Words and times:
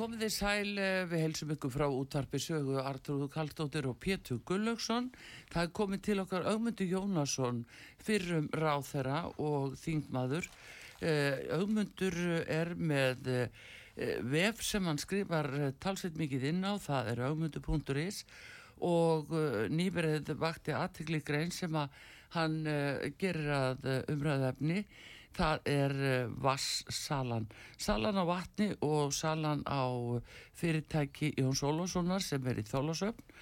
Komið 0.00 0.22
þið 0.24 0.30
sæl, 0.32 0.78
eh, 0.80 1.04
við 1.04 1.20
helsum 1.20 1.50
ykkur 1.52 1.72
frá 1.74 1.82
útvarpi 1.92 2.38
sögu 2.40 2.78
Artrúðu 2.80 3.26
Kaldóttir 3.28 3.84
og 3.84 3.98
Pétur 4.00 4.38
Gullaugsson. 4.48 5.10
Það 5.52 5.66
er 5.66 5.74
komið 5.76 6.00
til 6.06 6.22
okkar 6.22 6.46
Augmundur 6.48 6.88
Jónasson, 6.88 7.58
fyrrum 8.00 8.46
ráþera 8.48 9.18
og 9.36 9.76
þingmaður. 9.76 10.48
Augmundur 11.52 12.16
er 12.48 12.72
með 12.80 13.28
eh, 13.28 14.16
vef 14.24 14.64
sem 14.64 14.88
hann 14.88 14.96
skrifar 14.96 15.50
eh, 15.52 15.70
talsveit 15.76 16.16
mikið 16.16 16.48
inn 16.48 16.64
á, 16.64 16.80
það 16.80 17.12
er 17.12 17.22
augmundur.is 17.28 18.24
og 18.80 19.28
nýverið 19.68 20.32
vakti 20.40 20.72
aðtikli 20.72 21.20
grein 21.20 21.52
sem 21.52 21.76
að 21.76 21.92
hann 22.32 22.62
gerir 23.20 23.52
að 23.52 23.88
umræðafni 24.08 24.86
það 25.36 25.70
er 25.70 25.96
eh, 26.10 26.32
vasssalan 26.42 27.46
salan 27.78 28.18
á 28.18 28.24
vatni 28.26 28.70
og 28.84 29.14
salan 29.14 29.62
á 29.64 29.86
fyrirtæki 30.58 31.34
Jóns 31.38 31.62
Ólássonar 31.62 32.22
sem 32.24 32.46
er 32.50 32.60
í 32.60 32.66
Þólasöfn 32.66 33.34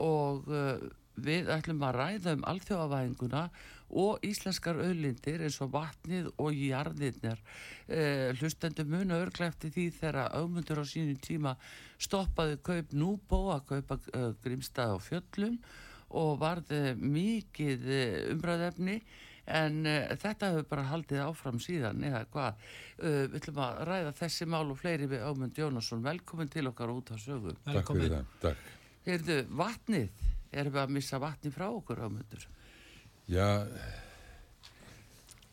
og 0.00 0.48
uh, 0.50 0.80
við 1.14 1.50
ætlum 1.54 1.84
að 1.86 1.96
ræða 2.00 2.32
um 2.34 2.46
alþjóðavæðinguna 2.50 3.42
og 3.94 4.24
íslenskar 4.26 4.80
auðlindir 4.82 5.44
eins 5.46 5.60
og 5.62 5.70
vatnið 5.76 6.32
og 6.42 6.56
jarðirnir 6.58 7.38
uh, 7.38 8.32
hlustendur 8.40 8.88
muna 8.90 9.20
örglefti 9.22 9.70
því 9.70 9.88
þegar 10.00 10.32
auðmundur 10.34 10.82
á 10.82 10.84
sínum 10.88 11.20
tíma 11.22 11.54
stoppaði 12.02 12.58
kaup 12.66 12.96
núbó 12.96 13.44
að 13.54 13.68
kaupa 13.70 14.00
uh, 14.00 14.32
grímstað 14.42 14.96
á 14.96 14.98
fjöllum 14.98 15.60
og 16.14 16.36
varði 16.42 16.96
mikið 16.98 17.86
umræðefni 18.34 19.00
en 19.46 19.80
uh, 19.86 20.14
þetta 20.20 20.50
hefur 20.52 20.68
bara 20.70 20.86
haldið 20.90 21.22
áfram 21.24 21.60
síðan 21.62 22.04
eða 22.08 22.22
hvað? 22.32 22.62
Uh, 22.98 23.18
við 23.32 23.36
ætlum 23.40 23.60
að 23.64 23.82
ræða 23.90 24.14
þessi 24.20 24.48
mál 24.48 24.64
og 24.64 24.78
fleiri 24.80 25.10
við 25.10 25.26
Ámund 25.28 25.60
Jónasson. 25.60 26.04
Velkomin 26.04 26.52
til 26.52 26.66
okkar 26.70 26.94
út 26.94 27.12
á 27.12 27.16
sögum 27.20 27.58
Takk 27.66 27.92
fyrir 27.92 28.16
það, 28.16 28.32
takk. 28.44 28.72
Heyrðu, 29.04 29.38
vatnið, 29.60 30.24
erum 30.54 30.76
við 30.76 30.82
að 30.84 30.96
missa 30.96 31.20
vatni 31.20 31.52
frá 31.52 31.66
okkur 31.68 32.04
Ámundur? 32.06 32.46
Já. 33.30 33.48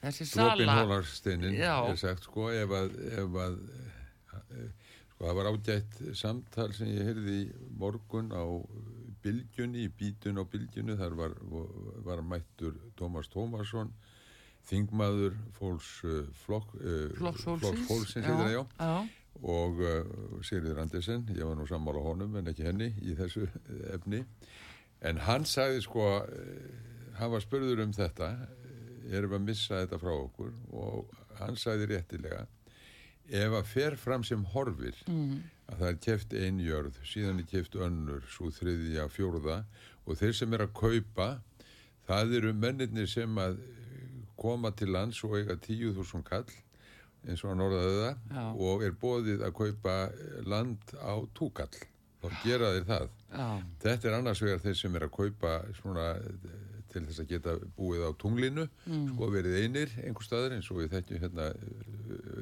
Þessi 0.01 0.25
sala 0.25 0.55
Dropin 0.55 0.71
hólarsteinin 0.79 1.57
er 1.61 1.97
sagt 1.99 2.25
sko 2.25 2.47
ef 2.55 2.71
að, 2.73 2.95
ef 3.21 3.35
að 3.43 3.57
sko 5.11 5.27
það 5.27 5.35
var 5.37 5.49
ágætt 5.51 5.99
samtal 6.17 6.71
sem 6.73 6.89
ég 6.89 7.11
heyrði 7.11 7.35
í 7.43 7.49
morgun 7.77 8.31
á 8.33 8.43
bylgjunni, 9.23 9.85
í 9.85 9.91
bítun 9.97 10.41
á 10.41 10.43
bylgjunni, 10.47 10.97
þar 10.99 11.17
var, 11.19 11.35
var 12.05 12.23
mættur 12.25 12.77
Tómas 12.99 13.29
Tómasson, 13.31 13.93
þingmaður 14.69 15.37
fólks 15.57 15.91
uh, 16.05 16.23
flokk, 16.43 16.75
flokks 17.17 17.47
fólksins, 17.87 18.27
já, 18.27 18.63
já. 18.77 18.91
og 19.41 19.81
uh, 19.81 20.41
Sigriður 20.45 20.83
Andersen, 20.83 21.25
ég 21.33 21.45
var 21.47 21.57
nú 21.57 21.65
sammála 21.69 22.03
honum 22.05 22.37
en 22.39 22.51
ekki 22.51 22.67
henni 22.67 22.91
í 23.01 23.17
þessu 23.17 23.47
efni, 23.93 24.23
en 25.01 25.21
hann 25.25 25.47
sagði 25.49 25.81
sko, 25.85 26.09
hann 27.17 27.33
var 27.33 27.43
spörður 27.43 27.85
um 27.87 27.93
þetta, 27.95 28.35
erum 29.11 29.37
að 29.37 29.47
missa 29.49 29.81
þetta 29.81 29.99
frá 30.01 30.13
okkur? 30.13 30.51
Og 30.77 31.11
hann 31.39 31.57
sagði 31.59 31.89
réttilega, 31.91 32.45
ef 33.31 33.53
að 33.61 33.67
fer 33.71 33.95
fram 33.99 34.23
sem 34.27 34.43
horfir, 34.53 34.97
mm 35.07 35.41
að 35.71 35.77
það 35.79 35.87
er 35.87 35.99
kæft 36.03 36.33
einjörð, 36.35 36.97
síðan 37.07 37.37
er 37.39 37.45
kæft 37.47 37.75
önnur, 37.79 38.25
svo 38.27 38.49
þriðja, 38.51 39.05
fjórða 39.07 39.61
og 40.03 40.17
þeir 40.19 40.33
sem 40.35 40.55
er 40.57 40.65
að 40.65 40.73
kaupa, 40.75 41.27
það 42.09 42.33
eru 42.41 42.51
mennirnir 42.59 43.07
sem 43.07 43.37
að 43.39 43.61
koma 44.35 44.73
til 44.75 44.89
lands 44.91 45.21
og 45.23 45.37
eiga 45.39 45.55
tíu 45.63 45.93
þúsund 45.95 46.25
kall, 46.27 46.43
eins 47.23 47.43
og 47.45 47.53
að 47.53 47.59
norðaðu 47.61 47.95
það, 48.01 48.19
Já. 48.35 48.43
og 48.67 48.83
er 48.83 48.97
bóðið 49.05 49.45
að 49.47 49.55
kaupa 49.61 49.95
land 50.51 50.91
á 50.99 51.13
túkall, 51.39 51.71
þá 52.19 52.27
gera 52.43 52.73
þeir 52.75 52.87
það. 52.91 53.07
Já. 53.31 53.47
Þetta 53.85 54.09
er 54.11 54.17
annars 54.19 54.43
vegar 54.43 54.63
þeir 54.65 54.79
sem 54.81 54.99
er 54.99 55.07
að 55.07 55.15
kaupa 55.21 55.53
svona 55.79 56.07
til 56.91 57.05
þess 57.07 57.23
að 57.23 57.29
geta 57.31 57.55
búið 57.77 58.07
á 58.07 58.11
tunglinu, 58.19 58.67
mm. 58.85 59.05
sko 59.13 59.29
verið 59.31 59.59
einir 59.63 59.93
einhver 60.03 60.27
staðar 60.27 60.57
eins 60.57 60.69
og 60.71 60.81
við 60.81 60.91
þekkjum 60.95 61.23
hérna 61.23 61.47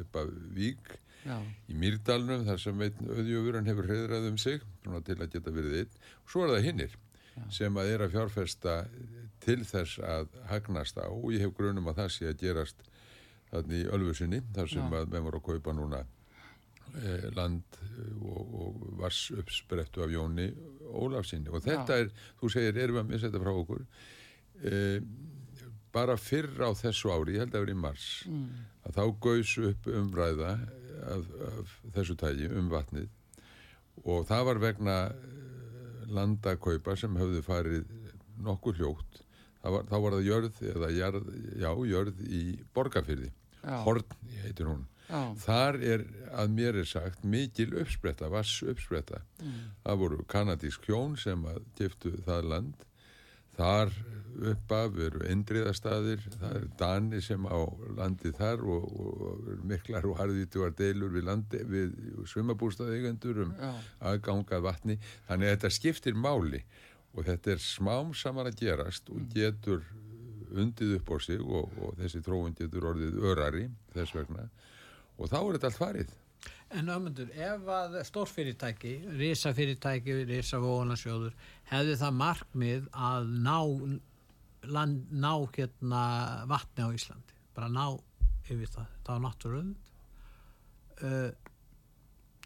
upp 0.01 0.19
af 0.21 0.33
Vík, 0.55 0.95
Já. 1.27 1.35
í 1.67 1.75
Mýrdalunum 1.75 2.45
þar 2.47 2.61
sem 2.63 2.81
auðjöfurinn 2.85 3.67
hefur 3.67 3.89
hreðrað 3.89 4.29
um 4.29 4.37
sig 4.39 4.61
til 5.05 5.17
að 5.19 5.31
geta 5.33 5.53
verið 5.53 5.81
einn 5.81 5.97
og 6.23 6.33
svo 6.33 6.45
er 6.45 6.53
það 6.53 6.67
hinnir 6.69 6.93
Já. 7.35 7.41
sem 7.59 7.79
að 7.79 7.91
er 7.93 8.03
að 8.05 8.13
fjárfesta 8.15 8.75
til 9.43 9.59
þess 9.67 9.99
að 10.03 10.37
hagnast 10.51 10.99
á 10.99 11.07
og 11.07 11.27
ég 11.35 11.43
hef 11.43 11.57
grunum 11.57 11.91
að 11.91 12.03
það 12.03 12.13
sé 12.15 12.29
að 12.29 12.39
gerast 12.43 12.87
þannig 13.49 13.83
í 13.83 13.89
ölfusinni 13.97 14.41
þar 14.55 14.71
sem 14.71 14.87
Já. 14.87 15.01
að 15.01 15.11
með 15.13 15.27
voru 15.27 15.41
að 15.41 15.47
kaupa 15.49 15.75
núna 15.75 16.01
eh, 17.03 17.27
land 17.35 17.79
og, 18.21 18.55
og 18.61 18.85
vars 19.01 19.25
uppsprettu 19.35 20.05
af 20.05 20.13
Jóni 20.13 20.49
Ólafsinni 20.89 21.51
og 21.51 21.63
þetta 21.65 21.99
er, 22.03 22.13
þú 22.39 22.53
segir, 22.53 22.79
erum 22.79 22.99
við 22.99 23.03
að 23.03 23.11
missa 23.11 23.27
þetta 23.27 23.43
frá 23.43 23.53
okkur 23.53 23.85
eh, 24.65 24.99
bara 25.93 26.17
fyrr 26.19 26.61
á 26.61 26.69
þessu 26.77 27.11
ári, 27.13 27.37
ég 27.37 27.45
held 27.45 27.53
að 27.53 27.59
það 27.59 27.67
er 27.67 27.73
í 27.73 27.79
mars 27.79 28.09
mm. 28.29 28.49
að 28.87 28.99
þá 28.99 29.03
gauðs 29.25 29.55
upp 29.69 29.89
umræða 30.01 30.51
af, 31.15 31.31
af 31.49 31.73
þessu 31.95 32.17
tægi 32.19 32.51
um 32.51 32.69
vatnið. 32.71 33.09
Og 34.05 34.27
það 34.29 34.45
var 34.49 34.61
vegna 34.63 34.99
eh, 35.09 36.05
landakaupa 36.09 36.95
sem 36.99 37.17
höfðu 37.19 37.43
farið 37.45 37.89
nokkur 38.39 38.77
hljótt. 38.79 39.25
Var, 39.59 39.83
þá 39.89 39.97
var 39.99 40.15
það 40.15 40.29
jörð 40.29 40.61
eða 40.71 40.89
jörð, 40.95 41.25
já, 41.59 41.71
jörð 41.89 42.21
í 42.31 42.43
borgarfyrði 42.71 43.33
Horn 43.63 44.05
heitir 44.43 44.69
hún. 44.69 44.85
Já. 45.09 45.33
þar 45.41 45.79
er 45.81 46.03
að 46.37 46.51
mér 46.53 46.75
er 46.83 46.85
sagt 46.85 47.23
mikil 47.25 47.71
uppspretta, 47.81 48.27
vass 48.29 48.59
uppspretta 48.61 49.23
mm. 49.41 49.55
það 49.81 50.01
voru 50.03 50.25
kanadísk 50.29 50.85
hjón 50.85 51.15
sem 51.17 51.47
að 51.49 51.63
geftu 51.79 52.11
það 52.27 52.49
land 52.51 52.83
þar 53.59 53.91
uppaf 54.49 54.97
eru 55.03 55.21
endriðastæðir, 55.27 56.21
það 56.39 56.53
er 56.55 56.67
Dani 56.79 57.19
sem 57.23 57.43
á 57.43 57.59
landi 57.97 58.31
þar 58.37 58.61
og, 58.71 58.85
og 59.03 59.49
miklar 59.67 60.07
og 60.07 60.15
harðvítuar 60.21 60.75
deilur 60.77 61.11
við, 61.11 61.25
landi, 61.27 61.63
við 61.67 61.97
sumabústaðeigendur 62.31 63.41
um 63.43 63.51
aðgangað 63.99 64.63
vatni, 64.63 64.99
þannig 65.27 65.49
að 65.49 65.57
þetta 65.57 65.73
skiptir 65.75 66.15
máli 66.15 66.63
og 67.15 67.25
þetta 67.27 67.55
er 67.55 67.63
smám 67.63 68.13
saman 68.15 68.47
að 68.47 68.61
gerast 68.63 69.11
og 69.11 69.27
getur 69.33 69.83
undið 70.49 70.95
upp 70.99 71.11
á 71.13 71.17
sig 71.21 71.43
og, 71.43 71.75
og 71.83 71.99
þessi 71.99 72.23
tróun 72.25 72.55
getur 72.57 72.87
orðið 72.93 73.19
örari 73.27 73.67
þess 73.93 74.15
vegna. 74.15 74.47
Og 75.19 75.29
þá 75.29 75.39
er 75.41 75.57
þetta 75.57 75.69
allt 75.69 75.81
farið 75.83 76.17
En 76.77 76.89
ömmundur, 76.93 77.31
ef 77.33 77.69
að 77.73 77.95
stórfyrirtæki, 78.05 78.91
risafyrirtæki, 79.17 80.19
risavóðunarsjóður, 80.29 81.33
hefði 81.71 81.95
það 81.97 82.19
markmið 82.19 82.89
að 82.93 83.31
ná, 83.47 83.55
land, 84.69 85.07
ná 85.09 85.31
hérna 85.55 86.01
vatni 86.51 86.85
á 86.85 86.89
Íslandi, 86.93 87.39
bara 87.57 87.71
ná 87.73 87.85
yfir 88.45 88.69
það, 88.69 88.93
það 89.01 89.15
var 89.15 89.23
náttúrulega, 89.25 89.89
uh, 91.09 91.31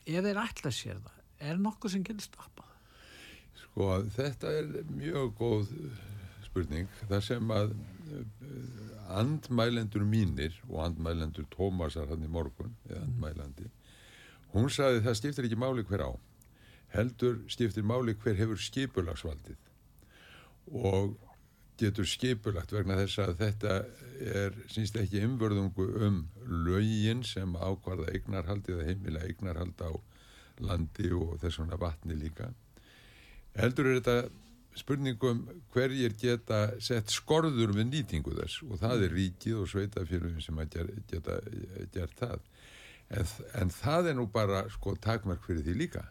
ef 0.08 0.30
þeir 0.30 0.42
ætla 0.46 0.74
sér 0.80 1.04
það, 1.04 1.20
er 1.50 1.62
nokkuð 1.68 1.96
sem 1.98 2.08
getur 2.08 2.28
stoppað? 2.30 2.72
Sko, 3.60 3.92
þetta 4.16 4.56
er 4.62 4.74
mjög 4.94 5.36
góð 5.40 5.76
spurning, 6.48 6.88
það 7.12 7.28
sem 7.28 7.56
að 7.60 7.76
uh, 7.76 8.26
andmælendur 9.20 10.08
mínir 10.08 10.56
og 10.70 10.86
andmælendur 10.88 11.52
Tómasar 11.52 12.08
hann 12.08 12.24
í 12.24 12.32
morgun, 12.32 12.72
eða 12.88 13.04
andmælandi, 13.04 13.68
Hún 14.54 14.70
saði 14.70 15.02
það 15.06 15.20
stiftir 15.20 15.48
ekki 15.50 15.60
máli 15.60 15.86
hver 15.90 16.06
á, 16.06 16.12
heldur 16.94 17.40
stiftir 17.50 17.86
máli 17.86 18.14
hver 18.22 18.38
hefur 18.38 18.60
skipulagsvaldið 18.62 19.58
og 20.74 21.16
getur 21.82 22.06
skipulagt 22.08 22.72
vegna 22.74 23.00
þess 23.02 23.20
að 23.24 23.34
þetta 23.40 23.78
er, 24.22 24.58
sínst 24.72 24.98
ekki 25.00 25.24
umvörðungu 25.26 25.88
um 26.08 26.20
lögin 26.68 27.24
sem 27.26 27.56
ákvarða 27.58 28.12
eignarhaldi 28.14 28.76
eða 28.76 28.88
heimila 28.92 29.26
eignarhald 29.26 29.82
á 29.82 29.92
landi 30.64 31.10
og 31.18 31.40
þess 31.42 31.60
vegna 31.64 31.80
vatni 31.82 32.18
líka. 32.20 32.52
Heldur 33.58 33.90
er 33.90 34.00
þetta 34.00 34.18
spurningum 34.78 35.44
hverjir 35.74 36.16
geta 36.18 36.62
sett 36.82 37.12
skorður 37.14 37.74
við 37.78 37.90
nýtingu 37.90 38.34
þess 38.38 38.64
og 38.70 38.80
það 38.82 39.08
er 39.08 39.18
ríkið 39.18 39.60
og 39.62 39.70
sveitafélagin 39.70 40.46
sem 40.46 40.62
geta 40.74 41.40
gert 41.94 42.18
það 42.22 42.40
en, 43.14 43.30
en 43.62 43.72
það 43.74 44.10
er 44.12 44.18
nú 44.18 44.28
bara 44.32 44.64
sko 44.74 44.96
takmark 45.02 45.44
fyrir 45.46 45.66
því 45.66 45.78
líka. 45.80 46.04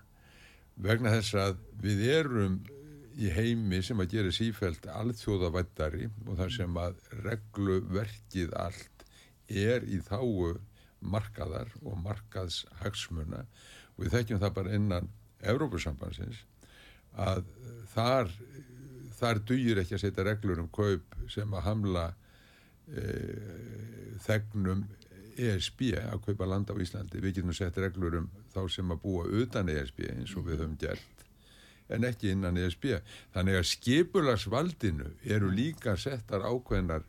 Vegna 0.83 1.13
þess 1.17 1.37
að 1.39 1.59
við 1.83 2.05
erum 2.15 2.61
í 3.13 3.29
heimi 3.33 3.83
sem 3.85 4.01
að 4.01 4.15
gera 4.17 4.33
sífælt 4.33 4.89
alþjóðavættari 4.89 6.09
og 6.27 6.39
þar 6.39 6.55
sem 6.55 6.79
að 6.81 7.03
regluverkið 7.27 8.55
allt 8.57 9.05
er 9.53 9.85
í 9.85 10.01
þáu 10.07 10.55
markaðar 11.03 11.69
og 11.83 11.99
markaðshagsmuna. 12.07 13.45
Og 13.97 14.07
við 14.07 14.17
þekkjum 14.17 14.41
það 14.43 14.57
bara 14.61 14.79
innan 14.79 15.11
Evrópusambansins 15.43 16.45
að 17.19 17.43
þar 17.93 18.31
þar 19.23 19.41
dugir 19.47 19.83
ekki 19.83 19.97
að 19.97 20.05
setja 20.07 20.27
reglur 20.27 20.63
um 20.63 20.71
kaup 20.73 21.17
sem 21.31 21.53
að 21.55 21.67
hamla 21.67 22.07
e, 22.91 23.05
þegnum 24.25 24.85
ESB 25.37 25.93
að 26.01 26.23
kaupa 26.27 26.49
land 26.49 26.71
á 26.71 26.75
Íslandi. 26.77 27.21
Við 27.23 27.41
getum 27.41 27.57
sett 27.57 27.79
reglur 27.81 28.21
um 28.21 28.31
þá 28.55 28.63
sem 28.71 28.95
að 28.95 29.03
búa 29.05 29.27
utan 29.43 29.71
ESB 29.73 30.07
eins 30.11 30.37
og 30.37 30.49
við 30.49 30.63
höfum 30.63 30.79
gert 30.81 31.23
en 31.93 32.07
ekki 32.09 32.33
innan 32.33 32.57
ESB 32.57 32.87
þannig 33.35 33.59
að 33.59 33.69
skipularsvaldinu 33.73 35.11
eru 35.37 35.51
líka 35.53 35.97
settar 36.01 36.45
ákveðnar 36.47 37.05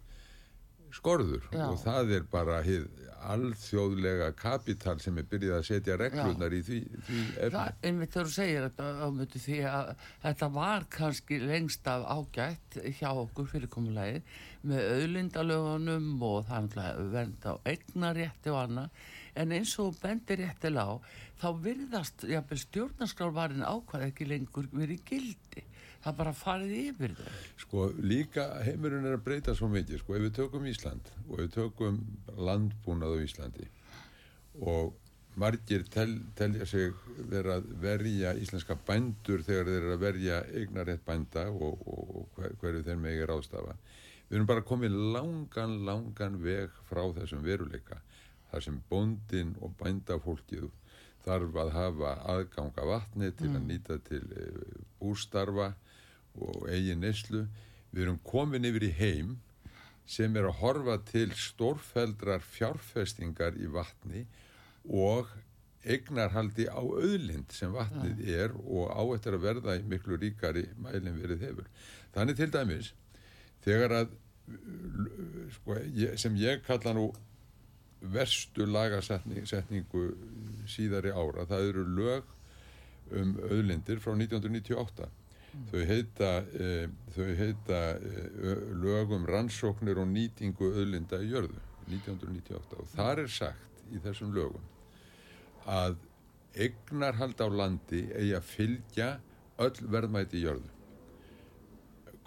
skorður 0.94 1.48
Já. 1.52 1.66
og 1.70 1.80
það 1.82 2.14
er 2.18 2.28
bara 2.32 2.60
alþjóðlega 3.24 4.34
kapital 4.36 4.98
sem 5.00 5.18
er 5.22 5.28
byrjið 5.32 5.56
að 5.56 5.66
setja 5.70 5.98
reglunar 6.00 6.54
Já. 6.54 6.58
í 6.58 6.62
því, 6.68 6.80
því 7.08 7.22
efni. 7.48 7.64
Einmitt 7.88 8.14
þegar 8.16 8.30
þú 8.30 8.36
segir 8.36 8.66
þetta 8.68 9.08
ámyndu 9.08 9.42
því 9.46 9.60
að 9.70 9.92
þetta 10.26 10.50
var 10.58 10.88
kannski 10.98 11.40
lengst 11.44 11.90
af 11.94 12.06
ágætt 12.18 12.80
hjá 13.00 13.10
okkur 13.12 13.50
fyrirkomulegið 13.54 14.40
með 14.70 14.90
auðlindalögunum 14.98 16.26
og 16.28 16.40
það 16.50 16.80
er 16.84 17.04
vernd 17.16 17.48
á 17.48 17.54
eignarétti 17.64 18.54
og 18.54 18.62
annað 18.64 19.04
en 19.40 19.56
eins 19.58 19.74
og 19.82 19.96
bendiréttil 20.02 20.76
á 20.78 21.00
þá 21.42 21.48
virðast 21.64 22.28
stjórnarskrávarin 22.64 23.66
ákvæð 23.66 24.10
ekki 24.10 24.28
lengur 24.30 24.70
verið 24.72 25.02
gildi 25.10 25.64
það 26.04 26.18
bara 26.20 26.34
farið 26.38 26.74
yfir 26.80 27.16
þau. 27.20 27.38
Sko 27.64 27.86
líka 28.00 28.48
heimurinn 28.66 29.08
er 29.08 29.18
að 29.18 29.24
breyta 29.28 29.56
svo 29.56 29.70
mikið 29.72 30.02
sko 30.02 30.18
ef 30.18 30.26
við 30.28 30.36
tökum 30.40 30.68
Ísland 30.70 31.14
og 31.30 31.38
við 31.40 31.54
tökum 31.56 32.02
landbúnað 32.38 33.16
á 33.16 33.24
Íslandi 33.24 33.70
og 34.62 34.94
margir 35.36 35.84
tel, 35.90 36.20
telja 36.38 36.66
sig 36.70 36.94
vera 37.30 37.58
að 37.58 37.70
verja 37.82 38.34
íslenska 38.38 38.78
bændur 38.88 39.42
þegar 39.46 39.70
þeir 39.70 39.80
eru 39.80 39.94
að 39.96 40.04
verja 40.04 40.40
eignarétt 40.54 41.06
bænda 41.08 41.48
og, 41.50 41.82
og, 41.88 42.04
og 42.20 42.28
hver, 42.38 42.54
hverju 42.62 42.84
þeir 42.86 43.00
megir 43.02 43.34
ástafa 43.34 43.74
við 44.28 44.38
erum 44.38 44.50
bara 44.50 44.66
komið 44.68 45.00
langan 45.16 45.80
langan 45.88 46.38
veg 46.44 46.76
frá 46.90 47.02
þessum 47.18 47.42
veruleika 47.46 48.00
þar 48.52 48.66
sem 48.68 48.80
bóndin 48.92 49.56
og 49.66 49.74
bændafólkið 49.80 50.70
þarf 51.26 51.58
að 51.64 51.74
hafa 51.78 52.14
aðganga 52.36 52.86
vatni 52.86 53.32
til 53.32 53.50
mm. 53.50 53.58
að 53.58 53.68
nýta 53.72 54.00
til 54.06 54.24
eh, 54.38 54.80
bústarfa 55.00 55.72
og 56.40 56.68
eigin 56.70 57.04
neyslu. 57.04 57.46
Við 57.94 58.08
erum 58.08 58.20
komin 58.26 58.66
yfir 58.66 58.88
í 58.88 58.94
heim 58.98 59.36
sem 60.10 60.36
er 60.36 60.50
að 60.50 60.60
horfa 60.60 60.98
til 61.08 61.30
stórfældrar 61.38 62.44
fjárfestingar 62.44 63.56
í 63.60 63.70
vatni 63.72 64.26
og 64.90 65.30
eignarhaldi 65.84 66.66
á 66.72 66.80
auðlind 66.80 67.52
sem 67.56 67.72
vatnið 67.76 68.24
er 68.32 68.56
og 68.64 68.92
á 68.92 69.04
eftir 69.16 69.38
að 69.38 69.46
verða 69.48 69.78
í 69.80 69.86
miklu 69.88 70.18
ríkari 70.20 70.66
mælinn 70.80 71.20
verið 71.20 71.48
hefur. 71.48 71.70
Þannig 72.16 72.40
til 72.40 72.50
dæmis, 72.54 72.92
þegar 73.64 73.96
að, 74.02 74.14
sko, 75.58 75.80
sem 76.20 76.38
ég 76.40 76.64
kalla 76.68 76.96
nú 76.96 77.10
verstu 78.14 78.66
lagasetningu 78.68 80.06
síðari 80.68 81.12
ára, 81.16 81.48
það 81.48 81.70
eru 81.70 81.84
lög 82.00 82.32
um 83.14 83.36
auðlindir 83.48 84.02
frá 84.04 84.16
1998 84.16 85.12
Þau 85.54 85.84
heita, 85.86 86.30
e, 86.58 86.70
þau 87.14 87.28
heita 87.38 87.80
e, 88.02 88.54
lögum 88.82 89.28
rannsóknir 89.30 90.00
og 90.02 90.08
nýtingu 90.10 90.72
öðlinda 90.72 91.20
í 91.22 91.30
jörðu 91.30 91.60
1998 91.92 92.80
og 92.80 92.90
þar 92.96 93.22
er 93.26 93.30
sagt 93.30 93.84
í 93.94 94.02
þessum 94.02 94.32
lögum 94.34 94.66
að 95.70 96.00
egnarhald 96.66 97.38
á 97.38 97.48
landi 97.54 98.02
eigi 98.18 98.34
að 98.38 98.50
fylgja 98.50 99.10
öll 99.62 99.92
verðmæti 99.94 100.40
í 100.40 100.44
jörðu. 100.48 100.72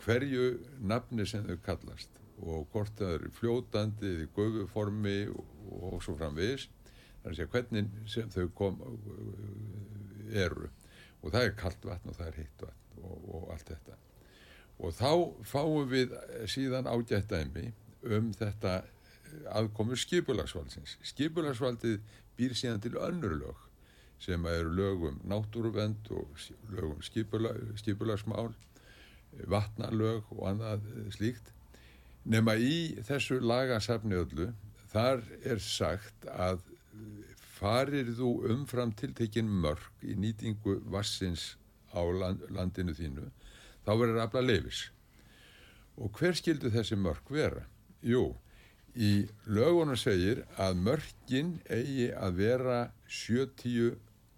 Hverju 0.04 0.46
nafni 0.86 1.26
sem 1.26 1.42
þau 1.46 1.58
kallast 1.66 2.22
og 2.46 2.66
hvort 2.70 2.94
það 2.98 3.14
eru 3.18 3.34
fljótandi 3.40 4.12
eða 4.12 4.30
göfuformi 4.38 5.18
og, 5.32 5.52
og 5.82 6.00
svo 6.04 6.14
framvegis 6.20 6.68
þar 7.24 7.38
að 7.42 7.54
hvernig 7.56 8.02
sem 8.06 8.30
þau 8.30 8.48
kom, 8.54 8.82
eru. 10.30 10.70
Og 11.24 11.32
það 11.32 11.48
er 11.48 11.56
kallt 11.58 11.86
vatn 11.88 12.12
og 12.12 12.20
það 12.20 12.28
er 12.30 12.44
heitt 12.44 12.68
vatn 12.68 12.85
og, 13.02 13.28
og 13.34 13.48
allt 13.54 13.72
þetta. 13.72 13.96
Og 14.76 14.92
þá 14.92 15.10
fáum 15.48 15.88
við 15.88 16.12
síðan 16.50 16.88
ágætt 16.90 17.30
dæmi 17.32 17.70
um 18.04 18.32
þetta 18.36 18.82
aðkomur 19.56 19.98
skipulagsvaldsins. 20.00 20.96
Skipulagsvaldið 21.06 22.00
býr 22.36 22.54
síðan 22.56 22.82
til 22.84 22.96
önnur 23.00 23.36
lög 23.40 23.64
sem 24.22 24.46
eru 24.48 24.70
lögum 24.72 25.18
náttúruvend 25.28 26.08
og 26.10 26.38
lögum 26.72 27.02
skipula, 27.04 27.52
skipulagsmál 27.76 28.54
vatnalög 29.44 30.24
og 30.32 30.46
annað 30.50 30.86
slíkt. 31.12 31.52
Nema 32.24 32.56
í 32.56 32.96
þessu 33.06 33.38
lagasafni 33.44 34.16
öllu 34.16 34.48
þar 34.92 35.22
er 35.44 35.60
sagt 35.62 36.26
að 36.32 36.64
farir 37.56 38.08
þú 38.16 38.30
umfram 38.52 38.92
tiltekin 38.96 39.48
mörg 39.48 40.04
í 40.04 40.16
nýtingu 40.18 40.80
vassins 40.92 41.54
á 41.96 42.02
land, 42.20 42.44
landinu 42.52 42.94
þínu 42.96 43.24
þá 43.86 43.92
verður 43.92 44.22
afla 44.26 44.44
leifis 44.44 44.82
og 45.96 46.12
hver 46.20 46.36
skildu 46.36 46.68
þessi 46.74 46.98
mörg 47.00 47.32
vera? 47.32 47.64
Jú, 48.04 48.36
í 48.92 49.26
lögunum 49.48 49.96
segir 49.96 50.44
að 50.60 50.82
mörgin 50.84 51.56
eigi 51.72 52.10
að 52.12 52.40
vera 52.42 52.80
70 53.08 53.96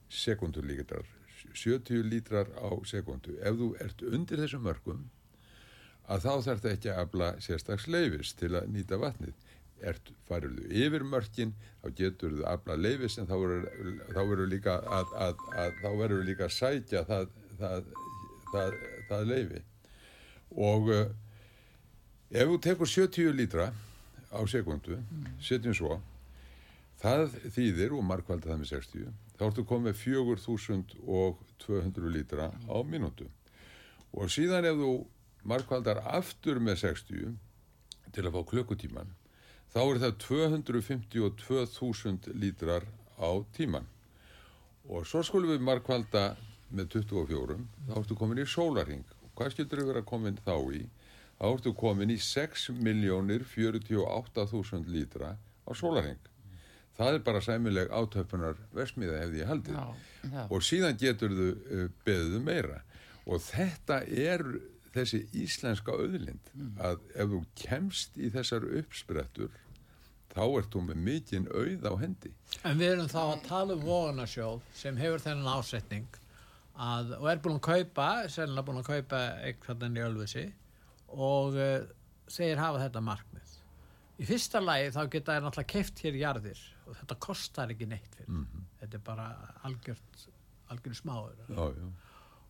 sekundur 0.09 0.67
líkar 0.67 1.07
70 1.55 2.07
lítrar 2.07 2.51
á 2.55 2.71
sekundu 2.87 3.35
ef 3.43 3.59
þú 3.59 3.69
ert 3.83 4.03
undir 4.07 4.43
þessum 4.43 4.67
mörgum 4.67 5.07
að 6.09 6.25
þá 6.25 6.33
þarf 6.47 6.63
þetta 6.63 6.75
ekki 6.75 6.91
að 6.93 7.01
afla 7.05 7.29
sérstags 7.45 7.87
leifis 7.91 8.33
til 8.39 8.55
að 8.57 8.69
nýta 8.73 8.99
vatnið. 9.01 9.35
Ert 9.89 10.09
fariðu 10.27 10.65
yfir 10.75 11.05
mörgin 11.07 11.53
þá 11.83 11.91
getur 12.01 12.33
þú 12.39 12.47
afla 12.51 12.79
leifis 12.79 13.19
en 13.21 13.29
þá 13.29 13.37
verður 13.39 14.49
líka 14.51 14.79
að, 14.83 15.13
að, 15.27 15.45
að 15.55 15.77
þá 15.83 15.91
verður 16.01 16.25
líka 16.27 16.49
að 16.49 16.57
sækja 16.57 17.05
það 17.11 17.29
það, 17.59 17.91
það, 18.53 18.79
það 19.11 19.33
leifi 19.33 19.65
og 20.57 20.93
uh, 20.95 21.05
ef 22.33 22.49
þú 22.49 22.61
tekur 22.65 22.95
70 22.95 23.37
lítra 23.37 23.73
á 24.33 24.41
sekundu 24.49 24.97
setjum 25.45 25.77
svo 25.77 25.99
það 27.03 27.35
þýðir 27.55 27.95
og 27.97 28.05
markvalda 28.07 28.51
það 28.51 28.61
með 28.63 28.71
60 28.75 29.11
þá 29.39 29.43
ertu 29.47 29.63
komið 29.71 29.95
4200 30.03 32.11
lítra 32.11 32.51
á 32.51 32.77
mínútu. 32.83 33.31
Og 34.11 34.27
síðan 34.33 34.67
ef 34.67 34.75
þú 34.81 35.07
markvaldar 35.47 36.03
aftur 36.11 36.59
með 36.59 36.77
60 36.83 37.39
til 38.15 38.25
að 38.27 38.35
fá 38.35 38.43
klukkutíman 38.51 39.11
þá 39.71 39.81
er 39.85 39.99
það 40.03 40.13
252.000 40.25 42.35
lítrar 42.41 42.83
á 43.21 43.31
tíman. 43.55 43.87
Og 44.89 45.07
svo 45.07 45.23
skulum 45.23 45.51
við 45.53 45.61
markvalda 45.63 46.37
með 46.71 46.87
24 46.97 47.57
þá 47.89 47.95
ertu 48.01 48.15
komin 48.19 48.43
í 48.43 48.47
sólarhing 48.49 49.07
og 49.23 49.29
hvað 49.39 49.53
skildur 49.55 49.81
við 49.83 49.91
vera 49.93 50.03
komin 50.07 50.43
þá 50.45 50.57
í? 50.75 50.77
Þá 51.39 51.47
ertu 51.53 51.71
komin 51.79 52.11
í 52.11 52.19
6.048.000 52.23 54.91
lítra 54.91 55.29
á 55.39 55.71
sólarhing 55.77 56.25
það 56.99 57.15
er 57.15 57.23
bara 57.27 57.43
sæmileg 57.45 57.93
átöpunar 57.95 58.59
versmiða 58.75 59.21
hefði 59.23 59.43
ég 59.43 59.53
haldið. 59.53 59.79
Já, 59.79 59.87
já. 60.33 60.43
og 60.51 60.65
síðan 60.67 60.99
getur 60.99 61.37
þau 61.37 61.51
uh, 61.53 61.87
beðuðu 62.07 62.41
meira. 62.43 62.81
Og 63.29 63.43
þetta 63.45 64.01
er 64.09 64.45
þessi 64.95 65.21
íslenska 65.37 65.95
auðlind 65.95 66.51
að 66.81 67.03
ef 67.15 67.33
þú 67.35 67.41
kemst 67.61 68.17
í 68.17 68.31
þessar 68.35 68.65
uppsprettur 68.81 69.53
þá 70.33 70.43
ert 70.47 70.73
þú 70.73 70.81
með 70.89 71.03
mikinn 71.05 71.51
auð 71.53 71.87
á 71.87 71.93
hendi. 72.01 72.33
En 72.65 72.81
við 72.81 72.95
erum 72.95 73.13
þá 73.13 73.21
að 73.27 73.45
tala 73.47 73.77
um 73.77 73.85
vogunarsjóð 73.85 74.65
sem 74.81 74.99
hefur 74.99 75.23
þennan 75.23 75.61
ásetning 75.61 76.19
að, 76.79 77.15
og 77.19 77.29
er 77.31 77.43
búin 77.45 77.59
að 77.59 77.67
kaupa, 77.69 78.09
sennilega 78.31 78.67
búin 78.69 78.81
að 78.83 78.91
kaupa 78.93 79.23
eitthvað 79.47 79.87
í 79.91 80.05
Ölfusi 80.07 80.47
og 81.15 81.59
uh, 81.59 81.77
segir 82.31 82.61
hafa 82.61 82.83
þetta 82.85 83.05
markmið. 83.05 83.55
Í 84.19 84.27
fyrsta 84.27 84.61
lagi 84.63 84.91
þá 84.95 85.03
geta 85.13 85.37
þær 85.37 85.47
náttúrulega 85.47 85.73
keift 85.75 86.03
hér 86.03 86.19
jarðir 86.19 86.65
og 86.89 86.97
þetta 86.99 87.19
kostar 87.23 87.73
ekki 87.75 87.87
neitt 87.89 88.19
fyrir. 88.19 88.45
Þetta 88.81 88.99
er 88.99 89.05
bara 89.07 89.29
algjört, 89.69 90.25
algjört 90.73 90.99
smáður. 90.99 91.45
já, 91.49 91.63
já, 91.79 91.89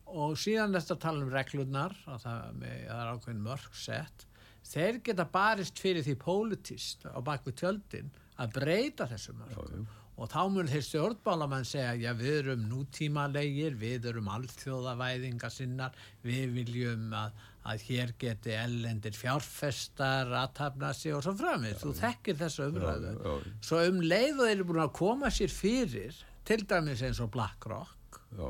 og 0.09 0.33
síðan 0.41 0.73
þetta 0.73 0.97
tala 1.03 1.25
um 1.25 1.31
reglurnar 1.33 1.93
að 2.09 2.23
það, 2.25 2.57
með, 2.61 2.73
að 2.79 2.89
það 2.89 3.03
er 3.03 3.11
ákveðin 3.13 3.45
mörg 3.45 3.77
sett 3.77 4.25
þeir 4.69 4.99
geta 5.05 5.25
barist 5.29 5.81
fyrir 5.81 6.05
því 6.05 6.15
politist 6.21 7.05
á 7.05 7.19
bakvið 7.25 7.57
tjöldin 7.61 8.11
að 8.39 8.55
breyta 8.57 9.07
þessu 9.09 9.35
mörgum 9.37 9.87
og 10.19 10.27
þá 10.27 10.39
mun 10.51 10.67
þeir 10.67 10.83
stjórnbálamenn 10.83 11.67
segja 11.67 11.93
já 11.95 12.09
við 12.17 12.33
erum 12.41 12.65
nútímalegir 12.67 13.77
við 13.79 14.09
erum 14.11 14.27
alþjóðavæðinga 14.35 15.51
sinnar 15.53 15.95
við 16.25 16.55
viljum 16.57 17.13
að, 17.15 17.37
að 17.71 17.85
hér 17.87 18.11
geti 18.19 18.55
ellendir 18.57 19.15
fjárfestar 19.15 20.33
aðtapna 20.41 20.91
sig 20.97 21.15
og 21.15 21.23
svo 21.23 21.35
framvið 21.39 21.79
þú 21.83 21.93
þekkir 22.01 22.39
þessu 22.41 22.67
umræðu. 22.67 23.13
já, 23.15 23.31
já. 23.31 23.55
svo 23.69 23.81
um 23.93 24.01
leið 24.03 24.33
og 24.35 24.43
þeir 24.43 24.55
eru 24.57 24.67
búin 24.73 24.83
að 24.83 24.93
koma 24.99 25.31
sér 25.39 25.55
fyrir 25.55 26.21
til 26.49 26.61
dæmis 26.67 27.05
eins 27.07 27.23
og 27.23 27.31
BlackRock 27.35 28.21
já, 28.35 28.47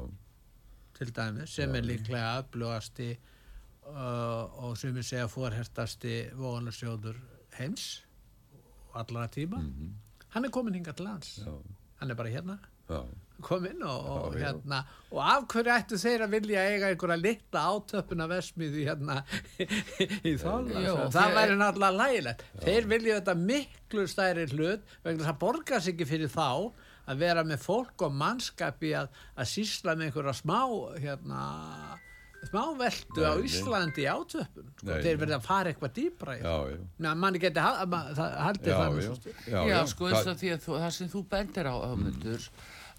til 0.97 1.13
dæmis 1.21 1.57
sem 1.59 1.77
er 1.77 1.85
líklega 1.85 2.35
öflugasti 2.41 3.13
uh, 3.13 4.65
og 4.65 4.77
sem 4.81 4.97
er 4.97 5.05
segja 5.05 5.29
fórhertasti 5.29 6.19
vogunarsjóður 6.33 7.21
heims 7.61 7.99
og 8.89 9.03
allara 9.03 9.29
tíma 9.29 9.61
hann 10.35 10.45
er 10.45 10.53
komin 10.53 10.75
hingað 10.79 10.99
til 10.99 11.05
lands. 11.09 11.31
Já, 11.45 11.53
hann 12.01 12.11
er 12.13 12.17
bara 12.19 12.31
hérna. 12.33 12.57
Já, 12.89 12.99
komin 13.45 13.83
og, 13.85 14.07
og 14.09 14.35
Já, 14.35 14.39
já. 14.39 14.45
hérna. 14.49 14.79
Og 15.13 15.19
af 15.23 15.45
hverju 15.51 15.73
ættu 15.75 15.97
þeir 16.01 16.23
að 16.25 16.33
vilja 16.35 16.63
eiga 16.73 16.89
einhverja 16.91 17.19
litla 17.21 17.61
átöpuna 17.73 18.27
vesmiði 18.31 18.85
hérna 18.87 19.19
í 19.59 20.33
Já, 20.33 20.41
þála 20.43 21.07
það 21.13 21.35
væri 21.37 21.57
náttúrulega 21.61 21.97
lægilegt 22.01 22.43
þeir 22.65 22.89
vilja 22.93 23.19
þetta 23.19 23.35
miklu 23.43 24.05
stærri 24.09 24.47
hlut 24.53 24.95
vegna 25.05 25.23
þess 25.23 25.33
að 25.33 25.41
borga 25.45 25.79
sig 25.81 25.93
ekki 25.95 26.09
fyrir 26.09 26.33
þá 26.33 26.47
að 27.09 27.21
vera 27.23 27.43
með 27.47 27.63
fólk 27.63 28.03
og 28.05 28.13
mannskapi 28.13 28.91
að, 28.99 29.07
að 29.37 29.49
sýsla 29.53 29.95
með 29.97 30.09
einhverja 30.09 30.35
smá 30.37 30.59
hérna 31.01 31.43
smá 32.47 32.63
veldu 32.79 33.25
á. 33.27 33.31
Íslandi 33.49 34.03
í 34.05 34.07
átöpun 34.09 34.67
sko. 34.71 34.87
Nei, 34.87 35.01
þeir 35.03 35.19
verða 35.21 35.37
að 35.39 35.47
fara 35.49 35.73
eitthvað 35.73 35.93
dýbra 35.99 36.35
í 36.37 36.41
já, 36.41 36.47
það 36.49 36.71
já. 36.71 36.79
Ná, 37.05 37.09
manni 37.19 37.41
geti 37.43 37.63
haldið 37.65 38.73
nú 38.73 39.01
já, 39.03 39.19
já, 39.49 39.53
Já, 39.53 39.59
já, 39.73 39.79
sko 39.91 40.09
eins 40.09 40.29
og 40.31 40.39
því 40.39 40.51
að 40.55 40.61
þú, 40.65 40.77
það 40.83 40.93
sem 40.97 41.11
þú 41.13 41.23
bendir 41.35 41.69
á 41.69 41.75
höfmundur 41.83 42.49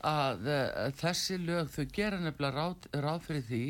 að 0.06 0.46
uh, 0.48 0.86
þessi 0.96 1.36
lög 1.42 1.70
þau 1.74 1.84
gera 1.92 2.20
nefnilega 2.20 2.56
ráð, 2.56 2.86
ráð 3.02 3.26
fyrir 3.26 3.44
því 3.48 3.64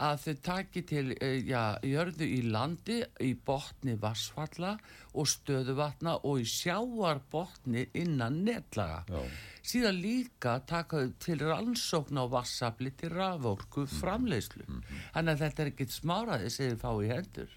að 0.00 0.24
þau 0.24 0.40
taki 0.48 0.82
til 0.88 1.04
uh, 1.14 1.36
já, 1.46 1.62
jörðu 1.86 2.26
í 2.26 2.40
landi 2.50 2.98
í 3.22 3.30
botni 3.46 3.94
vassfalla 4.00 4.74
og 5.14 5.28
stöðuvatna 5.30 6.16
og 6.26 6.42
í 6.42 6.48
sjáarbotni 6.48 7.86
innan 7.98 8.42
netlaga. 8.46 9.04
Já. 9.10 9.22
síðan 9.62 10.00
líka 10.02 10.58
taka 10.66 11.04
þau 11.04 11.14
til 11.20 11.38
rannsókn 11.44 12.18
á 12.18 12.24
vassafli 12.32 12.94
til 12.96 13.12
raforku 13.14 13.86
framleiðslu 14.00 14.66
þannig 14.66 15.32
að 15.34 15.42
þetta 15.44 15.62
er 15.62 15.72
ekkit 15.74 15.94
smáraði 15.94 16.50
sem 16.50 16.70
þið 16.72 16.82
fá 16.82 16.90
í 16.96 17.10
hendur. 17.10 17.56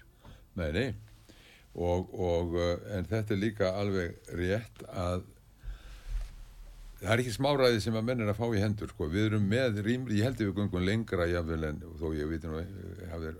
Nei, 0.54 0.70
nei. 0.70 0.88
Og, 1.74 2.10
og, 2.14 2.52
uh, 2.54 2.76
en 2.94 3.08
þetta 3.10 3.34
er 3.34 3.40
líka 3.40 3.72
alveg 3.74 4.34
rétt 4.38 4.84
að 4.94 5.24
það 7.04 7.12
er 7.14 7.22
ekki 7.22 7.34
smáræði 7.36 7.82
sem 7.84 7.98
að 7.98 8.06
menn 8.08 8.24
er 8.24 8.32
að 8.32 8.40
fá 8.40 8.46
í 8.48 8.62
hendur, 8.62 8.94
sko. 8.94 9.08
Við 9.12 9.28
erum 9.30 9.44
með 9.50 9.82
rýmri, 9.86 10.20
ég 10.20 10.28
held 10.28 10.40
að 10.40 10.48
við 10.48 10.62
göngum 10.62 10.86
lengra 10.88 11.28
jafnvel 11.30 11.68
en 11.70 11.82
þó 12.00 12.06
ég 12.16 12.32
veit 12.32 12.48
nú, 12.48 12.62
hafi, 13.12 13.34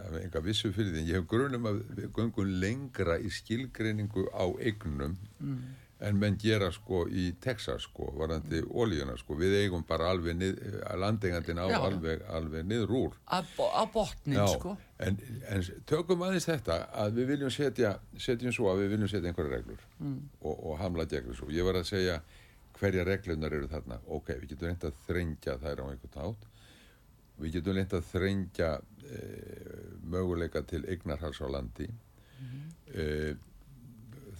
hafi 0.00 0.24
enga 0.24 0.44
vissu 0.44 0.72
fyrir 0.74 0.92
því, 0.92 1.04
en 1.04 1.08
ég 1.12 1.20
hef 1.20 1.30
grunum 1.30 1.70
að 1.70 1.80
við 1.94 2.10
göngum 2.18 2.52
lengra 2.64 3.16
í 3.22 3.32
skilgreiningu 3.32 4.28
á 4.34 4.44
eignum 4.58 5.16
en 6.04 6.18
menn 6.20 6.34
gera 6.36 6.68
sko 6.74 7.04
í 7.08 7.30
Texas 7.40 7.86
sko, 7.86 8.10
varandi 8.18 8.60
ólíuna 8.66 9.14
sko. 9.16 9.38
Við 9.40 9.54
eigum 9.62 9.84
bara 9.88 10.10
alveg, 10.12 10.36
nið, 10.36 10.58
landeigandin 11.00 11.62
á 11.62 11.66
Já. 11.70 11.78
alveg, 11.86 12.24
alveg 12.28 12.66
niður 12.68 12.96
úr. 12.98 13.14
að, 13.30 13.86
botnin 13.94 14.36
Já, 14.42 14.46
sko 14.58 14.74
en, 15.02 15.18
en 15.50 15.64
tökum 15.88 16.22
aðeins 16.26 16.46
þetta 16.48 16.78
að 17.02 17.18
við 17.18 17.30
viljum 17.32 17.52
setja, 17.52 17.94
setjum 18.20 18.54
svo 18.54 18.70
að 18.72 18.84
við 18.84 18.94
viljum 18.94 19.10
setja 19.10 19.30
einhverja 19.30 19.58
reglur 19.58 19.82
og, 20.40 20.54
og 20.54 20.78
hamla 20.82 21.06
gegn 21.10 21.30
þessu. 21.32 21.50
Ég 21.54 21.66
var 21.66 21.80
að 21.80 21.88
segja 21.90 22.20
hverja 22.78 23.04
reglunar 23.06 23.54
eru 23.54 23.68
þarna. 23.70 24.00
Ok, 24.06 24.32
við 24.40 24.54
getum 24.54 24.70
reynd 24.70 24.86
að 24.88 25.00
þrengja 25.06 25.56
þær 25.62 25.82
á 25.82 25.84
einhvern 25.88 26.20
hátt. 26.20 26.46
Við 27.40 27.56
getum 27.58 27.78
reynd 27.78 27.96
að 27.98 28.08
þrengja 28.12 28.70
e, 28.78 29.20
möguleika 30.14 30.64
til 30.68 30.84
eignarhals 30.90 31.42
á 31.42 31.48
landi. 31.50 31.88
e, 32.94 33.34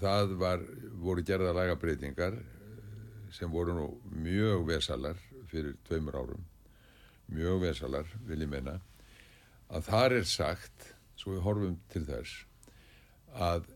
það 0.01 0.35
var, 0.41 0.65
voru 1.03 1.23
gerða 1.23 1.55
lagabreitingar 1.55 2.41
sem 3.35 3.51
voru 3.51 3.75
nú 3.75 3.87
mjög 4.11 4.67
vesalar 4.69 5.21
fyrir 5.51 5.79
tveimur 5.89 6.19
árum. 6.19 6.43
Mjög 7.31 7.63
vesalar, 7.63 8.11
vil 8.27 8.45
ég 8.45 8.51
menna 8.51 8.81
að 9.75 9.87
þar 9.89 10.17
er 10.19 10.27
sagt, 10.29 10.91
svo 11.19 11.35
við 11.35 11.45
horfum 11.47 11.79
til 11.93 12.05
þess, 12.07 12.45
að 13.35 13.67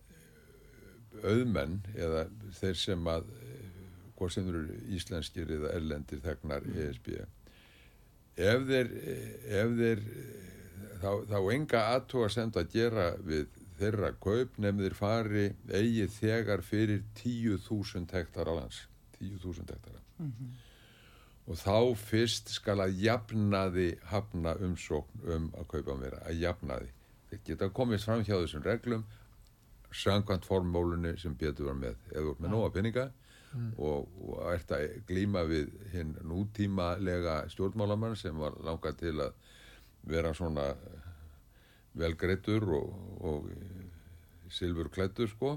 auðmenn 1.25 1.81
eða 1.97 2.27
þeir 2.61 2.79
sem 2.79 3.09
að 3.11 3.31
hvort 4.19 4.35
sem 4.35 4.49
eru 4.51 4.65
íslenskir 4.95 5.51
eða 5.59 5.75
erlendir 5.79 6.23
þegnar 6.25 6.67
ESB 6.75 7.13
ef 8.39 8.67
þeir, 8.69 8.93
ef 9.61 9.73
þeir 9.79 10.05
þá, 11.03 11.11
þá 11.31 11.39
enga 11.55 11.83
aðtóa 11.95 12.29
semt 12.33 12.59
að 12.61 12.71
gera 12.75 13.09
við 13.25 13.49
þeirra 13.79 14.13
kaup 14.23 14.57
nefnir 14.59 14.95
fari 14.99 15.49
eigi 15.71 16.09
þegar 16.19 16.63
fyrir 16.67 17.05
10.000 17.21 18.15
hektara 18.15 18.57
lands 18.59 18.87
10.000 19.19 19.71
hektara. 19.71 20.03
Og 21.49 21.57
þá 21.57 21.95
fyrst 21.97 22.51
skal 22.53 22.81
að 22.85 22.99
jafnaði 23.01 23.89
hafna 24.11 24.55
umsókn 24.61 25.23
um 25.33 25.47
að 25.57 25.69
kaupa 25.71 25.95
meira, 25.97 26.19
að 26.29 26.43
jafnaði. 26.43 26.91
Þeir 27.31 27.41
geta 27.47 27.71
komist 27.73 28.05
fram 28.05 28.25
hjá 28.27 28.35
þessum 28.37 28.67
reglum 28.67 29.07
samkvæmt 29.95 30.45
formólunni 30.45 31.15
sem 31.17 31.33
betur 31.39 31.71
var 31.71 31.79
með, 31.79 31.97
eða 32.13 32.35
ert 32.35 32.43
með 32.45 32.53
nóga 32.53 32.73
peninga 33.53 33.75
og, 33.79 34.09
og 34.25 34.41
ert 34.53 34.73
að 34.77 34.87
glíma 35.09 35.45
við 35.49 35.73
hinn 35.93 36.15
nútímalega 36.27 37.41
stjórnmálamann 37.53 38.17
sem 38.17 38.37
var 38.39 38.57
langað 38.65 38.99
til 39.03 39.15
að 39.25 39.33
vera 40.09 40.35
svona 40.37 40.71
velgreittur 41.99 42.65
og, 42.79 42.95
og 43.21 43.51
silfur 44.53 44.91
klættur 44.93 45.29
sko. 45.33 45.57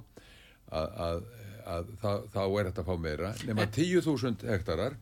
Að, 0.72 0.88
að, 1.06 1.24
að 1.68 1.90
þá, 2.02 2.12
þá 2.32 2.42
er 2.46 2.70
þetta 2.70 2.84
að 2.84 2.90
fá 2.90 3.02
meira 3.06 3.32
nema 3.48 3.68
10.000 3.78 4.48
hektarar. 4.52 4.98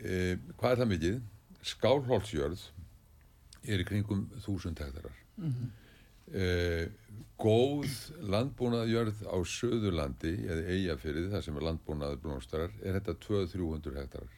E, 0.00 0.36
hvað 0.60 0.70
er 0.72 0.82
það 0.82 0.92
mikið? 0.94 1.20
Skálholtsjörð 1.70 2.62
er 3.68 3.82
í 3.82 3.84
kringum 3.88 4.28
1000 4.40 4.80
hektarar 4.80 5.16
e, 6.32 6.88
góð 7.40 7.94
landbúnaðjörð 8.32 9.22
á 9.26 9.36
Söðurlandi 9.48 10.34
eða 10.46 10.74
Eyjafyrði, 10.74 11.28
það 11.32 11.46
sem 11.46 11.60
er 11.60 11.66
landbúnaður 11.68 12.20
blómstarar, 12.24 12.74
er 12.82 12.98
þetta 12.98 13.16
200-300 13.26 14.02
hektarar. 14.02 14.36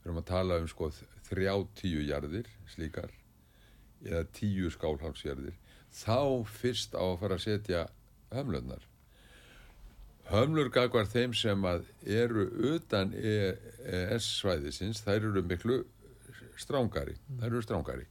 Við 0.00 0.08
erum 0.08 0.22
að 0.22 0.30
tala 0.30 0.60
um 0.60 0.70
sko 0.70 0.90
30 1.30 2.08
jarðir 2.08 2.48
slíkar 2.72 3.12
eða 4.04 4.24
tíu 4.36 4.70
skálhálsjörðir 4.72 5.54
þá 5.94 6.44
fyrst 6.50 6.96
á 6.98 7.04
að 7.04 7.20
fara 7.22 7.38
að 7.38 7.44
setja 7.46 7.84
hömlunar 8.34 8.84
hömlur 10.30 10.70
gagvar 10.72 11.08
þeim 11.10 11.34
sem 11.36 11.66
að 11.68 11.84
eru 12.08 12.46
utan 12.74 13.12
ES 13.14 14.28
svæðisins 14.40 15.02
þær 15.04 15.30
eru 15.30 15.44
miklu 15.44 15.82
strángari 16.60 17.16
þær 17.40 17.50
eru 17.50 17.64
strángari 17.64 18.08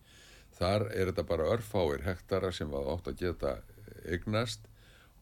þar 0.57 0.87
er 0.91 1.11
þetta 1.11 1.25
bara 1.27 1.49
örfáir 1.55 2.05
hektara 2.05 2.51
sem 2.53 2.71
að 2.73 2.89
átt 2.93 3.09
að 3.11 3.19
geta 3.23 3.53
eignast 4.05 4.67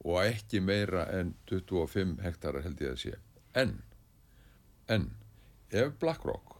og 0.01 0.23
ekki 0.23 0.61
meira 0.63 1.05
en 1.13 1.35
25 1.49 2.17
hektara 2.25 2.63
held 2.65 2.81
ég 2.81 2.95
að 2.95 3.01
sé. 3.03 3.13
En, 3.53 3.77
en 4.87 5.11
ef 5.69 5.93
BlackRock 6.01 6.57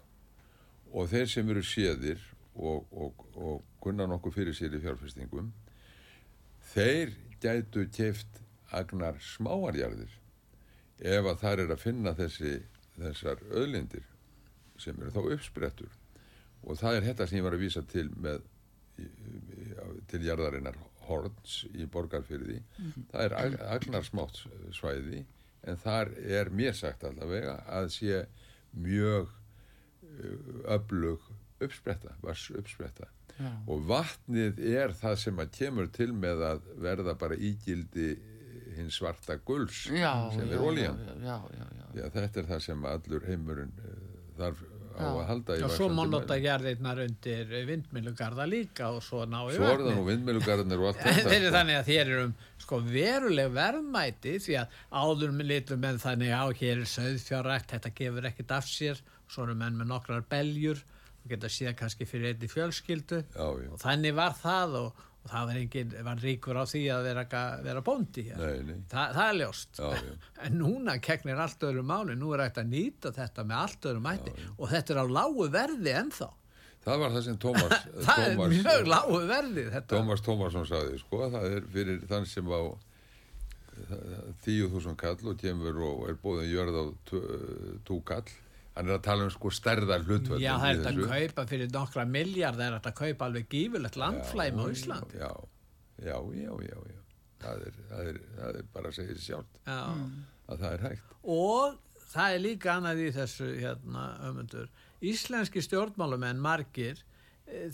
og 0.91 1.09
þeir 1.11 1.27
sem 1.31 1.49
eru 1.49 1.63
séðir 1.65 2.21
og, 2.55 2.87
og, 2.91 3.25
og 3.35 3.63
kunna 3.83 4.07
nokkuð 4.11 4.37
fyrir 4.37 4.55
sér 4.57 4.75
í 4.75 4.81
fjárfestingum 4.83 5.51
þeir 6.73 7.15
gætu 7.41 7.87
keift 7.95 8.41
agnar 8.71 9.17
smáarjarðir 9.23 10.13
ef 11.01 11.25
að 11.25 11.39
það 11.41 11.63
er 11.63 11.73
að 11.73 11.81
finna 11.81 12.13
þessi, 12.15 12.53
þessar 12.99 13.41
öðlindir 13.49 14.05
sem 14.81 14.97
eru 15.01 15.13
þá 15.13 15.35
uppsprettur. 15.35 15.91
Og 16.61 16.77
það 16.77 16.97
er 16.97 17.07
þetta 17.09 17.27
sem 17.27 17.39
ég 17.39 17.45
var 17.45 17.57
að 17.57 17.63
vísa 17.63 17.81
til 17.89 18.07
með 18.21 18.43
til 20.11 20.23
jarðarinnar 20.27 20.79
Horns 21.07 21.61
í 21.73 21.87
borgarfyrði 21.91 22.59
mm 22.61 22.87
-hmm. 22.91 23.05
það 23.11 23.23
er 23.25 23.37
ag 23.39 23.59
agnar 23.75 24.05
smátt 24.07 24.43
svæði 24.75 25.25
en 25.63 25.77
þar 25.77 26.11
er 26.17 26.49
mér 26.49 26.73
sagt 26.77 27.03
allavega 27.03 27.61
að 27.67 27.89
sé 27.95 28.25
mjög 28.71 29.29
öflug 30.65 31.19
uppspretta, 31.61 32.15
vars 32.21 32.49
uppspretta 32.57 33.07
Já. 33.39 33.51
og 33.67 33.85
vatnið 33.87 34.59
er 34.59 34.93
það 34.97 35.15
sem 35.23 35.39
að 35.39 35.51
kemur 35.55 35.87
til 35.93 36.11
með 36.13 36.43
að 36.45 36.67
verða 36.83 37.15
bara 37.17 37.37
ígildi 37.37 38.09
hins 38.75 38.97
svarta 38.99 39.37
gulls 39.45 39.85
já, 39.87 40.31
sem 40.33 40.51
er 40.51 40.61
ólíjan 40.61 40.99
þetta 41.95 42.41
er 42.41 42.49
það 42.49 42.63
sem 42.67 42.85
allur 42.85 43.25
heimurinn 43.27 43.73
þarf 44.37 44.61
á 44.97 45.07
að 45.07 45.25
halda 45.29 45.57
í 45.57 45.65
og 45.67 45.75
svo 45.75 45.89
má 45.93 46.03
nota 46.09 46.37
gerðirnar 46.41 47.03
undir 47.05 47.51
vindmilugarða 47.69 48.47
líka 48.49 48.91
og 48.95 49.03
svo 49.05 49.25
ná 49.29 49.39
í 49.47 49.57
svo 49.57 49.69
er 49.71 49.83
það 49.85 49.99
nú 49.99 50.05
vindmilugarðinir 50.09 50.81
og 50.83 50.91
allt 50.91 51.03
þetta 51.05 51.27
þeir 51.29 51.39
eru 51.41 51.53
þannig 51.57 51.79
að 51.79 51.91
þér 51.91 52.03
eru 52.05 52.23
um 52.27 52.33
sko 52.61 52.79
veruleg 52.85 53.51
verðmæti 53.55 54.37
því 54.41 54.57
að 54.61 54.79
áður 54.91 55.35
með 55.35 55.51
litlum 55.51 55.83
menn 55.83 56.01
þannig 56.01 56.33
á 56.33 56.45
hér 56.61 56.81
er 56.81 56.89
söðfjárækt, 56.89 57.75
þetta 57.75 57.93
gefur 57.97 58.27
ekkit 58.29 58.55
af 58.55 58.67
sér. 58.69 59.01
Svo 59.31 59.45
eru 59.47 59.55
menn 59.59 59.77
með 59.79 59.91
nokkrar 59.91 60.25
beljur 60.31 60.81
og 61.21 61.29
geta 61.31 61.51
síðan 61.51 61.77
kannski 61.79 62.07
fyrir 62.09 62.33
einni 62.33 62.49
fjölskyldu. 62.51 63.21
Já, 63.35 63.47
já. 63.61 63.69
og 63.71 63.81
þannig 63.81 64.15
var 64.17 64.35
það 64.39 64.77
og, 64.81 65.03
og 65.21 65.29
það 65.29 65.47
var, 65.49 65.57
engin, 65.61 65.95
var 66.07 66.21
ríkur 66.25 66.57
á 66.57 66.65
því 66.65 66.81
að 66.95 67.07
vera, 67.09 67.23
vera 67.61 67.83
bóndi 67.85 68.23
nei, 68.33 68.61
nei. 68.65 68.77
Þa, 68.89 69.07
það 69.13 69.23
er 69.27 69.39
ljóst. 69.41 69.81
Já, 69.81 70.13
en 70.47 70.59
núna 70.59 70.97
kegnir 71.03 71.41
allt 71.43 71.65
öðru 71.67 71.83
máli. 71.85 72.17
Nú 72.17 72.33
er 72.35 72.45
hægt 72.47 72.61
að 72.61 72.71
nýta 72.73 73.13
þetta 73.15 73.45
með 73.45 73.63
allt 73.63 73.89
öðru 73.91 74.05
mæti 74.05 74.35
og 74.57 74.71
þetta 74.71 74.95
er 74.95 75.01
á 75.01 75.05
lágu 75.19 75.49
verði 75.53 75.97
ennþá. 76.01 76.29
Það 76.81 77.03
var 77.03 77.11
það 77.13 77.25
sem 77.27 77.41
Tómas 77.41 77.83
það 78.07 78.23
er 78.25 78.39
mjög 78.55 78.87
lágu 78.89 79.19
verði. 79.29 79.67
Tómas 79.91 80.25
Tómasson 80.25 80.69
saði 80.69 81.01
sko 81.03 81.27
það 81.27 81.49
er 81.51 81.67
fyrir 81.75 82.07
þann 82.09 82.29
sem 82.29 82.49
á 82.49 82.61
tíu 84.43 84.69
þúsund 84.71 84.97
kall 84.99 85.31
og 85.31 85.37
kemur 85.41 85.77
og 85.85 86.07
er 86.09 86.17
bóðin 86.21 86.49
jörð 86.51 86.77
á 86.77 86.83
tú 87.85 88.01
kall 88.05 88.25
hann 88.75 88.87
er 88.87 88.97
að 88.97 89.03
tala 89.05 89.27
um 89.27 89.31
sko 89.33 89.51
stærðar 89.53 90.05
hlutvöld 90.07 90.43
Já, 90.43 90.53
það 90.61 90.69
er 90.69 90.81
þetta 90.81 90.91
að 90.91 91.11
kaupa 91.11 91.45
fyrir 91.51 91.71
nokkra 91.75 92.05
miljard 92.07 92.59
það 92.59 92.67
er 92.67 92.75
þetta 92.77 92.91
að 92.93 92.99
kaupa 93.01 93.27
alveg 93.27 93.47
gífurlegt 93.51 93.99
landflæm 93.99 94.61
á 94.61 94.65
Ísland. 94.71 95.15
Já, 95.17 95.31
já, 95.99 96.17
já, 96.39 96.51
já, 96.69 96.77
já. 96.91 96.99
Það, 97.41 97.63
er, 97.67 97.79
það, 97.89 98.09
er, 98.11 98.19
það 98.37 98.59
er 98.59 98.67
bara 98.73 98.91
að 98.91 98.97
segja 98.99 99.15
sér 99.15 99.25
sjálft 99.25 99.61
að 99.67 100.61
það 100.61 100.71
er 100.71 100.85
hægt. 100.85 101.15
Og 101.35 101.77
það 102.11 102.35
er 102.35 102.43
líka 102.45 102.75
annað 102.75 103.01
í 103.01 103.11
þessu 103.15 103.49
hérna, 103.57 104.05
ömundur 104.29 104.71
Íslenski 105.11 105.63
stjórnmálumenn 105.65 106.41
margir 106.41 107.01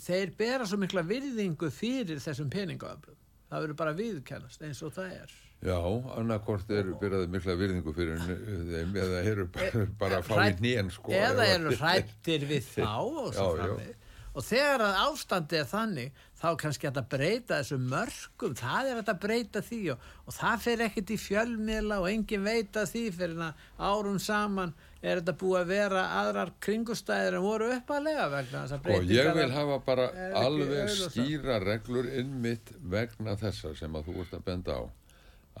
þeir 0.02 0.32
bera 0.38 0.66
svo 0.66 0.78
mikla 0.80 1.04
virðingu 1.06 1.70
fyrir 1.74 2.22
þessum 2.22 2.48
peningöflum 2.50 3.18
það 3.48 3.64
verður 3.64 3.78
bara 3.80 3.96
viðkennast 3.96 4.64
eins 4.66 4.80
og 4.84 4.94
það 4.96 5.14
er 5.22 5.36
Já, 5.58 5.78
annarkort 6.14 6.68
eru 6.70 6.92
byrjaði 7.00 7.30
mikla 7.34 7.54
virðingu 7.58 7.94
fyrir 7.96 8.20
þeim 8.22 8.92
eða 9.02 9.22
eru 9.26 9.46
bara, 9.50 9.86
bara 9.98 10.20
að 10.20 10.28
fá 10.28 10.36
í 10.44 10.52
nén 10.62 10.92
sko, 10.94 11.10
eða 11.18 11.46
eru 11.56 11.72
hrættir 11.80 12.44
við 12.46 12.68
þá 12.76 12.92
og 13.24 13.32
svo 13.34 13.48
framvið 13.56 13.96
og 14.38 14.44
þegar 14.46 14.84
að 14.86 14.98
ástandi 15.02 15.58
er 15.58 15.66
þannig 15.66 16.18
þá 16.38 16.48
kannski 16.60 16.86
að 16.86 16.92
þetta 16.92 17.16
breyta 17.16 17.56
þessu 17.56 17.78
mörgum 17.82 18.52
það 18.58 18.90
er 18.90 18.92
að 18.92 19.00
þetta 19.00 19.14
breyta 19.24 19.62
því 19.66 19.78
og, 19.94 20.04
og 20.28 20.36
það 20.36 20.60
fer 20.62 20.84
ekkert 20.86 21.10
í 21.10 21.16
fjölmiðla 21.24 21.98
og 22.04 22.06
engin 22.12 22.44
veita 22.46 22.84
því 22.86 23.02
fyrir 23.16 23.42
að 23.48 23.64
árum 23.88 24.20
saman 24.22 24.76
er 25.02 25.18
þetta 25.18 25.34
búið 25.42 25.58
að 25.58 25.72
vera 25.72 26.04
aðrar 26.20 26.54
kringustæðir 26.62 27.38
en 27.40 27.46
voru 27.48 27.72
uppalega 27.80 28.28
vegna 28.36 28.62
þess 28.62 28.78
að 28.78 28.94
og 28.94 29.12
ég 29.16 29.32
vil 29.40 29.50
hafa 29.56 29.80
bara 29.90 30.06
alveg 30.44 30.94
skýra 31.02 31.58
reglur 31.64 32.06
innmitt 32.22 32.70
vegna 32.94 33.34
þessar 33.42 33.74
sem 33.78 33.98
að 33.98 34.12
þú 34.12 34.20
ert 34.22 34.38
að 34.38 34.46
benda 34.52 34.78
á 34.78 34.82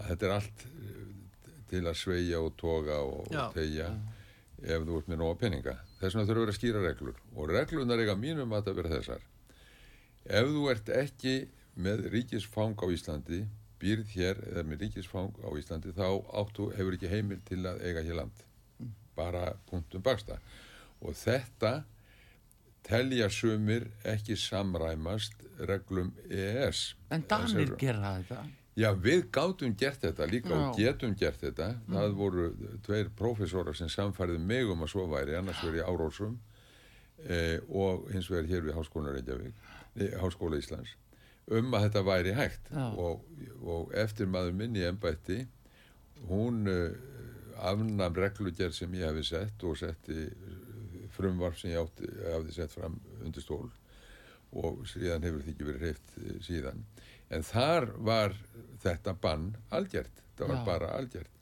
þetta 0.06 0.28
er 0.28 0.34
allt 0.36 0.64
til 1.68 1.82
að 1.84 1.98
sveia 2.00 2.40
og 2.40 2.54
toga 2.60 3.00
og, 3.04 3.28
og 3.28 3.52
tegja 3.56 3.90
ef 4.58 4.86
þú 4.86 4.98
ert 4.98 5.10
með 5.10 5.20
nóga 5.20 5.38
peninga. 5.42 5.74
Þess 6.00 6.16
vegna 6.16 6.28
þurfa 6.28 6.40
að 6.40 6.46
vera 6.46 6.56
skýra 6.56 6.82
reglur. 6.84 7.20
Og 7.36 7.52
reglunar 7.52 8.02
eiga 8.02 8.16
mínum 8.18 8.54
að 8.56 8.68
það 8.68 8.80
vera 8.80 8.94
þessar. 8.96 9.26
Ef 10.28 10.50
þú 10.54 10.64
ert 10.72 10.92
ekki 10.94 11.34
með 11.78 12.08
ríkisfang 12.14 12.78
á 12.82 12.86
Íslandi 12.90 13.42
býrð 13.78 14.14
hér 14.16 14.40
eða 14.48 14.64
með 14.66 14.86
ríkisfang 14.86 15.36
á 15.44 15.48
Íslandi 15.60 15.94
þá 15.94 16.08
áttu 16.40 16.72
hefur 16.74 16.96
ekki 16.96 17.12
heimil 17.12 17.38
til 17.46 17.60
að 17.70 17.84
eiga 17.86 18.02
hér 18.06 18.18
land. 18.22 18.42
Bara 19.18 19.52
punktum 19.70 20.02
baksta 20.02 20.40
og 20.98 21.14
þetta 21.14 21.82
telja 22.86 23.28
sumir 23.30 23.86
ekki 24.06 24.36
samræmast 24.38 25.44
reglum 25.68 26.10
EES 26.30 26.94
En 27.14 27.24
Danir 27.28 27.74
gera 27.78 28.16
þetta 28.18 28.42
Já, 28.78 28.92
við 28.94 29.24
gátum 29.34 29.74
gert 29.78 30.04
þetta 30.04 30.26
líka 30.30 30.52
Já. 30.52 30.58
og 30.60 30.78
getum 30.78 31.14
gert 31.18 31.40
þetta. 31.42 31.72
Mm. 31.86 31.96
Það 31.96 32.12
voru 32.20 32.44
tveir 32.86 33.10
profesorar 33.18 33.74
sem 33.74 33.90
samfærið 33.90 34.44
mig 34.50 34.70
um 34.70 34.84
að 34.86 34.92
svo 34.92 35.08
væri, 35.10 35.34
annars 35.38 35.62
verið 35.64 35.88
Árósum 35.88 36.38
eh, 37.26 37.58
og 37.68 38.06
hins 38.14 38.30
vegar 38.30 38.46
hér 38.52 38.66
við 38.68 38.78
Háskóla 38.78 39.16
Reykjavík, 39.16 39.66
nei, 39.98 40.08
Háskóla 40.22 40.60
Íslands, 40.62 40.94
um 41.50 41.74
að 41.74 41.88
þetta 41.88 42.04
væri 42.06 42.36
hægt. 42.38 42.70
Og, 42.94 43.26
og 43.66 43.94
eftir 43.98 44.30
maður 44.30 44.54
minni 44.60 44.86
ennbætti, 44.86 45.40
hún 46.30 46.70
eh, 46.70 46.94
afnam 47.58 48.14
reglugjör 48.14 48.70
sem 48.74 48.94
ég 48.94 49.10
hefði 49.10 49.26
sett 49.26 49.66
og 49.66 49.74
setti 49.80 50.28
frumvarf 51.18 51.58
sem 51.58 51.72
ég 51.74 51.82
átti, 51.82 52.06
hafði 52.28 52.54
sett 52.54 52.74
fram 52.74 53.00
undir 53.24 53.42
stól 53.42 53.66
og 54.56 54.84
síðan 54.88 55.24
hefur 55.26 55.42
þetta 55.42 55.52
ekki 55.52 55.66
verið 55.66 55.82
hreift 55.84 56.14
síðan. 56.46 56.84
En 57.34 57.44
þar 57.44 57.90
var 58.04 58.36
þetta 58.82 59.14
bann 59.20 59.50
algjört, 59.74 60.22
það 60.38 60.52
var 60.52 60.60
Já. 60.60 60.64
bara 60.68 60.92
algjört 60.96 61.34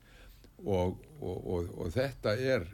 og, 0.64 0.98
og, 1.20 1.46
og, 1.46 1.70
og 1.84 1.92
þetta, 1.92 2.32
er, 2.40 2.66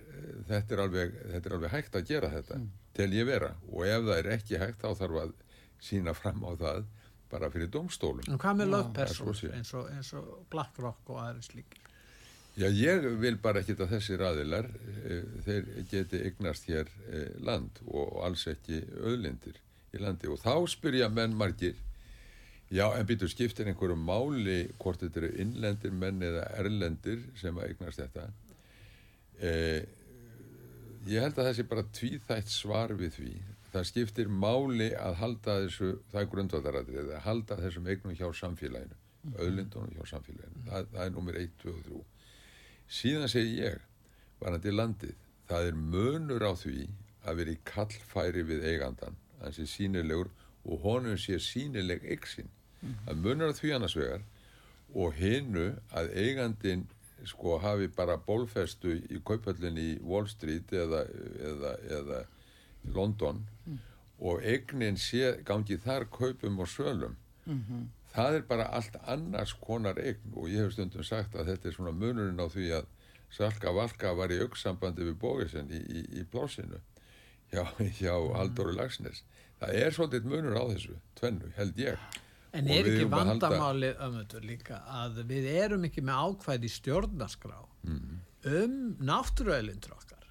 þetta, 0.49 0.75
er 0.75 0.83
alveg, 0.85 1.15
þetta 1.35 1.51
er 1.51 1.57
alveg 1.59 1.75
hægt 1.75 1.99
að 1.99 2.09
gera 2.09 2.31
þetta 2.33 2.59
mm. 2.61 2.67
til 2.99 3.09
ég 3.17 3.29
vera 3.29 3.53
og 3.69 3.87
ef 3.89 4.09
það 4.09 4.19
er 4.19 4.33
ekki 4.37 4.61
hægt 4.63 4.83
þá 4.85 4.91
þarf 5.03 5.23
að 5.25 5.37
sína 5.83 6.15
fram 6.15 6.45
á 6.47 6.53
það 6.55 6.85
bara 7.33 7.49
fyrir 7.51 7.71
domstólum. 7.73 8.27
En 8.29 8.41
hvað 8.41 8.59
með 8.61 8.75
lögpersons 8.75 9.47
eins, 9.49 9.73
eins 9.73 10.13
og 10.21 10.35
BlackRock 10.53 11.09
og 11.11 11.23
aðeins 11.25 11.55
líkir? 11.57 11.81
Já, 12.61 12.67
ég 12.69 13.07
vil 13.17 13.39
bara 13.41 13.63
ekki 13.63 13.79
að 13.79 13.95
þessi 13.95 14.19
raðilar 14.21 14.67
þeir 15.47 15.69
geti 15.89 16.21
eignast 16.29 16.67
hér 16.69 16.91
land 17.41 17.81
og 17.89 18.19
alls 18.27 18.45
ekki 18.53 18.83
öðlindir 19.01 19.57
í 19.97 20.03
landi 20.03 20.29
og 20.29 20.37
þá 20.41 20.69
spyrja 20.69 21.09
menn 21.13 21.33
margir 21.37 21.79
Já, 22.73 22.87
en 22.97 23.05
býtur 23.05 23.29
skiptir 23.29 23.69
einhverju 23.69 23.99
máli 24.01 24.63
hvort 24.81 25.03
þetta 25.03 25.21
eru 25.21 25.29
innlendir 25.43 25.93
menn 25.93 26.23
eða 26.25 26.47
erlendir 26.57 27.21
sem 27.37 27.59
að 27.61 27.67
eignast 27.69 28.01
þetta. 28.01 28.25
Eh, 29.45 29.83
ég 31.05 31.21
held 31.21 31.37
að 31.37 31.49
það 31.51 31.59
sé 31.59 31.67
bara 31.69 31.85
tvíþætt 31.99 32.53
svar 32.55 32.95
við 32.97 33.13
því. 33.19 33.33
Það 33.75 33.87
skiptir 33.91 34.33
máli 34.33 34.89
að 34.97 35.19
halda 35.21 35.59
þessu, 35.67 35.91
það 36.13 36.23
er 36.23 36.31
grundvöldarættir, 36.33 37.13
að 37.13 37.23
halda 37.27 37.61
þessum 37.61 37.93
eignum 37.93 38.17
hjá 38.17 38.27
samfélaginu, 38.41 38.97
mm. 39.21 39.37
öðlindunum 39.45 39.95
hjá 39.99 40.09
samfélaginu. 40.15 40.65
Það, 40.71 40.91
það 40.95 41.05
er 41.05 41.15
nummer 41.19 41.41
1, 41.43 41.55
2 41.65 41.75
og 41.77 41.87
3. 41.91 42.03
Síðan 43.03 43.33
segi 43.33 43.55
ég, 43.61 43.87
varandi 44.41 44.73
landið, 44.73 45.17
það 45.53 45.69
er 45.69 45.81
mönur 45.93 46.49
á 46.49 46.53
því 46.57 46.87
að 47.29 47.43
vera 47.43 47.53
í 47.53 47.63
kallfæri 47.69 48.49
við 48.49 48.65
eigandan, 48.73 49.21
að 49.45 49.61
sínilegur 49.69 50.33
og 50.65 50.85
honum 50.87 51.21
sé 51.21 51.37
sínileg 51.43 52.05
eiksinn 52.83 53.09
að 53.09 53.17
munar 53.25 53.53
því 53.55 53.73
annars 53.77 53.97
vegar 53.97 54.23
og 54.95 55.15
hinnu 55.15 55.67
að 55.95 56.11
eigandin 56.19 56.87
sko 57.25 57.59
hafi 57.63 57.87
bara 57.89 58.17
bólfestu 58.19 58.97
í 59.11 59.21
kaupallinni 59.25 59.85
í 59.95 59.99
Wall 60.03 60.27
Street 60.29 60.73
eða, 60.73 61.05
eða, 61.39 61.77
eða 61.99 62.23
London 62.95 63.45
mm. 63.67 63.79
og 64.21 64.43
eignin 64.43 64.97
sé 64.99 65.37
gangi 65.47 65.77
þar 65.79 66.09
kaupum 66.11 66.59
og 66.61 66.69
sölum 66.69 67.17
Mhm. 67.47 67.89
það 68.15 68.35
er 68.37 68.43
bara 68.47 68.65
allt 68.71 68.97
annars 69.11 69.53
konar 69.59 69.97
eign 69.99 70.35
og 70.37 70.45
ég 70.49 70.63
hef 70.63 70.73
stundum 70.77 71.03
sagt 71.03 71.35
að 71.35 71.47
þetta 71.49 71.69
er 71.69 71.73
svona 71.75 71.91
munurinn 71.93 72.39
á 72.39 72.47
því 72.47 72.69
að 72.77 72.85
Salka 73.33 73.73
Valka 73.73 74.13
var 74.15 74.29
í 74.31 74.37
auksambandi 74.45 75.03
við 75.03 75.17
Bógesinn 75.19 75.71
í, 75.73 75.81
í, 75.81 76.03
í 76.21 76.25
blásinu 76.31 76.79
hjá, 77.51 77.65
hjá 77.99 78.15
Mhm. 78.15 78.35
Halldóri 78.37 78.77
Lagsnes 78.77 79.23
það 79.61 79.75
er 79.75 79.91
svolítið 79.91 80.25
munur 80.31 80.55
á 80.55 80.65
þessu 80.71 80.95
tvennu, 81.19 81.51
held 81.57 81.77
ég 81.79 81.99
En 82.53 82.67
er 82.69 82.85
ekki 82.85 83.07
vandamálið 83.09 84.01
ömmundur 84.05 84.45
líka 84.45 84.83
að 84.93 85.23
við 85.31 85.47
erum 85.65 85.85
ekki 85.89 86.03
með 86.05 86.25
ákvæði 86.27 86.69
stjórnarskrá 86.79 87.61
Mhm. 87.83 88.19
um 88.45 88.75
náttúruauðlindur 89.01 89.95
okkar? 89.97 90.27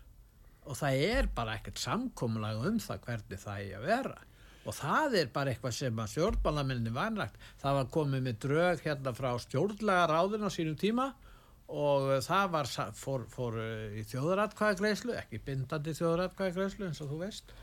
Og 0.69 0.75
það 0.77 0.99
er 1.07 1.27
bara 1.35 1.55
ekkert 1.57 1.79
samkomulag 1.81 2.59
um 2.67 2.77
það 2.79 2.99
hvernig 3.07 3.39
það 3.41 3.63
er 3.65 3.79
að 3.79 3.87
vera. 3.89 4.17
Og 4.65 4.73
það 4.77 5.15
er 5.17 5.25
bara 5.33 5.49
eitthvað 5.55 5.73
sem 5.73 5.95
að 5.97 6.11
stjórnbálamenninni 6.13 6.93
vanrægt 6.93 7.35
það 7.63 7.73
var 7.79 7.85
komið 7.95 8.21
með 8.27 8.37
drög 8.45 8.83
hérna 8.85 9.13
frá 9.17 9.31
stjórnlega 9.41 10.03
ráðun 10.11 10.45
á 10.45 10.49
sínum 10.53 10.77
tíma 10.77 11.07
og 11.71 12.21
það 12.21 12.51
var, 12.51 12.65
fór, 12.93 13.25
fór 13.31 13.57
uh, 13.57 13.97
í 13.97 14.03
þjóðaratkvæðagreislu 14.11 15.15
ekki 15.17 15.39
bindandi 15.47 15.93
þjóðaratkvæðagreislu 15.97 16.85
eins 16.91 17.01
og 17.01 17.09
þú 17.09 17.19
veist 17.23 17.53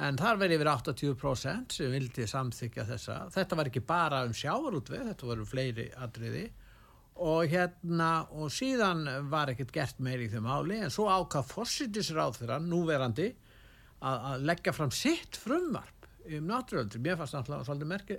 en 0.00 0.18
þar 0.20 0.40
verið 0.40 0.60
yfir 0.60 0.70
80% 0.72 1.76
sem 1.76 1.92
vildi 1.92 2.26
samþykja 2.30 2.86
þessa. 2.88 3.20
Þetta 3.34 3.58
var 3.58 3.70
ekki 3.70 3.84
bara 3.86 4.24
um 4.26 4.34
sjávarútveg 4.36 5.06
þetta 5.10 5.30
voru 5.30 5.46
fleiri 5.48 5.86
atriði. 6.00 6.48
Og 7.20 7.52
hérna 7.52 8.10
og 8.32 8.48
síðan 8.54 9.04
var 9.28 9.52
ekkert 9.52 9.74
gert 9.74 9.98
meir 10.00 10.22
í 10.24 10.28
þeim 10.32 10.46
máli 10.48 10.78
en 10.80 10.92
svo 10.94 11.10
ákvað 11.10 11.50
fórsitisráð 11.50 12.38
fyrir 12.38 12.54
hann 12.56 12.70
núverandi 12.70 13.26
að, 14.00 14.22
að 14.30 14.46
leggja 14.48 14.72
fram 14.72 14.94
sitt 14.94 15.36
frumvarp 15.36 16.08
um 16.30 16.46
náttúruöldur 16.48 17.02
mér 17.02 17.18
fannst 17.18 17.36
náttúrulega 17.36 17.66
svolítið 17.66 17.90
merki 17.90 18.16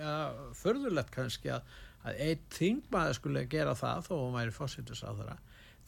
ja, 0.00 0.16
förðulegt 0.58 1.12
kannski 1.14 1.52
að, 1.54 1.72
að 2.02 2.20
einn 2.26 2.44
þingmaður 2.56 3.18
skulle 3.18 3.44
gera 3.52 3.74
það 3.78 4.06
þó 4.08 4.12
hún 4.16 4.36
væri 4.36 4.54
fórsitisráð 4.56 5.22
þeirra 5.22 5.38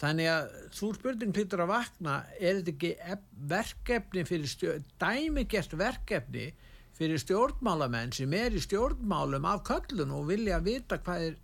þannig 0.01 0.29
að 0.33 0.55
þú 0.75 0.89
spurning 0.99 1.35
hlýtur 1.37 1.63
að 1.65 1.71
vakna 1.71 2.15
er 2.41 2.59
þetta 2.61 2.73
ekki 2.75 2.93
ef- 3.15 3.29
verkefni 3.55 4.25
fyrir 4.29 4.51
stjórn, 4.51 4.85
dæmigert 5.01 5.77
verkefni 5.79 6.47
fyrir 6.95 7.19
stjórnmálamenn 7.23 8.13
sem 8.15 8.33
er 8.39 8.55
í 8.55 8.63
stjórnmálum 8.63 9.47
af 9.51 9.63
köllun 9.67 10.13
og 10.15 10.29
vilja 10.31 10.61
vita 10.63 10.99
hvað 11.03 11.29
er 11.31 11.41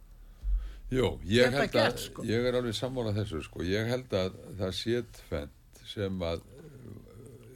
Jó, 0.90 1.06
ég 1.22 1.52
held 1.54 1.70
gert, 1.70 1.94
að, 1.94 2.00
sko. 2.02 2.24
ég 2.26 2.46
er 2.50 2.56
alveg 2.58 2.74
sammála 2.74 3.12
þessu 3.14 3.44
sko, 3.46 3.62
ég 3.62 3.86
held 3.86 4.10
að 4.18 4.34
það 4.58 4.72
sé 4.74 5.02
tvent 5.20 5.82
sem 5.86 6.16
að 6.26 6.40
uh, 6.42 6.96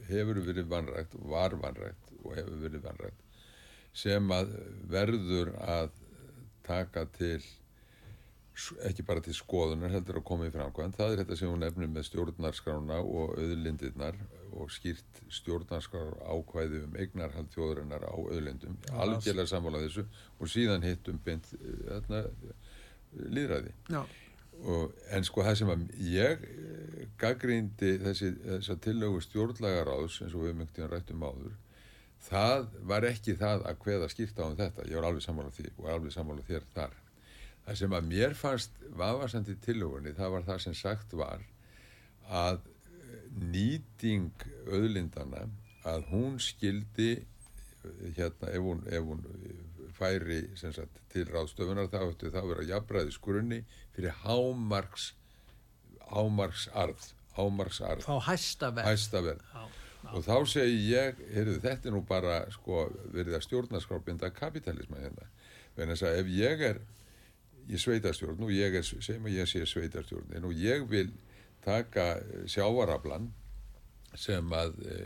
hefur 0.07 0.39
verið 0.45 0.69
vanrægt, 0.71 1.17
var 1.27 1.55
vanrægt 1.59 2.13
og 2.23 2.31
hefur 2.39 2.61
verið 2.63 2.85
vanrægt 2.87 3.21
sem 3.95 4.31
að 4.35 4.55
verður 4.91 5.51
að 5.63 5.91
taka 6.67 7.03
til 7.15 7.43
ekki 8.87 9.03
bara 9.03 9.23
til 9.23 9.35
skoðunar 9.35 9.91
heldur 9.91 10.21
að 10.21 10.27
koma 10.29 10.47
í 10.47 10.51
framkvæmt 10.53 10.95
það 10.95 11.13
er 11.13 11.21
þetta 11.21 11.37
sem 11.39 11.51
hún 11.51 11.63
nefnir 11.63 11.89
með 11.91 12.07
stjórnarskrána 12.07 12.99
og 13.03 13.35
auðlindirnar 13.35 14.19
og 14.55 14.71
skýrt 14.71 15.21
stjórnarskrár 15.33 16.15
ákvæði 16.23 16.83
um 16.85 16.95
eignarhald 16.99 17.49
þjóðurinnar 17.51 18.05
á 18.07 18.15
auðlindum. 18.15 18.77
Algjörlega 18.95 19.51
sammála 19.51 19.83
þessu 19.83 20.05
og 20.39 20.51
síðan 20.51 20.85
hittum 20.87 21.19
beint 21.25 21.49
uh, 21.57 21.81
þarna, 21.89 22.21
líðræði 23.35 23.73
Já, 23.91 24.01
og, 24.63 24.95
en 25.11 25.27
sko 25.27 25.43
það 25.43 25.59
sem 25.59 25.85
ég 26.13 26.47
gaggrindi 27.19 27.95
þessi, 28.03 28.31
þessa 28.45 28.79
tillögu 28.87 29.23
stjórnlagaráðs 29.27 30.21
eins 30.23 30.35
og 30.35 30.47
við 30.47 30.59
myndum 30.61 30.91
rættum 30.91 31.27
áður 31.27 31.55
það 32.25 32.69
var 32.87 33.07
ekki 33.11 33.35
það 33.39 33.65
að 33.69 33.81
hveða 33.83 34.11
skýrta 34.11 34.47
á 34.47 34.49
um 34.49 34.59
þetta, 34.59 34.87
ég 34.87 34.97
var 34.97 35.09
alveg 35.09 35.25
sammála 35.25 35.51
því 35.55 35.73
og 35.75 35.89
alveg 35.91 36.15
sammála 36.15 36.47
þér 36.47 36.69
þar 36.75 36.95
það 37.65 37.79
sem 37.81 37.97
að 37.97 38.09
mér 38.11 38.37
fannst 38.37 38.81
vafasandi 38.95 39.57
tillögunni 39.65 40.13
það 40.17 40.33
var 40.37 40.47
það 40.49 40.63
sem 40.65 40.77
sagt 40.77 41.15
var 41.17 41.43
að 42.29 42.61
nýting 43.35 44.45
auðlindana 44.69 45.45
að 45.85 46.05
hún 46.11 46.37
skildi 46.41 47.11
hérna 48.17 48.51
ef 48.51 48.63
hún, 48.65 48.83
ef 48.89 49.05
hún 49.05 49.23
færi 49.95 50.41
sem 50.59 50.73
sagt, 50.75 51.01
til 51.13 51.27
ráðstöfunar 51.29 51.89
þá 51.91 51.99
ættu 52.07 52.31
það 52.31 52.41
að 52.41 52.51
vera 52.53 52.67
jafnræðis 52.71 53.19
grunni 53.21 53.61
fyrir 53.95 54.15
hámarks 54.23 55.11
hámarksarð 56.11 57.11
hámarksarð, 57.35 58.05
fá 58.05 58.29
hæsta 58.29 58.71
verð 58.75 58.89
hæsta 58.91 59.21
verð 59.25 59.45
Já, 59.53 59.63
og 60.13 60.25
þá 60.25 60.35
segi 60.49 60.81
ég, 60.91 61.21
heyrðu 61.33 61.61
þetta 61.63 61.89
er 61.89 61.95
nú 61.95 62.01
bara 62.07 62.41
sko 62.53 62.85
verið 63.13 63.37
að 63.37 63.45
stjórnarskrárbinda 63.47 64.29
kapitalisma 64.35 65.01
hérna, 65.01 65.29
en 65.77 65.91
þess 65.93 66.05
að 66.05 66.19
ef 66.21 66.29
ég 66.35 66.65
er 66.69 66.81
í 67.69 67.79
sveitarstjórn 67.81 68.43
og 68.45 68.53
ég 68.53 68.77
er, 68.79 68.85
segjum 68.85 69.29
að 69.29 69.39
ég 69.39 69.49
sé 69.49 69.63
sveitarstjórnin 69.69 70.45
og 70.47 70.53
ég 70.59 70.85
vil 70.89 71.09
taka 71.65 72.15
eh, 72.19 72.45
sjávaraflan 72.51 73.31
sem 74.15 74.53
að 74.55 74.77
e, 74.87 74.97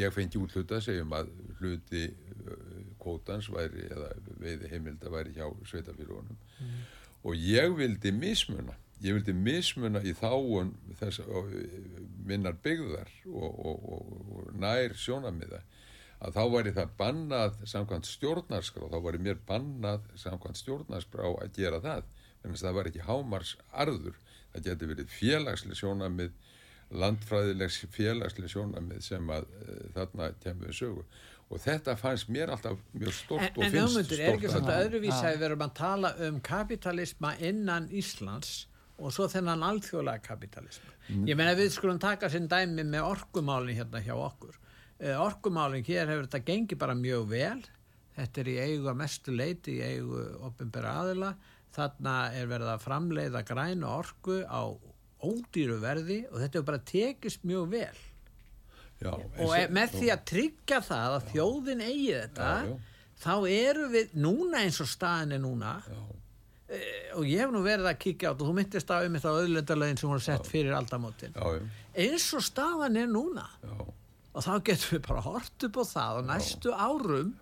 ég 0.00 0.14
fengi 0.14 0.40
útluta 0.40 0.80
segjum 0.82 1.12
að 1.14 1.30
hluti 1.60 2.08
e, 2.08 2.56
kvótans 3.02 3.48
væri 3.52 3.86
eða 3.86 4.08
veiði 4.40 4.70
heimilda 4.72 5.12
væri 5.12 5.36
hjá 5.36 5.46
sveitarfélagunum 5.68 6.38
og 7.22 7.38
ég 7.38 7.76
vildi 7.78 8.10
mismuna 8.16 8.74
ég 9.02 9.18
vildi 9.18 9.34
mismuna 9.36 10.02
í 10.02 10.14
þáun 10.18 10.74
þess 10.98 11.22
e, 11.22 11.54
minnar 12.26 12.58
byggðar 12.64 13.10
og, 13.30 13.50
og, 13.52 13.86
og, 13.94 14.26
og 14.40 14.50
nær 14.58 14.96
sjónamiða 14.98 15.62
að 16.22 16.36
þá 16.36 16.42
væri 16.54 16.72
það 16.76 16.92
bannað 17.00 17.56
samkvæmt 17.72 18.06
stjórnarskrá, 18.06 18.88
þá 18.92 18.98
væri 19.06 19.22
mér 19.26 19.40
bannað 19.48 20.04
samkvæmt 20.22 20.60
stjórnarskrá 20.60 21.30
að 21.42 21.56
gera 21.56 21.80
það 21.82 22.04
en 22.46 22.56
það 22.58 22.76
var 22.78 22.90
ekki 22.90 23.04
hámars 23.06 23.56
arður 23.84 24.16
það 24.52 24.64
geti 24.68 24.88
verið 24.92 25.12
félagslega 25.18 25.78
sjónamið 25.82 26.32
landfræðilegs 27.02 27.78
félagslega 27.94 28.52
sjónamið 28.52 29.04
sem 29.06 29.30
að 29.32 29.46
e, 29.62 29.76
þarna 29.96 30.30
kemur 30.42 30.68
við 30.70 30.78
sögu 30.82 31.04
og 31.52 31.60
þetta 31.60 31.94
fannst 32.00 32.30
mér 32.32 32.52
alltaf 32.54 32.78
mjög 32.96 33.14
stort 33.16 33.46
En, 33.46 33.54
og 33.56 33.64
en 33.66 33.72
finnst 33.74 33.96
hugmyndur, 33.96 34.20
er 34.20 34.34
ekki 34.34 34.48
stort 34.48 34.58
svona 34.58 34.74
að- 34.76 34.86
öðruvísi 34.86 35.18
Já. 35.22 35.30
að 35.30 35.38
við 35.40 35.46
erum 35.48 35.64
að 35.66 35.74
tala 35.80 36.12
um 36.28 36.40
kapitalisma 36.40 37.32
innan 37.40 37.88
Íslands 37.92 38.52
og 39.02 39.12
svo 39.12 39.26
þennan 39.26 39.64
alþjóðlega 39.66 40.22
kapitalisma. 40.22 40.92
Mm. 41.08 41.24
Ég 41.26 41.36
meina 41.36 41.54
við 41.58 41.72
skulum 41.74 41.98
taka 41.98 42.28
sinn 42.30 42.46
dæmi 42.48 42.84
með 42.86 43.08
orkumálin 43.08 43.74
hérna 43.76 44.02
hjá 44.04 44.12
okkur. 44.14 44.54
Uh, 45.02 45.16
orkumálin 45.18 45.82
hér 45.86 46.06
hefur 46.12 46.28
þetta 46.28 46.44
gengið 46.46 46.78
bara 46.78 46.94
mjög 46.94 47.26
vel. 47.32 47.58
Þetta 48.16 48.40
er 48.44 48.52
í 48.52 48.56
eigu 48.60 48.88
að 48.92 49.00
mestu 49.00 49.34
leiti 49.34 49.78
í 49.80 49.82
eigu 49.82 50.22
opinbera 50.46 50.94
aðila. 51.02 51.32
Þarna 51.72 52.16
er 52.36 52.48
verið 52.50 52.70
að 52.74 52.84
framleiða 52.84 53.42
grænu 53.48 53.88
orku 53.88 54.42
á 54.46 54.62
ódýru 55.22 55.78
verði 55.82 56.22
og 56.30 56.38
þetta 56.42 56.58
hefur 56.58 56.68
bara 56.68 56.82
tekist 56.92 57.46
mjög 57.48 57.70
vel. 57.72 58.00
Já, 59.02 59.12
og 59.42 59.52
e- 59.56 59.68
með 59.74 59.94
því 59.98 60.08
að 60.14 60.20
tryggja 60.30 60.80
það 60.86 61.14
að 61.16 61.28
þjóðin 61.32 61.80
eigi 61.82 62.10
þetta 62.14 62.50
Já, 62.52 62.66
já. 62.68 62.74
þá 63.24 63.32
eru 63.50 63.86
við 63.90 64.12
núna 64.22 64.60
eins 64.62 64.78
og 64.84 64.90
staðin 64.90 65.34
er 65.36 65.40
núna 65.42 65.72
Já. 65.88 65.96
e, 66.68 66.80
og 67.18 67.26
ég 67.26 67.42
hef 67.42 67.50
nú 67.54 67.64
verið 67.64 67.88
að 67.90 67.98
kíkja 68.04 68.30
á 68.30 68.32
þetta 68.32 68.44
og 68.44 68.52
þú 68.52 68.54
myndist 68.60 68.92
á 68.94 68.96
um 69.02 69.16
þetta 69.18 69.32
auðlendalögin 69.40 69.98
sem 69.98 70.12
voru 70.12 70.22
sett 70.22 70.46
fyrir 70.50 70.76
aldamótin 70.78 71.34
já, 71.34 71.42
já, 71.56 71.66
eins 72.04 72.28
og 72.38 72.46
staðan 72.46 73.00
er 73.02 73.10
núna 73.10 73.48
já, 73.58 73.74
og 74.32 74.44
þá 74.46 74.52
getum 74.68 74.92
við 74.96 75.02
bara 75.08 75.24
hort 75.26 75.66
upp 75.68 75.76
á 75.76 75.84
það 75.92 76.18
á 76.18 76.20
næstu 76.32 76.72
árum 76.72 77.32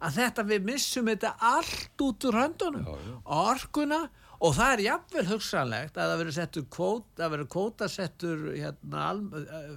að 0.00 0.14
þetta 0.20 0.44
við 0.48 0.64
missum 0.68 1.08
þetta 1.10 1.32
allt 1.42 2.04
út 2.06 2.24
úr 2.28 2.36
höndunum. 2.38 2.84
Já. 2.86 3.16
orkuna 3.38 3.98
og 4.38 4.54
það 4.54 4.72
er 4.76 4.82
jafnvel 4.86 5.24
hugsanlegt 5.32 5.96
að 5.98 6.12
það 6.12 6.20
verður 6.20 6.36
settur 6.36 6.66
kvót, 6.70 7.08
að 7.18 7.32
verður 7.34 7.48
kvótasettur 7.56 8.44
hérna, 8.54 9.08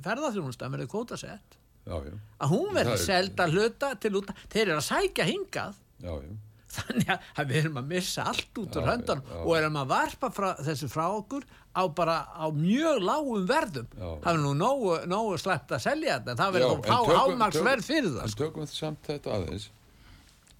ferðarþjónust 0.05 0.61
að 0.61 0.75
verður 0.75 0.91
kvótasett. 0.93 1.57
Já, 1.81 1.95
já, 2.05 2.13
að 2.45 2.51
hún 2.53 2.67
verður 2.75 2.93
er- 2.93 3.01
selda 3.07 3.47
hluta 3.49 3.87
til 3.97 4.11
út 4.19 4.29
þeir 4.53 4.67
eru 4.67 4.77
að 4.77 4.85
sækja 4.91 5.25
hingað. 5.31 5.79
Já, 6.05 6.13
já. 6.21 6.31
þannig 6.77 7.09
að 7.11 7.49
við 7.51 7.57
erum 7.61 7.79
að 7.81 7.89
missa 7.91 8.23
allt 8.31 8.61
út 8.63 8.77
úr 8.79 8.87
höndan 8.91 9.21
og 9.41 9.51
erum 9.57 9.79
að 9.81 9.89
varpa 9.91 10.29
frá, 10.35 10.49
þessu 10.63 10.89
frá 10.91 11.05
okkur 11.17 11.43
á 11.71 11.83
bara 11.95 12.15
á 12.35 12.45
mjög 12.51 13.01
lágum 13.07 13.45
verðum 13.47 13.87
Já. 13.95 14.07
það 14.23 14.31
er 14.33 14.41
nú 14.45 14.53
nógu, 14.59 14.95
nógu 15.07 15.37
sleppt 15.39 15.71
að 15.77 15.83
selja 15.85 16.17
þetta 16.19 16.31
en 16.35 16.41
það 16.41 16.55
verður 16.57 16.73
en 16.77 16.87
þá 16.87 17.21
ámaksverð 17.25 17.85
fyrir 17.87 18.09
En 18.11 18.17
það 18.21 18.33
sko. 18.33 18.43
tökum 18.45 18.65
við 18.65 18.73
samt 18.75 19.07
þetta 19.11 19.35
aðeins 19.37 19.69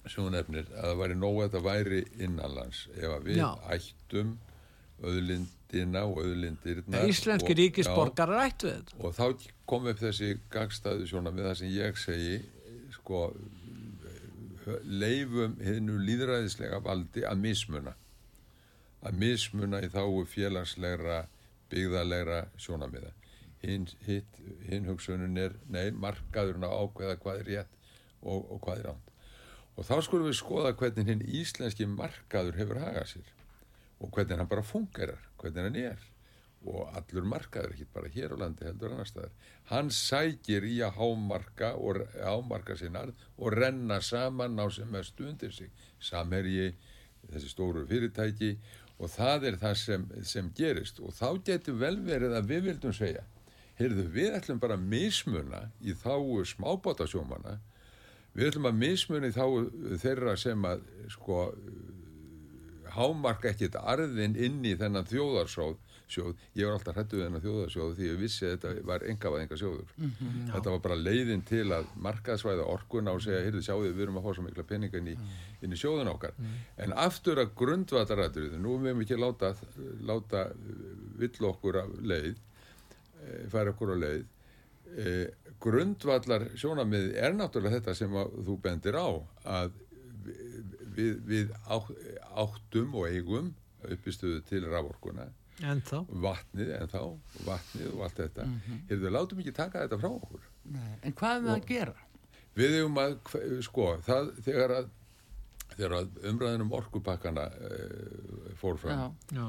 sem 0.02 0.24
hún 0.24 0.32
nefnir 0.34 0.64
að 0.72 0.86
það 0.88 0.96
væri 1.02 1.16
nógu 1.22 1.42
að 1.44 1.50
þetta 1.50 1.64
væri 1.68 2.00
innanlands 2.26 2.80
ef 2.96 3.12
við 3.26 3.36
Já. 3.42 3.50
ættum 3.76 4.32
auðlindina 5.02 6.02
og 6.06 6.18
auðlindirna 6.22 7.04
Íslenski 7.10 7.52
og- 7.54 7.58
ríkisborgar 7.60 8.32
er 8.32 8.42
ættu 8.48 8.68
við 8.70 8.80
þetta 8.80 9.04
og 9.04 9.14
þá 9.16 9.48
kom 9.72 9.86
upp 9.92 10.00
þessi 10.02 10.32
gagstæðu 10.52 11.06
sjóna 11.10 11.32
með 11.34 11.48
það 11.50 11.56
sem 11.60 11.72
ég 11.76 12.00
segi 12.02 12.36
sko 12.96 13.22
leifum 14.84 15.56
hinnu 15.62 15.98
líðræðislega 16.06 16.82
valdi 16.84 17.24
að 17.28 17.42
mismuna. 17.42 17.96
Að 19.02 19.18
mismuna 19.18 19.80
í 19.82 19.90
þáu 19.90 20.22
félagslegra 20.30 21.24
byggðalegra 21.72 22.44
sjónamiða 22.60 23.12
hinn, 23.62 23.86
hitt, 24.06 24.40
hinn 24.68 24.88
hugsunin 24.90 25.38
er 25.38 25.56
nei, 25.70 25.90
markaðurinn 25.94 26.66
að 26.66 26.76
ákveða 26.82 27.18
hvað 27.22 27.42
er 27.42 27.50
rétt 27.50 27.76
og, 28.22 28.46
og 28.54 28.62
hvað 28.64 28.80
er 28.80 28.88
ránt. 28.90 29.12
Og 29.72 29.86
þá 29.88 29.94
skulum 30.04 30.28
við 30.28 30.38
skoða 30.40 30.74
hvernig 30.78 31.08
hinn 31.08 31.26
íslenski 31.40 31.86
markaður 31.88 32.58
hefur 32.60 32.82
hagað 32.82 33.14
sér 33.14 33.30
og 34.02 34.10
hvernig 34.10 34.40
hann 34.40 34.50
bara 34.50 34.66
fungerar, 34.66 35.22
hvernig 35.38 35.68
hann 35.68 35.78
er 35.78 36.00
og 36.62 36.92
allur 36.94 37.26
markaður, 37.26 37.72
ekki 37.74 37.88
bara 37.94 38.10
hér 38.14 38.34
á 38.34 38.36
landi 38.44 38.66
heldur 38.68 38.94
annar 38.94 39.08
staðar. 39.08 39.32
Hann 39.72 39.90
sækir 39.90 40.66
í 40.68 40.76
að 40.86 40.98
hámarka 41.00 41.72
og 41.74 42.02
ámarka 42.22 42.76
sinnar 42.78 43.10
og 43.38 43.56
renna 43.56 43.98
saman 44.00 44.60
á 44.62 44.66
sem 44.70 44.90
mest 44.90 45.18
undir 45.20 45.50
sig. 45.54 45.72
Samherji, 45.98 46.72
þessi 47.32 47.50
stóru 47.50 47.82
fyrirtæki 47.86 48.56
og 49.02 49.10
það 49.10 49.48
er 49.50 49.58
það 49.58 49.76
sem, 49.80 50.08
sem 50.22 50.50
gerist 50.56 51.00
og 51.02 51.14
þá 51.16 51.28
getur 51.46 51.78
vel 51.80 51.96
verið 52.06 52.36
að 52.38 52.50
við 52.52 52.66
vildum 52.68 52.94
segja 52.96 53.24
heyrðu 53.78 54.06
við 54.14 54.36
ætlum 54.36 54.60
bara 54.62 54.76
að 54.78 54.88
mismuna 54.92 55.62
í 55.80 55.94
þáu 55.96 56.42
smábátasjómana 56.52 57.56
við 58.36 58.50
ætlum 58.50 58.68
að 58.70 58.80
mismuna 58.82 59.30
í 59.30 59.34
þáu 59.36 59.96
þeirra 60.02 60.36
sem 60.40 60.68
að 60.68 60.84
sko 61.12 61.40
hámarka 62.92 63.52
ekkit 63.52 63.78
arðin 63.80 64.36
inn 64.36 64.60
í 64.68 64.74
þennan 64.78 65.08
þjóðarsjóð 65.08 65.78
sjóð. 66.08 66.34
ég 66.54 66.66
var 66.66 66.76
alltaf 66.76 66.96
hrættuð 66.96 67.24
þennan 67.24 67.44
þjóðarsjóð 67.44 67.94
því 67.98 68.08
ég 68.08 68.20
vissi 68.20 68.46
að 68.46 68.52
þetta 68.52 68.86
var 68.90 69.06
engafað 69.08 69.42
enga 69.44 69.58
sjóður. 69.62 69.94
Mm 69.96 70.12
-hmm, 70.18 70.52
þetta 70.52 70.74
var 70.74 70.82
bara 70.86 70.98
leiðin 70.98 71.44
til 71.48 71.66
að 71.72 71.90
markaðsvæða 72.06 72.68
orkuna 72.74 73.12
og 73.12 73.22
segja, 73.22 73.42
heyrðu 73.46 73.62
sjáðu 73.62 73.92
við 73.92 74.02
erum 74.06 74.18
að 74.20 74.26
fá 74.26 74.34
svo 74.34 74.46
mikla 74.46 74.64
peninga 74.68 74.98
inn 74.98 75.12
í, 75.14 75.16
inn 75.62 75.72
í 75.72 75.80
sjóðun 75.80 76.12
okkar. 76.14 76.34
Mm. 76.38 76.54
en 76.76 76.92
aftur 76.92 77.38
að 77.38 77.54
grundvatarætturinn 77.54 78.62
nú 78.62 78.78
við 78.78 78.92
hefum 78.92 79.02
ekki 79.02 79.20
láta, 79.20 79.54
láta 80.00 80.46
vill 81.18 81.46
okkur 81.52 81.82
að 81.84 82.00
leið 82.00 82.40
færa 83.52 83.72
okkur 83.72 83.94
á 83.94 83.96
leið. 83.98 84.26
E, 84.92 85.12
grundvallar 85.62 86.48
sjónamið 86.58 87.14
er 87.16 87.36
náttúrulega 87.36 87.78
þetta 87.78 87.94
sem 87.96 88.16
þú 88.46 88.58
bendir 88.62 88.98
á 88.98 89.08
að 89.46 89.76
við, 90.96 91.20
við 91.26 91.52
áttum 91.68 92.98
og 92.98 93.08
eigum 93.08 93.52
uppistuðu 93.88 94.42
til 94.46 94.66
raforkuna 94.70 95.30
vatnið 96.26 96.72
en 96.76 96.90
þá 96.92 97.00
vatnið 97.46 97.90
og 97.92 98.04
allt 98.06 98.18
þetta 98.22 98.46
mm 98.46 98.54
-hmm. 98.54 98.80
hefur 98.88 99.04
við 99.04 99.14
látum 99.16 99.42
ekki 99.42 99.54
taka 99.56 99.84
þetta 99.84 99.98
frá 100.02 100.08
okkur 100.10 100.48
Nei. 100.64 100.94
en 101.02 101.12
hvað 101.12 101.36
er 101.36 101.44
það 101.46 101.54
að 101.56 101.68
gera? 101.68 101.94
við 102.54 102.76
hefum 102.78 102.98
að, 103.02 103.18
sko 103.68 103.88
það, 104.06 104.32
þegar 104.44 104.76
að, 104.78 104.88
þegar 105.76 105.98
að 105.98 106.16
umræðinum 106.30 106.72
orkupakkana 106.78 107.46
uh, 107.48 108.54
fór 108.60 108.80
fram 108.82 108.98
Já. 108.98 109.38
Já. 109.38 109.46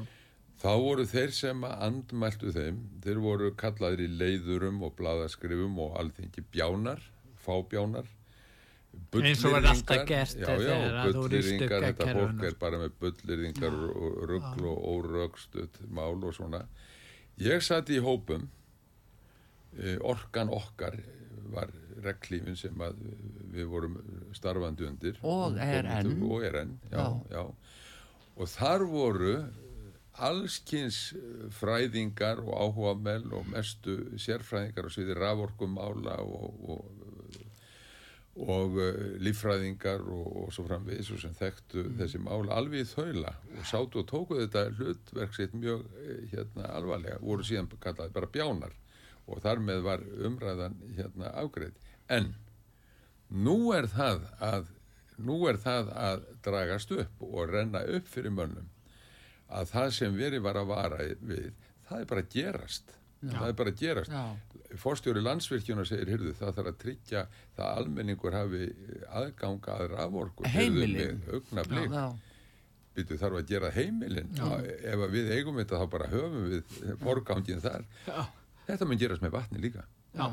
þá 0.64 0.72
voru 0.86 1.06
þeir 1.06 1.30
sem 1.36 1.64
að 1.64 1.78
andmæltu 1.88 2.52
þeim 2.52 2.82
þeir 3.04 3.22
voru 3.28 3.54
kallaður 3.54 4.04
í 4.06 4.08
leiðurum 4.08 4.82
og 4.82 4.94
bladaskrifum 4.96 5.78
og 5.78 5.98
alþengi 6.00 6.46
bjánar, 6.50 7.02
fábjánar 7.44 8.08
eins 9.20 9.44
og 9.44 9.54
var 9.54 9.68
alltaf 9.70 10.02
gert 10.08 10.40
já, 10.40 10.50
já, 10.60 10.76
bullirringar, 11.12 11.86
þetta 11.88 12.08
fólk 12.18 12.44
er 12.48 12.58
bara 12.60 12.80
með 12.82 12.98
bullirringar 13.02 13.78
og 13.90 14.18
ruggl 14.30 14.68
og 14.72 14.84
órögstuð 14.94 15.80
mál 15.94 16.18
og 16.18 16.34
svona. 16.36 16.64
Ég 17.42 17.64
satt 17.66 17.90
í 17.90 18.00
hópum 18.02 18.48
e, 19.78 19.96
orkan 20.02 20.52
okkar 20.54 21.00
var 21.54 21.72
reglífin 22.04 22.56
sem 22.58 22.84
við 23.54 23.70
vorum 23.70 23.98
starfandi 24.34 24.86
undir. 24.88 25.18
Og 25.22 25.58
er 25.62 25.86
enn. 26.00 26.16
og 26.26 26.46
er 26.46 26.62
enn, 26.64 26.78
já 26.92 27.44
og 28.34 28.50
þar 28.50 28.84
voru 28.90 29.34
allskynns 30.24 30.98
fræðingar 31.58 32.42
og 32.44 32.54
áhuga 32.54 32.94
mell 33.02 33.32
og 33.34 33.48
mestu 33.50 33.96
sérfræðingar 34.20 34.88
og 34.88 34.94
sviði 34.94 35.16
raforkumála 35.18 36.20
og, 36.22 36.60
og 36.70 37.03
og 38.34 38.78
uh, 38.80 39.00
líffræðingar 39.22 40.02
og, 40.10 40.30
og 40.44 40.54
svo 40.54 40.64
framvegis 40.66 41.12
og 41.14 41.20
sem 41.22 41.34
þekktu 41.38 41.84
mm. 41.84 41.96
þessi 42.00 42.22
mál 42.22 42.50
alveg 42.50 42.82
í 42.82 42.88
þaula 42.90 43.34
og 43.54 43.68
sátu 43.70 44.02
og 44.02 44.08
tóku 44.10 44.40
þetta 44.40 44.64
hlutverk 44.78 45.36
sitt 45.36 45.54
mjög 45.54 45.84
eh, 46.02 46.24
hérna, 46.32 46.70
alvarlega, 46.74 47.20
voru 47.22 47.46
síðan 47.46 47.70
kallaði 47.78 48.16
bara 48.16 48.32
bjánar 48.34 48.74
og 49.24 49.40
þar 49.44 49.62
með 49.64 49.84
var 49.86 50.02
umræðan 50.26 50.80
hérna 50.98 51.30
afgreð 51.40 51.78
en 52.12 52.34
nú 53.30 53.58
er 53.76 53.86
það 53.92 54.26
að 54.42 54.72
nú 55.16 55.38
er 55.46 55.60
það 55.62 55.92
að 55.94 56.24
dragast 56.42 56.90
upp 56.94 57.22
og 57.22 57.52
renna 57.52 57.84
upp 57.96 58.10
fyrir 58.10 58.34
mönnum 58.34 58.70
að 59.54 59.70
það 59.70 59.90
sem 59.98 60.18
verið 60.18 60.44
var 60.44 60.58
að 60.58 60.70
vara 60.70 61.00
við, 61.22 61.50
það 61.88 62.00
er 62.00 62.10
bara 62.10 62.28
gerast. 62.34 62.94
Það 63.32 63.48
er 63.48 63.56
bara 63.60 63.72
að 63.72 63.80
gerast. 63.80 64.14
Fórstjóri 64.80 65.22
landsvirkjuna 65.22 65.84
segir 65.86 66.10
hyrðu, 66.10 66.32
það 66.38 66.54
þarf 66.56 66.70
að 66.70 66.78
tryggja 66.82 67.24
það 67.56 67.66
að 67.66 67.80
almenningur 67.80 68.34
hafi 68.34 68.62
aðganga 69.20 69.76
að 69.78 69.84
raforku 69.92 70.48
heimilin. 70.50 71.20
Býtu, 72.94 73.18
þarf 73.18 73.40
að 73.40 73.48
gera 73.50 73.70
heimilin? 73.74 74.34
Ef 74.38 75.06
við 75.10 75.32
eigum 75.34 75.56
þetta 75.58 75.80
þá 75.82 75.86
bara 75.94 76.10
höfum 76.12 76.50
við 76.52 76.74
forgángin 77.02 77.62
þar. 77.62 77.86
Já. 78.06 78.20
þetta 78.68 78.90
mun 78.90 79.00
gerast 79.00 79.24
með 79.24 79.34
vatni 79.34 79.62
líka. 79.62 79.86
Já. 80.14 80.28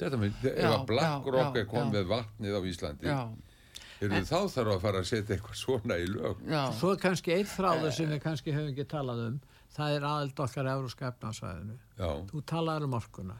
þetta 0.00 0.20
mun, 0.20 0.34
ef 0.50 0.66
að 0.72 0.84
BlackRock 0.90 1.60
er 1.60 1.70
komið 1.70 2.10
vatnið 2.10 2.56
á 2.56 2.60
Íslandi 2.72 3.14
Heyrðu, 4.00 4.20
þá 4.24 4.38
þarf 4.48 4.70
að 4.72 4.78
fara 4.80 5.00
að 5.02 5.08
setja 5.10 5.34
eitthvað 5.36 5.56
svona 5.60 5.96
í 6.00 6.06
lög. 6.08 6.38
Svo 6.78 6.94
er 6.94 7.00
kannski 7.02 7.34
eitt 7.34 7.50
þráður 7.52 7.90
sem 7.92 8.08
við 8.08 8.22
kannski 8.24 8.54
höfum 8.56 8.70
ekki 8.72 8.86
talað 8.88 9.18
um 9.26 9.34
það 9.80 9.96
er 9.96 10.08
aðeld 10.10 10.42
okkar 10.46 10.72
Európska 10.74 11.10
efnarsvæðinu 11.10 11.78
þú 12.30 12.44
talaður 12.48 12.88
um 12.88 12.98
orkuna. 13.00 13.36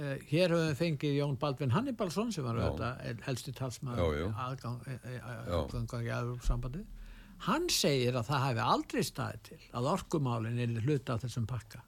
Uh, 0.00 0.14
hér 0.30 0.54
höfum 0.54 0.68
við 0.68 0.78
fengið 0.78 1.18
Jón 1.18 1.36
Baldvin 1.40 1.74
Hannibalsson 1.74 2.30
sem 2.32 2.46
var 2.46 2.60
þetta 2.62 2.94
helsti 3.26 3.52
talsmaður 3.56 4.30
aðgang 4.46 4.80
í 4.86 6.12
Európsambandi 6.14 6.86
hann 7.46 7.68
segir 7.72 8.18
að 8.18 8.26
það 8.30 8.42
hefði 8.46 8.66
aldrei 8.74 9.04
staðið 9.06 9.46
til 9.48 9.60
að 9.78 9.88
orkumálinn 9.94 10.60
er 10.60 10.82
hluta 10.84 11.16
á 11.16 11.22
þessum 11.22 11.46
pakka. 11.48 11.84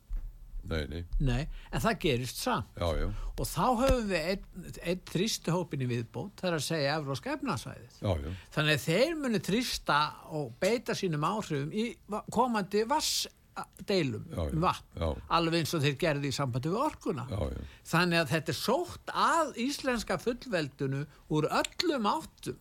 Nei, 0.63 0.85
nei. 0.87 1.01
nei, 1.19 1.41
en 1.75 1.83
það 1.83 1.97
gerist 2.05 2.39
samt. 2.39 2.69
Já, 2.79 2.87
já. 2.95 3.09
og 3.11 3.49
þá 3.51 3.65
höfum 3.81 4.05
við 4.13 4.29
einn 4.31 4.69
ein 4.87 5.01
tristi 5.11 5.51
hópin 5.51 5.83
í 5.83 5.89
viðbót 5.91 6.39
það 6.39 6.49
er 6.49 6.57
að 6.57 6.67
segja 6.69 6.93
Evróska 7.01 7.33
efnarsvæðið 7.35 7.97
þannig 8.55 8.77
að 8.77 8.85
þeir 8.85 9.17
muni 9.25 9.41
trista 9.43 9.99
og 10.39 10.53
beita 10.63 10.95
sínum 10.95 11.27
áhrifum 11.27 11.75
í 11.75 11.89
komandi 12.31 12.85
vass 12.87 13.27
deilum 13.89 14.25
já, 14.31 14.43
um 14.47 14.63
vatn 14.65 15.23
alveg 15.29 15.63
eins 15.63 15.75
og 15.77 15.83
þeir 15.85 15.97
gerði 16.01 16.31
í 16.33 16.37
sambandi 16.37 16.73
við 16.73 16.85
orkuna. 16.87 17.27
Þannig 17.89 18.23
að 18.23 18.35
þetta 18.35 18.53
er 18.55 18.59
sótt 18.59 19.13
að 19.13 19.57
íslenska 19.65 20.19
fullveldunu 20.23 21.03
úr 21.33 21.49
öllum 21.51 22.09
áttum 22.09 22.61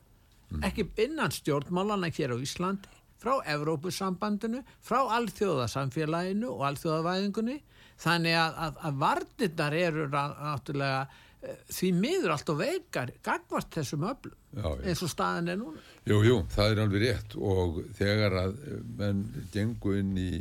mm. 0.52 0.66
ekki 0.68 0.88
innan 1.06 1.34
stjórnmálana 1.34 2.12
hér 2.12 2.36
á 2.36 2.38
Íslandi 2.42 3.00
frá 3.22 3.38
Evrópusambandinu 3.54 4.64
frá 4.82 5.04
alþjóðasamfélaginu 5.18 6.50
og 6.50 6.64
alþjóðavæðingunni. 6.72 7.60
Þannig 8.02 8.38
að, 8.38 8.56
að, 8.66 8.80
að 8.88 9.02
varnirnar 9.04 9.76
eru 9.78 10.08
náttúrulega 10.10 11.02
e, 11.06 11.54
því 11.70 11.92
miður 12.00 12.34
allt 12.34 12.50
og 12.50 12.58
veikar 12.64 13.12
gagvart 13.22 13.78
þessum 13.78 14.08
öflum 14.10 14.34
já, 14.34 14.64
já. 14.66 14.80
eins 14.90 15.04
og 15.06 15.12
staðin 15.14 15.54
er 15.54 15.60
núna. 15.60 15.84
Jú, 16.10 16.18
jú, 16.26 16.40
það 16.56 16.74
er 16.74 16.82
alveg 16.86 17.06
rétt 17.06 17.38
og 17.38 17.78
þegar 18.00 18.38
að 18.42 18.58
menn 18.98 19.22
gengu 19.54 19.94
inn 20.00 20.18
í 20.18 20.32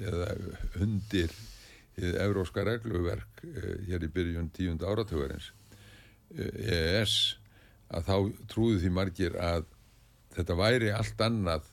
eða 0.00 0.34
undir 0.80 1.32
euróska 2.00 2.64
regluverk 2.64 3.42
eh, 3.44 3.74
hér 3.88 4.06
í 4.06 4.12
byrjun 4.14 4.52
tíund 4.56 4.84
áratögarins 4.86 5.50
EES 6.30 7.16
að 7.90 8.06
þá 8.06 8.16
trúðu 8.52 8.80
því 8.84 8.92
margir 8.94 9.36
að 9.42 9.66
þetta 10.36 10.56
væri 10.58 10.90
allt 10.94 11.22
annað 11.26 11.68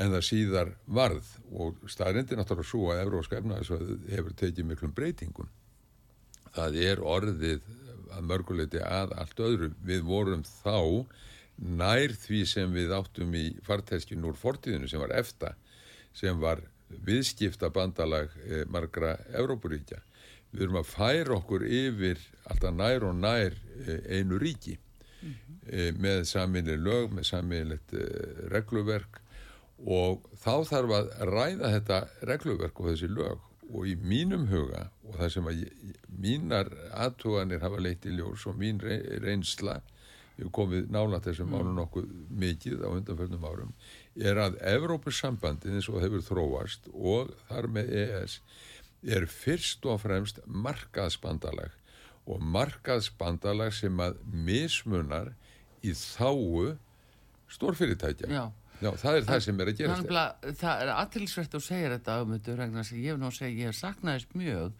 en 0.00 0.14
það 0.14 0.26
síðar 0.26 0.72
varð. 0.86 1.28
Og 1.50 1.78
staðrindi 1.90 2.38
náttúrulega 2.38 2.70
svo 2.70 2.90
að 2.92 3.02
euróska 3.04 3.38
efnaðisvæð 3.40 3.90
hefur 4.10 4.36
tekið 4.42 4.68
miklum 4.70 4.94
breytingum. 4.96 5.50
Það 6.54 6.78
er 6.82 7.02
orðið 7.06 7.68
að 8.10 8.26
mörguleiti 8.26 8.82
að 8.82 9.14
allt 9.22 9.42
öðru. 9.46 9.70
Við 9.86 10.06
vorum 10.08 10.42
þá 10.46 11.06
nær 11.60 12.14
því 12.16 12.44
sem 12.48 12.72
við 12.74 12.94
áttum 12.96 13.34
í 13.36 13.46
farteskinn 13.66 14.24
úr 14.26 14.38
fortíðinu 14.38 14.88
sem 14.90 15.02
var 15.02 15.12
efta 15.14 15.54
sem 16.16 16.38
var 16.40 16.62
viðskipta 17.06 17.70
bandalag 17.74 18.32
eh, 18.46 18.64
margra 18.68 19.16
Evrópuríkja. 19.32 20.00
Við 20.50 20.66
erum 20.66 20.80
að 20.80 20.90
færa 20.90 21.36
okkur 21.36 21.64
yfir 21.66 22.22
alltaf 22.50 22.74
nær 22.74 23.06
og 23.06 23.18
nær 23.20 23.56
eh, 23.86 24.18
einu 24.18 24.38
ríki 24.38 24.76
mm 24.76 25.34
-hmm. 25.34 25.98
með 25.98 26.24
saminni 26.24 26.76
lög, 26.76 27.12
með 27.14 27.24
saminlegt 27.30 27.94
eh, 27.94 28.48
regluverk 28.50 29.20
og 29.86 30.26
þá 30.36 30.64
þarf 30.68 30.90
að 30.92 31.06
ræða 31.30 31.70
þetta 31.76 31.98
regluverk 32.28 32.80
og 32.80 32.90
þessi 32.90 33.08
lög 33.08 33.38
og 33.70 33.86
í 33.86 33.94
mínum 33.96 34.48
huga 34.50 34.90
og 35.06 35.16
það 35.16 35.32
sem 35.34 35.46
að 35.46 35.64
mínar 36.20 36.70
aðtuganir 36.92 37.62
hafa 37.62 37.80
leitt 37.80 38.06
í 38.06 38.14
ljós 38.16 38.46
og 38.46 38.58
mín 38.58 38.80
reynsla, 38.80 39.80
ég 40.40 40.46
hef 40.46 40.52
komið 40.56 40.90
nála 40.92 41.20
þessum 41.24 41.50
mm. 41.50 41.58
álun 41.60 41.82
okkur 41.84 42.06
mikið 42.42 42.84
á 42.84 42.88
undanförnum 42.90 43.46
árum 43.46 43.72
er 44.16 44.40
að 44.40 44.58
Evrópussambandin 44.72 45.76
eins 45.78 45.90
og 45.92 46.00
hefur 46.02 46.24
þróast 46.24 46.88
og 46.94 47.34
þar 47.48 47.68
með 47.76 47.92
ES 48.02 48.38
er 49.16 49.26
fyrst 49.30 49.86
og 49.88 50.00
fremst 50.02 50.40
markaðsbandalag 50.46 51.76
og 52.30 52.40
markaðsbandalag 52.56 53.74
sem 53.74 54.00
að 54.02 54.18
mismunar 54.32 55.34
í 55.84 55.94
þáu 55.96 56.76
stórfyrirtækja 57.50 58.30
Já. 58.30 58.44
Já, 58.80 58.94
það 58.96 59.18
er 59.18 59.24
það 59.28 59.42
sem 59.44 59.58
er 59.60 59.70
að 59.70 59.78
gerast 59.78 60.12
það 60.56 60.82
er 60.82 60.90
aðtilsvert 60.94 61.56
að 61.58 61.64
segja 61.66 61.92
þetta 61.92 62.14
regna 62.56 62.84
sem 62.88 63.00
ég 63.02 63.12
hef 63.12 63.20
segja, 63.36 63.52
ég 63.52 63.68
hef 63.68 63.76
saknaðist 63.76 64.36
mjög 64.38 64.70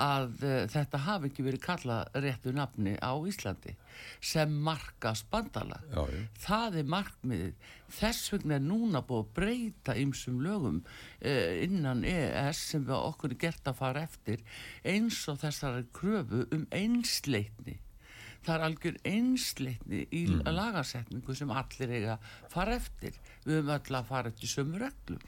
að 0.00 0.42
uh, 0.44 0.54
þetta 0.72 1.00
hafi 1.06 1.30
ekki 1.30 1.44
verið 1.46 1.62
kallað 1.64 2.18
réttu 2.24 2.52
nafni 2.56 2.96
á 3.00 3.12
Íslandi 3.28 3.74
sem 4.20 4.52
markas 4.66 5.22
bandala 5.30 5.78
Já, 5.88 6.02
já. 6.12 6.20
það 6.44 6.78
er 6.82 6.90
markmiðið. 6.96 7.70
Þess 7.96 8.32
vegna 8.34 8.58
er 8.58 8.64
núna 8.66 9.02
búið 9.06 9.22
að 9.24 9.32
breyta 9.38 9.96
ymsum 9.96 10.42
lögum 10.44 10.82
uh, 10.82 11.52
innan 11.64 12.04
EES 12.04 12.62
sem 12.72 12.84
við 12.86 12.98
okkur 12.98 13.36
er 13.36 13.42
gert 13.46 13.72
að 13.72 13.80
fara 13.80 14.04
eftir 14.04 14.44
eins 14.84 15.22
og 15.32 15.40
þessari 15.44 15.86
kröfu 15.96 16.44
um 16.52 16.68
einsleitni 16.74 17.80
það 18.46 18.54
er 18.56 18.64
algjör 18.68 18.98
einsleitni 19.10 20.02
í 20.06 20.22
mm. 20.30 20.42
lagasetningu 20.56 21.36
sem 21.36 21.52
allir 21.52 21.94
eiga 21.98 22.16
fara 22.52 22.76
eftir 22.78 23.16
við 23.44 23.60
höfum 23.60 23.72
öll 23.76 24.00
að 24.00 24.10
fara 24.10 24.32
eftir 24.32 24.52
sömu 24.52 24.82
reglum 24.82 25.22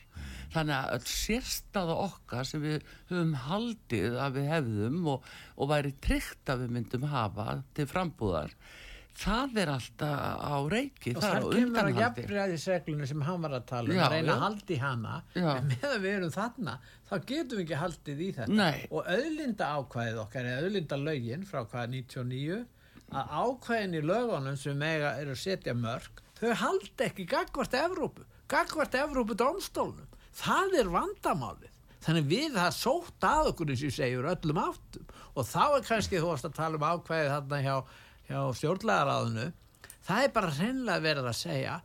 þannig 0.54 0.76
að 0.78 0.92
öll 0.96 1.12
sérstaða 1.12 2.00
okkar 2.08 2.48
sem 2.48 2.64
við 2.64 2.90
höfum 3.10 3.38
haldið 3.46 4.18
að 4.24 4.36
við 4.38 4.52
hefðum 4.54 5.00
og, 5.14 5.32
og 5.56 5.72
væri 5.72 5.96
tryggt 6.04 6.52
að 6.52 6.66
við 6.66 6.76
myndum 6.78 7.08
hafa 7.10 7.58
til 7.76 7.88
frambúðar 7.90 8.54
það 9.18 9.60
er 9.62 9.70
alltaf 9.72 10.42
á 10.46 10.56
reiki 10.70 11.12
og 11.16 11.24
það 11.24 11.46
kemur 11.50 11.80
að 11.80 12.00
jafnræðisreglunum 12.02 13.10
sem 13.10 13.22
hann 13.26 13.44
var 13.44 13.56
að 13.58 13.64
tala 13.72 13.90
um, 13.90 13.96
Já, 13.96 14.02
að 14.04 14.14
reyna 14.14 14.28
já. 14.28 14.34
að 14.34 14.44
haldi 14.44 14.78
hana 14.82 15.14
Já. 15.34 15.48
en 15.56 15.68
með 15.72 15.86
að 15.88 16.00
við 16.04 16.16
erum 16.18 16.34
þarna 16.34 16.74
þá 17.08 17.14
getum 17.30 17.58
við 17.58 17.64
ekki 17.64 17.80
haldið 17.82 18.22
í 18.22 18.28
þetta 18.38 18.58
Nei. 18.60 18.80
og 18.92 19.10
auðlinda 19.14 19.70
ákvæðið 19.74 20.20
okkar 20.22 20.50
eða 20.52 20.66
auðlinda 20.66 21.00
lögin 21.02 21.46
frá 21.48 21.60
hvaða 21.64 21.86
99 21.96 22.60
að 23.08 23.34
ákvæðin 23.42 23.98
í 23.98 24.04
lögunum 24.04 24.58
sem 24.60 24.82
eiga 24.82 25.14
eru 25.20 25.36
að 25.36 25.42
setja 25.44 25.74
mörg 25.74 26.22
þau 26.38 26.52
haldi 26.62 27.06
ekki 27.06 27.24
gagvart 27.28 27.76
Evrópu 27.78 28.26
gagvart 28.48 28.96
Evrópu 28.98 29.36
domstólnum 29.38 30.08
það 30.38 30.80
er 30.82 30.90
vandamálið. 30.92 31.74
Þannig 32.04 32.28
við 32.30 32.56
það 32.56 32.74
sótt 32.76 33.26
að 33.26 33.50
okkur 33.52 33.72
eins 33.72 33.84
og 33.84 33.94
segjur 33.96 34.28
öllum 34.30 34.60
áttum. 34.62 35.14
Og 35.34 35.46
þá 35.46 35.62
er 35.66 35.86
kannski 35.88 36.20
þú 36.20 36.30
varst 36.30 36.46
að 36.46 36.58
tala 36.58 36.78
um 36.78 36.86
ákvæðið 36.86 37.32
þarna 37.34 37.62
hjá, 37.64 37.76
hjá 38.28 38.40
stjórnlegaráðinu 38.60 39.46
það 40.08 40.24
er 40.24 40.34
bara 40.36 40.52
hreinlega 40.56 41.04
verið 41.04 41.28
að 41.28 41.38
segja 41.38 41.78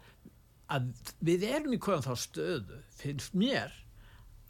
að 0.74 0.92
við 1.28 1.48
erum 1.50 1.74
í 1.76 1.80
hverjum 1.84 2.06
þá 2.06 2.14
stöðu 2.24 2.78
finnst 2.96 3.34
mér 3.36 3.74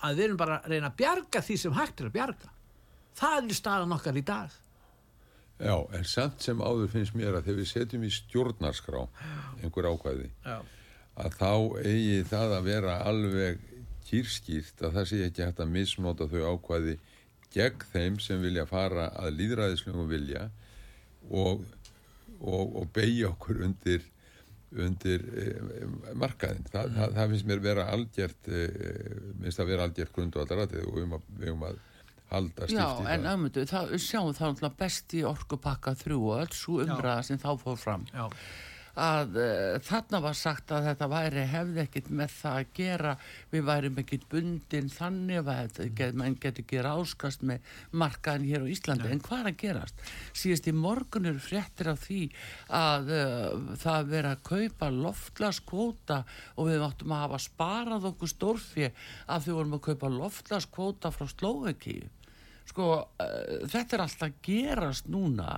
að 0.04 0.20
við 0.20 0.26
erum 0.28 0.42
bara 0.44 0.60
að 0.60 0.74
reyna 0.74 0.92
að 0.92 1.00
bjarga 1.00 1.42
því 1.48 1.58
sem 1.62 1.78
hægt 1.80 2.04
er 2.04 2.10
að 2.10 2.18
bjarga. 2.18 2.52
Það 3.18 3.40
er 3.40 3.58
staðan 3.58 3.96
okkar 3.96 4.20
í 4.20 4.26
dag 4.28 4.60
Já, 5.64 5.76
en 5.96 6.08
samt 6.08 6.44
sem 6.44 6.62
áður 6.62 6.92
finnst 6.92 7.16
mér 7.16 7.38
að 7.38 7.48
þegar 7.48 7.60
við 7.62 7.70
setjum 7.72 8.08
í 8.08 8.12
stjórnarskrá 8.14 9.04
einhver 9.62 9.90
ákvæði 9.94 10.30
Já. 10.44 10.58
að 11.24 11.38
þá 11.40 11.54
eigi 11.84 12.18
það 12.30 12.56
að 12.58 12.68
vera 12.68 12.98
alveg 13.08 13.62
kýrskýrt 14.10 14.84
að 14.84 14.98
það 14.98 15.10
sé 15.10 15.22
ekki 15.28 15.46
hægt 15.46 15.62
að 15.64 15.76
misnota 15.78 16.28
þau 16.32 16.58
ákvæði 16.58 16.98
gegn 17.54 17.86
þeim 17.94 18.20
sem 18.24 18.42
vilja 18.44 18.66
fara 18.70 19.08
að 19.20 19.38
líðræðislegum 19.40 20.10
vilja 20.10 20.50
og, 21.30 21.64
og, 22.42 22.76
og 22.82 22.90
beigja 22.96 23.32
okkur 23.32 23.64
undir 23.68 24.10
undir 24.74 25.24
eh, 25.38 25.88
markaðin 26.18 26.66
Þa, 26.66 26.86
það, 26.90 27.16
það 27.18 27.34
finnst 27.34 27.50
mér 27.50 27.64
vera 27.64 27.88
algjört 27.94 28.50
eh, 28.50 29.18
minnst 29.40 29.62
að 29.62 29.70
vera 29.70 29.88
algjört 29.88 30.16
grundvallaratið 30.16 30.88
og 30.88 30.96
við 30.98 31.06
um 31.08 31.18
að, 31.18 31.28
við 31.40 31.54
um 31.54 31.68
að 31.70 31.82
halda 32.34 32.68
Já, 32.68 32.74
stíft 32.74 33.00
í 33.08 33.08
en 33.14 33.26
það. 33.26 33.32
Auðvitað, 33.34 33.72
það 33.72 33.96
sjáum 34.10 34.36
það 34.36 34.52
náttúrulega 34.52 34.82
best 34.84 35.18
í 35.18 35.24
orkupakka 35.30 35.96
þrjú 36.04 36.22
og 36.28 36.38
öll 36.44 36.54
svo 36.58 36.84
umræða 36.84 37.26
sem 37.30 37.42
þá 37.42 37.50
fór 37.64 37.82
fram. 37.88 38.08
Já. 38.14 38.28
að 38.94 39.38
uh, 39.42 39.80
þarna 39.82 40.20
var 40.22 40.36
sagt 40.38 40.70
að 40.70 40.84
þetta 40.86 41.08
væri 41.10 41.46
hefði 41.50 41.80
ekkit 41.82 42.12
með 42.14 42.36
það 42.36 42.58
að 42.60 42.76
gera 42.78 43.14
við 43.50 43.64
værim 43.66 43.98
ekkit 44.04 44.28
bundin 44.30 44.92
þannig 44.94 45.50
að 45.50 45.80
get, 45.98 46.14
menn 46.14 46.38
getur 46.38 46.62
ekki 46.62 46.84
ráskast 46.86 47.42
með 47.42 47.72
markaðin 47.90 48.46
hér 48.52 48.68
á 48.70 48.74
Íslandi. 48.76 49.10
En 49.10 49.24
hvað 49.26 49.42
er 49.42 49.50
að 49.50 49.60
gerast? 49.64 50.06
Síðast 50.38 50.70
í 50.70 50.76
morgun 50.78 51.26
eru 51.32 51.42
fréttir 51.42 51.90
af 51.90 52.06
því 52.06 52.22
að 52.70 53.14
uh, 53.18 53.76
það 53.82 54.14
veri 54.14 54.34
að 54.36 54.48
kaupa 54.54 54.94
loftlaskvóta 54.94 56.22
og 56.54 56.70
við 56.70 56.86
áttum 56.86 57.18
að 57.18 57.26
hafa 57.26 57.46
sparað 57.50 58.12
okkur 58.14 58.36
stórfið 58.38 59.06
að 59.26 59.48
við 59.50 59.58
vorum 59.58 59.80
að 59.80 59.88
kaupa 59.90 60.18
loftlaskvóta 60.22 61.18
frá 61.18 61.26
Slóvekíu 61.34 62.12
sko, 62.70 62.90
uh, 63.04 63.68
þetta 63.70 63.98
er 63.98 64.06
alltaf 64.06 64.38
gerast 64.46 65.10
núna 65.12 65.52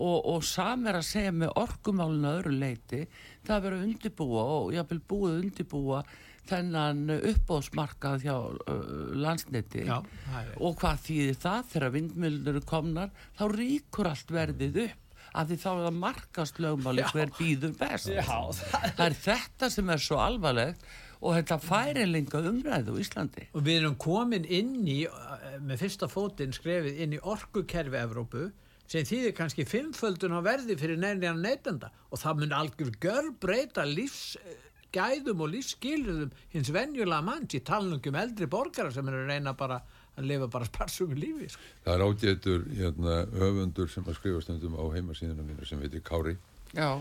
og, 0.00 0.16
og 0.32 0.44
sam 0.46 0.86
er 0.88 1.00
að 1.00 1.08
segja 1.10 1.32
með 1.36 1.52
orkumálinu 1.60 2.28
að 2.30 2.38
öðru 2.40 2.52
leiti, 2.62 3.00
það 3.44 3.66
er 3.70 3.76
að 3.76 3.86
undirbúa 3.88 4.44
og 4.56 4.70
jáfnvel 4.76 5.00
búið 5.10 5.32
að 5.34 5.42
undirbúa 5.44 6.02
þennan 6.50 7.02
uppbóðsmarkað 7.18 8.24
hjá 8.24 8.34
uh, 8.38 8.80
landsneti. 9.20 9.84
Já, 9.86 9.98
það 10.30 10.40
er- 10.40 10.56
og 10.66 10.78
hvað 10.80 11.04
þýðir 11.04 11.36
það? 11.44 11.68
Þegar 11.74 11.94
vindmjölnur 11.98 12.54
eru 12.54 12.62
komnar, 12.66 13.12
þá 13.38 13.44
ríkur 13.54 14.10
allt 14.10 14.34
verðið 14.34 14.80
upp 14.86 15.06
af 15.30 15.46
því 15.46 15.56
þá 15.62 15.68
er 15.70 15.84
það 15.84 15.98
markast 16.00 16.56
lögmáli 16.58 17.04
hver 17.12 17.30
býður 17.36 17.76
best. 17.78 18.08
Já, 18.10 18.24
það 18.24 18.88
það 18.96 19.04
er 19.04 19.16
þetta 19.28 19.68
sem 19.76 19.92
er 19.94 20.02
svo 20.02 20.18
alvarlegt 20.18 20.88
og 21.20 21.36
þetta 21.36 21.58
færi 21.60 22.06
lenga 22.08 22.40
umræðu 22.50 22.96
á 22.96 23.00
Íslandi. 23.02 23.46
Og 23.54 23.64
við 23.66 23.82
erum 23.82 23.98
komin 24.00 24.46
inn 24.48 24.80
í 24.88 25.02
eh, 25.04 25.58
með 25.60 25.84
fyrsta 25.84 26.08
fótinn 26.10 26.54
skrefið 26.56 27.02
inn 27.04 27.16
í 27.18 27.20
orkukerfi 27.20 28.00
Evrópu 28.00 28.48
sem 28.90 29.06
þýðir 29.06 29.36
kannski 29.36 29.66
fimmföldun 29.68 30.34
á 30.34 30.40
verði 30.42 30.78
fyrir 30.80 30.98
nefnilega 30.98 31.36
neytenda. 31.38 31.92
Og 32.10 32.22
það 32.22 32.42
mun 32.42 32.56
algjör 32.56 32.96
gör 33.04 33.30
breyta 33.42 33.84
lífsgæðum 33.86 35.44
og 35.44 35.52
lífsskilurðum 35.54 36.34
hins 36.56 36.72
venjulega 36.74 37.22
manns 37.26 37.54
í 37.54 37.62
talningum 37.62 38.18
eldri 38.18 38.50
borgara 38.50 38.92
sem 38.94 39.06
eru 39.06 39.22
að 39.22 39.34
reyna 39.34 39.54
bara 39.58 39.82
að 40.18 40.26
lifa 40.26 40.50
bara 40.50 40.66
sparsum 40.68 41.14
lífi 41.14 41.52
sko. 41.52 41.70
Það 41.84 41.94
er 41.94 42.04
ágætur 42.08 42.66
hérna, 42.80 43.16
höfundur 43.40 43.92
sem 43.92 44.08
að 44.08 44.18
skrifa 44.18 44.42
stundum 44.44 44.76
á 44.76 44.84
heimasíðuna 44.96 45.46
mínu 45.46 45.68
sem 45.68 45.80
heitir 45.84 46.02
Kári. 46.04 46.36
Já, 46.74 46.98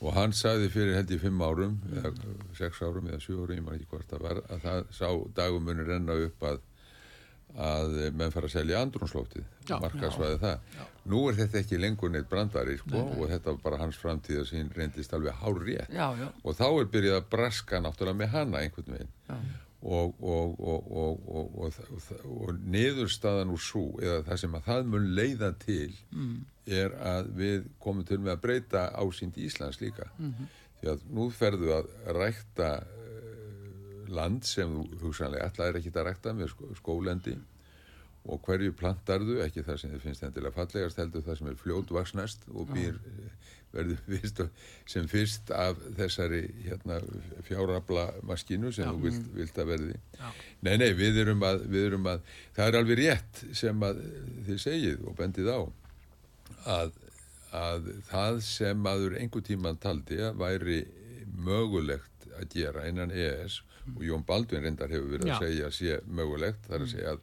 og 0.00 0.14
hann 0.16 0.32
sagði 0.32 0.70
fyrir 0.72 0.96
held 0.96 1.10
í 1.12 1.18
fimm 1.20 1.42
árum 1.44 1.76
eða 1.92 2.12
sex 2.56 2.80
árum 2.82 3.08
eða 3.10 3.20
sjú 3.20 3.42
árum, 3.42 3.56
ég 3.58 3.64
maður 3.66 3.80
ekki 3.80 3.90
hvort 3.92 4.10
það 4.14 4.26
var 4.26 4.42
að 4.48 4.64
það 4.64 4.84
sá 4.96 5.08
dagumunni 5.36 5.86
renna 5.88 6.16
upp 6.26 6.46
að 6.50 6.60
að 7.58 7.96
menn 8.14 8.30
fara 8.30 8.46
að 8.46 8.52
selja 8.54 8.80
andrúnslóftið 8.84 9.42
Já. 9.66 9.74
og 9.74 9.80
markaðsvæði 9.82 10.36
það. 10.38 10.60
nú 11.10 11.22
er 11.28 11.34
þetta 11.40 11.58
ekki 11.58 11.80
lengur 11.82 12.12
neitt 12.14 12.28
brandari 12.30 12.76
sko, 12.78 13.00
og 13.16 13.24
þetta 13.26 13.50
var 13.50 13.58
bara 13.64 13.80
hans 13.80 13.98
framtíða 13.98 14.44
sín 14.46 14.70
reyndist 14.76 15.12
alveg 15.16 15.34
hár 15.40 15.58
rétt 15.58 15.90
já, 15.90 16.06
já, 16.20 16.28
og 16.44 16.54
þá 16.60 16.66
er 16.68 16.90
byrjað 16.94 17.18
að 17.18 17.26
braska 17.34 17.80
náttúrulega 17.82 18.20
með 18.20 18.32
hana 18.36 18.62
einhvern 18.62 18.94
veginn. 18.94 19.12
Já. 19.26 19.36
Og, 19.82 20.14
og, 20.20 20.60
og, 20.60 20.90
og, 20.92 21.20
og, 21.26 21.52
og, 21.64 21.74
og, 21.90 22.24
og 22.48 22.58
niðurstaðan 22.74 23.52
úr 23.54 23.62
svo 23.64 23.84
eða 24.02 24.22
það 24.26 24.40
sem 24.42 24.54
að 24.58 24.66
það 24.68 24.88
mun 24.92 25.06
leiða 25.16 25.52
til 25.62 25.94
er 26.70 26.92
að 27.00 27.30
við 27.40 27.68
komum 27.80 28.04
til 28.06 28.18
með 28.20 28.34
að 28.36 28.42
breyta 28.44 28.82
ásýnd 29.00 29.38
Íslands 29.40 29.80
líka. 29.80 30.10
Því 30.80 30.90
að 30.94 31.06
nú 31.16 31.30
ferðu 31.32 31.72
að 31.78 31.88
rækta 32.16 32.68
eh, 32.84 34.10
land 34.12 34.44
sem 34.48 34.68
þú 34.76 35.00
hugsanlega 35.06 35.48
ætlaðir 35.50 35.80
ekki 35.80 35.92
að 35.96 36.06
rækta 36.10 36.32
með 36.36 36.52
skó- 36.54 36.70
skólendi 36.78 37.34
og 38.28 38.42
hverju 38.44 38.74
plantarðu, 38.76 39.38
ekki 39.46 39.62
það 39.64 39.78
sem 39.80 39.92
þið 39.94 40.02
finnst 40.04 40.24
endilega 40.26 40.52
fallegast 40.58 40.98
heldur 41.00 41.22
það 41.24 41.38
sem 41.38 41.48
er 41.52 41.54
fljótvaksnast 41.62 42.42
og 42.52 42.68
býr 42.74 42.98
verður 43.72 44.00
fyrst 44.10 44.40
og- 44.44 44.64
sem 44.92 45.06
fyrst 45.08 45.50
af 45.56 45.78
þessari 45.96 46.40
hérna, 46.66 46.98
fjárabla 47.48 48.04
maskínu 48.28 48.72
sem 48.76 48.90
þú 48.90 49.04
vilt, 49.06 49.28
vilt 49.38 49.60
að 49.62 49.70
verði. 49.72 49.94
Nei, 50.66 50.74
nei, 50.82 50.90
við 50.98 51.20
erum, 51.24 51.42
að, 51.46 51.64
við 51.70 51.86
erum 51.92 52.08
að 52.12 52.20
það 52.58 52.66
er 52.72 52.78
alveg 52.82 53.00
rétt 53.04 53.44
sem 53.62 53.86
að 53.88 54.02
þið 54.48 54.60
segið 54.66 55.06
og 55.06 55.16
bendið 55.22 55.48
á 55.54 55.58
að, 56.76 56.92
að 57.56 57.90
það 58.10 58.40
sem 58.50 58.84
maður 58.84 59.16
einhver 59.22 59.46
tíman 59.48 59.80
taldi 59.80 60.20
að 60.28 60.36
væri 60.44 60.80
mögulegt 61.40 62.28
að 62.36 62.48
gera 62.52 62.84
innan 62.90 63.10
EES 63.14 63.60
og 63.94 64.02
Jón 64.04 64.22
Baldvin 64.28 64.62
reyndar 64.66 64.90
hefur 64.92 65.14
verið 65.14 65.30
Já. 65.30 65.36
að 65.38 65.46
segja 65.46 65.70
sé 65.74 65.96
mögulegt, 66.06 66.66
það 66.68 66.76
er 66.76 66.84
að 66.84 66.92
segja 66.92 67.14
að 67.14 67.22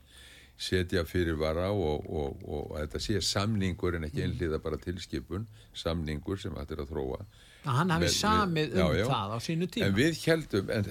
setja 0.57 1.03
fyrirvara 1.05 1.69
og, 1.69 2.07
og, 2.09 2.39
og, 2.47 2.71
að 2.75 2.87
þetta 2.87 3.01
sé 3.03 3.21
samningur 3.21 3.97
en 3.97 4.07
ekki 4.07 4.23
einhliða 4.25 4.57
bara 4.63 4.79
tilskipun, 4.81 5.45
samningur 5.77 6.39
sem 6.41 6.55
hættir 6.57 6.81
að 6.81 6.95
þróa 6.95 7.19
að 7.67 7.77
hann 7.81 7.93
hafi 7.93 8.09
samið 8.13 8.75
um 8.77 8.79
já, 8.79 8.87
já. 9.01 9.05
það 9.11 9.33
á 9.35 9.39
sínu 9.43 9.67
tíma 9.71 9.89
en 9.89 9.97
við 9.97 10.19
heldum 10.23 10.71
en, 10.73 10.89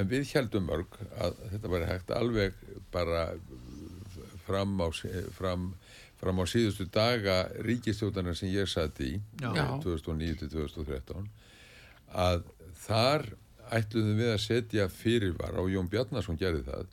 en 0.00 0.10
við 0.10 0.32
heldum 0.34 0.68
mörg 0.70 0.98
að 1.22 1.40
þetta 1.52 1.72
væri 1.72 1.88
hægt 1.90 2.12
alveg 2.16 2.60
bara 2.94 3.22
fram 4.46 4.76
á, 4.82 4.88
fram, 5.36 5.70
fram 6.20 6.42
á 6.42 6.44
síðustu 6.50 6.86
daga 6.92 7.38
ríkistjóðana 7.66 8.34
sem 8.38 8.52
ég 8.54 8.70
satt 8.70 9.00
í 9.04 9.16
Já. 9.40 9.50
Já. 9.54 9.66
2009-2013 9.86 11.28
að 12.26 12.46
þar 12.86 13.28
ætluðum 13.74 14.20
við 14.20 14.30
að 14.32 14.42
setja 14.44 14.86
fyrirvara 14.92 15.62
og 15.62 15.72
Jón 15.72 15.88
Bjarnason 15.90 16.38
gerði 16.38 16.62
það 16.66 16.92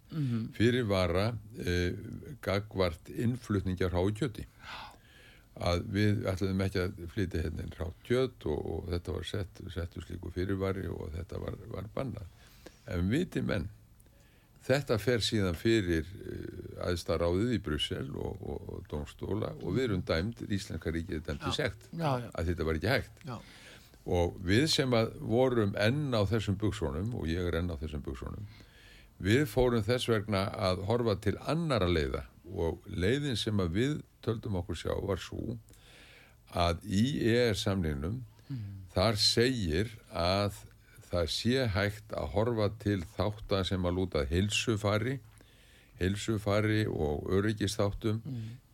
fyrirvara 0.58 1.28
eh, 1.62 1.94
gagvart 2.42 3.12
innflutningjar 3.14 3.94
hái 3.94 4.14
kjöti. 4.18 4.48
Að 5.54 5.84
við 5.94 6.26
ætlaðum 6.32 6.64
ekki 6.66 6.82
að 6.82 7.04
flytja 7.14 7.44
hérna 7.44 7.64
inn 7.68 7.76
rátt 7.78 8.00
kjöt 8.08 8.48
og, 8.50 8.64
og 8.74 8.90
þetta 8.90 9.18
var 9.20 9.30
sett, 9.30 9.62
settu 9.76 10.02
slíku 10.02 10.32
fyrirvari 10.34 10.88
og 10.90 11.14
þetta 11.14 11.42
var, 11.44 11.60
var 11.76 11.90
bannað. 11.94 12.28
En 12.90 13.10
viti 13.12 13.44
menn 13.46 13.70
þetta 14.64 14.98
fer 15.02 15.24
síðan 15.24 15.58
fyrir 15.60 16.08
uh, 16.08 16.88
aðstaráðið 16.90 17.58
í 17.58 17.60
Brussel 17.64 18.08
og, 18.16 18.40
og, 18.42 18.70
og 18.74 18.86
domstóla 18.92 19.52
og 19.60 19.76
við 19.76 19.90
erum 19.90 20.06
dæmt 20.08 20.42
Íslenska 20.48 20.94
ríkið 20.96 21.20
er 21.20 21.26
dæmt 21.28 21.48
í 21.50 21.54
sekt 21.56 21.90
Já, 21.92 22.10
já. 22.24 22.30
að 22.32 22.52
þetta 22.52 22.68
var 22.70 22.80
ekki 22.80 22.94
hægt. 22.94 23.26
Já. 23.28 23.36
Og 24.06 24.36
við 24.44 24.68
sem 24.72 24.94
að 24.94 25.14
vorum 25.20 25.76
enn 25.80 26.12
á 26.12 26.22
þessum 26.28 26.58
buksónum 26.60 27.14
og 27.16 27.28
ég 27.32 27.48
er 27.48 27.62
enn 27.62 27.72
á 27.72 27.80
þessum 27.80 28.04
buksónum 28.04 28.48
við 29.24 29.46
fórum 29.48 29.84
þess 29.86 30.10
vegna 30.12 30.48
að 30.52 30.84
horfa 30.90 31.16
til 31.24 31.38
annara 31.48 31.88
leiða. 31.88 32.26
Og 32.54 32.84
leiðin 32.88 33.38
sem 33.40 33.60
að 33.64 33.78
við 33.78 33.94
töldum 34.26 34.60
okkur 34.60 34.78
sjá 34.78 34.94
var 35.00 35.22
svo 35.22 35.58
að 36.54 36.84
í 36.86 37.06
ES 37.32 37.64
samningnum 37.66 38.22
þar 38.94 39.18
segir 39.18 39.94
að 40.12 40.60
það 41.10 41.30
sé 41.34 41.68
hægt 41.74 42.14
að 42.18 42.34
horfa 42.36 42.68
til 42.84 43.00
þáttan 43.16 43.66
sem 43.66 43.86
að 43.86 43.98
lúta 44.00 44.26
heilsufari 44.30 45.18
heilsufari 46.00 46.84
og 46.90 47.30
öryggistáttum 47.32 48.22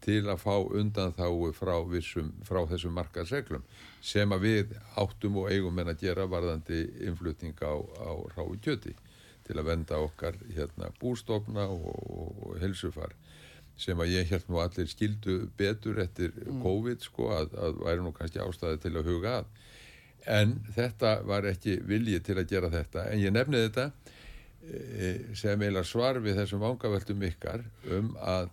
til 0.03 0.23
að 0.31 0.41
fá 0.41 0.55
undan 0.57 1.13
þá 1.17 1.27
frá, 1.57 1.75
vissum, 1.89 2.31
frá 2.47 2.61
þessum 2.69 2.95
markaðsreglum 2.95 3.65
sem 4.01 4.31
að 4.31 4.45
við 4.45 4.73
áttum 4.99 5.41
og 5.41 5.51
eigum 5.51 5.79
en 5.81 5.91
að 5.91 6.05
gera 6.05 6.27
varðandi 6.29 6.85
innflutning 7.07 7.57
á, 7.59 7.75
á 7.75 8.11
ráu 8.35 8.55
kjöti 8.63 8.95
til 9.47 9.57
að 9.57 9.71
venda 9.71 9.99
okkar 9.99 10.37
hérna, 10.53 10.91
bústofna 11.01 11.65
og, 11.73 11.89
og, 11.89 12.43
og 12.47 12.59
heilsufar 12.61 13.15
sem 13.79 13.99
að 14.03 14.13
ég 14.13 14.29
held 14.33 14.51
nú 14.51 14.59
allir 14.61 14.89
skildu 14.91 15.39
betur 15.57 16.01
eftir 16.03 16.35
COVID 16.63 17.03
sko 17.03 17.31
að, 17.33 17.55
að 17.55 17.81
væri 17.85 18.03
nú 18.03 18.13
kannski 18.15 18.41
ástæði 18.43 18.81
til 18.83 18.95
að 18.99 19.07
huga 19.07 19.35
að. 19.39 19.51
En 20.29 20.57
þetta 20.75 21.13
var 21.27 21.47
ekki 21.47 21.77
vilji 21.87 22.19
til 22.27 22.35
að 22.41 22.49
gera 22.51 22.71
þetta. 22.73 23.05
En 23.07 23.21
ég 23.23 23.31
nefni 23.31 23.61
þetta 23.63 23.85
e, 24.67 25.13
sem 25.31 25.55
eiginlega 25.55 25.87
svar 25.87 26.19
við 26.23 26.41
þessum 26.41 26.65
vangaveltum 26.65 27.23
ykkar 27.29 27.63
um 27.95 28.11
að 28.19 28.51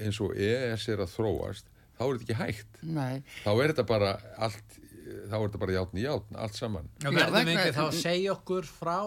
eins 0.00 0.20
og 0.24 0.36
ES 0.36 0.88
er 0.92 1.04
að 1.04 1.14
þróast 1.14 1.70
þá 1.96 2.04
er 2.06 2.12
þetta 2.12 2.26
ekki 2.26 2.38
hægt. 2.40 2.78
Nei, 2.82 3.22
þá 3.44 3.50
er 3.52 3.72
þetta 3.72 3.88
bara 3.88 4.14
allt 4.40 4.78
þá 5.10 5.34
er 5.36 5.42
þetta 5.46 5.60
bara 5.60 5.74
játn 5.74 5.98
í 5.98 6.04
játn, 6.04 6.38
allt 6.38 6.56
saman. 6.58 6.88
Já, 7.02 7.10
verðum 7.14 7.50
ekki 7.54 7.74
þá 7.74 7.82
að 7.86 7.98
segja 7.98 8.32
okkur 8.34 8.68
frá 8.68 8.98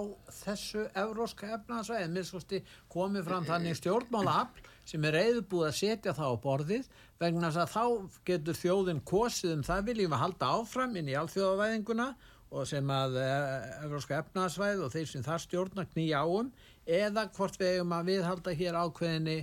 þessu 0.41 0.83
evróska 0.99 1.49
efnaðsvæði 1.57 2.11
mér 2.11 2.27
skoðsti 2.27 2.61
komið 2.91 3.27
fram 3.29 3.47
þannig 3.47 3.79
stjórnmálaafl 3.79 4.69
sem 4.89 5.07
er 5.07 5.17
reyðbúið 5.19 5.69
að 5.69 5.77
setja 5.79 6.15
það 6.17 6.35
á 6.35 6.43
borðið 6.43 6.91
vegna 7.21 7.49
þess 7.49 7.63
að 7.63 7.73
þá 7.73 8.19
getur 8.27 8.59
þjóðin 8.59 9.01
kosið 9.07 9.55
um 9.55 9.65
það 9.67 9.89
viljum 9.89 10.13
við 10.13 10.23
halda 10.25 10.51
áfram 10.57 10.97
inn 10.99 11.11
í 11.11 11.17
alþjóðavæðinguna 11.21 12.09
og 12.53 12.67
sem 12.69 12.91
að 12.93 13.15
eh, 13.23 13.69
evróska 13.87 14.19
efnaðsvæði 14.19 14.83
og 14.85 14.93
þeir 14.93 15.07
sem 15.09 15.25
þar 15.25 15.41
stjórna 15.41 15.85
knýja 15.89 16.21
áum 16.27 16.51
eða 16.83 17.29
hvort 17.33 17.55
við 17.57 17.77
eigum 17.77 17.95
að 17.95 18.09
viðhalda 18.11 18.55
hér 18.59 18.77
ákveðinni 18.83 19.37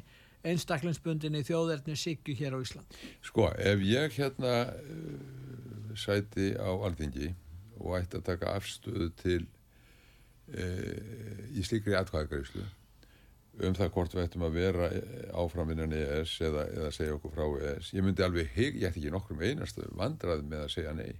einstaklingsbundinni 0.46 1.42
þjóðerni 1.46 1.96
sikju 1.98 2.34
hér 2.38 2.56
á 2.56 2.58
Ísland. 2.62 2.98
Sko, 3.24 3.50
ef 3.58 3.84
ég 3.84 4.16
hérna 4.16 4.54
uh, 4.72 5.94
sæti 5.98 6.52
á 6.56 6.70
alþingi 6.70 7.32
og 7.80 7.96
ætti 8.00 8.20
að 8.20 8.28
taka 8.32 8.54
afstöðu 8.58 9.10
til 9.20 9.40
uh, 10.54 11.48
í 11.52 11.64
slíkri 11.66 11.96
atkvæðagreyslu 11.98 12.66
um 13.60 13.74
það 13.76 13.92
hvort 13.92 14.14
við 14.14 14.24
ættum 14.24 14.46
að 14.46 14.56
vera 14.56 14.86
áfram 15.36 15.72
innan 15.74 15.92
ES 15.92 16.38
eða, 16.46 16.64
eða 16.70 16.90
segja 16.96 17.16
okkur 17.18 17.34
frá 17.34 17.46
ES 17.74 17.90
ég 17.92 18.04
myndi 18.06 18.24
alveg, 18.24 18.48
hig, 18.54 18.78
ég 18.80 18.88
ætti 18.88 19.02
ekki 19.02 19.12
nokkrum 19.12 19.42
einastu 19.44 19.84
vandrað 19.98 20.46
með 20.48 20.64
að 20.64 20.72
segja 20.76 20.94
nei 20.96 21.10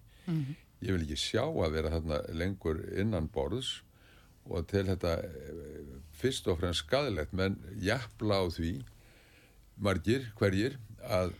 ég 0.80 0.94
vil 0.94 1.04
ekki 1.04 1.18
sjá 1.20 1.42
að 1.44 1.74
vera 1.76 1.92
þarna 1.92 2.20
lengur 2.36 2.80
innan 2.96 3.28
borðs 3.32 3.80
og 4.48 4.66
til 4.70 4.86
þetta 4.88 5.16
eh, 5.26 5.90
fyrst 6.16 6.48
og 6.48 6.60
fremst 6.62 6.86
skadilegt 6.86 7.34
menn 7.36 7.58
jafnla 7.82 8.40
á 8.40 8.44
því 8.48 8.72
margir, 9.80 10.26
hverjir 10.38 10.76
að 11.06 11.32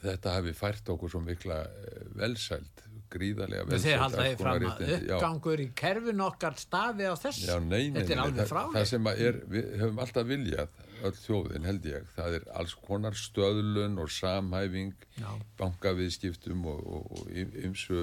þetta 0.00 0.36
hafi 0.38 0.54
fært 0.56 0.88
okkur 0.94 1.10
svo 1.12 1.20
mikla 1.24 1.62
eh, 1.66 2.04
velsæld 2.20 2.84
gríðarlega 3.10 3.64
Þeir 3.66 3.72
velsæld 3.74 4.02
halda 4.04 4.16
því 4.16 4.26
alls 4.28 4.36
konar 4.38 4.44
fram 4.44 4.54
að 4.54 4.62
réttindi. 4.64 5.08
Já. 5.10 5.14
uppgangur 5.16 5.62
í 5.64 5.66
kerfin 5.80 6.22
okkar 6.26 6.60
stafi 6.62 7.08
á 7.10 7.14
þess. 7.18 7.40
Já, 7.48 7.56
nei, 7.58 7.88
nei, 7.90 7.96
Þetta 7.98 8.14
er 8.14 8.20
nei, 8.20 8.24
alveg 8.24 8.38
það, 8.40 8.52
fráleitt. 8.52 8.76
það 8.76 8.86
sem 8.92 9.10
er, 9.14 9.40
við 9.50 9.72
höfum 9.80 10.00
alltaf 10.04 10.28
viljað 10.30 10.78
öll 11.00 11.14
þjóðin 11.16 11.66
held 11.66 11.86
ég, 11.88 12.08
það 12.14 12.34
er 12.38 12.46
alls 12.60 12.74
konar 12.86 13.16
stöðlun 13.16 13.98
og 14.02 14.10
samhæfing 14.12 15.06
Já. 15.16 15.30
bankaviðskiptum 15.58 16.66
og, 16.70 16.82
og, 16.86 17.14
og 17.16 17.30
ymsu 17.64 18.02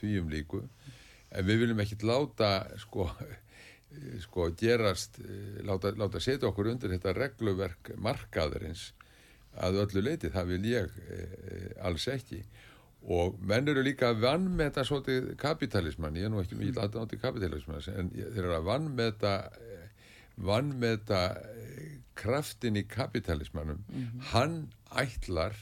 því 0.00 0.14
um 0.22 0.32
líku 0.32 0.62
en 1.30 1.46
við 1.46 1.62
viljum 1.62 1.82
ekkit 1.84 2.02
láta 2.08 2.50
sko, 2.82 3.06
sko 4.22 4.50
gerast 4.58 5.20
eh, 5.24 5.60
láta, 5.66 5.92
láta 5.96 6.20
setja 6.20 6.50
okkur 6.50 6.72
undir 6.74 6.92
þetta 6.94 7.14
regluverk 7.16 7.92
markaðurins 7.96 8.92
að 9.58 9.80
öllu 9.82 10.02
leiti, 10.04 10.30
það 10.30 10.50
vil 10.52 10.64
ég 10.70 10.98
e, 11.10 11.20
alls 11.82 12.04
ekki. 12.12 12.42
Og 13.08 13.38
menn 13.48 13.70
eru 13.70 13.82
líka 13.82 14.12
að 14.12 14.24
vannmeta 14.26 14.84
svolítið 14.86 15.32
kapitalismann, 15.40 16.18
ég 16.18 16.28
er 16.28 16.32
nú 16.32 16.42
ekki 16.42 16.58
mjög 16.58 16.82
aðdándi 16.82 17.18
kapitalismann, 17.22 17.82
en 17.94 18.10
þeir 18.12 18.42
eru 18.44 18.56
að 18.58 18.68
vannmeta 18.68 19.32
eh, 19.62 19.86
vannmeta 20.48 21.22
eh, 21.54 21.96
kraftin 22.18 22.78
í 22.78 22.84
kapitalismannum 22.90 23.82
hann 24.32 24.60
ætlar 24.98 25.56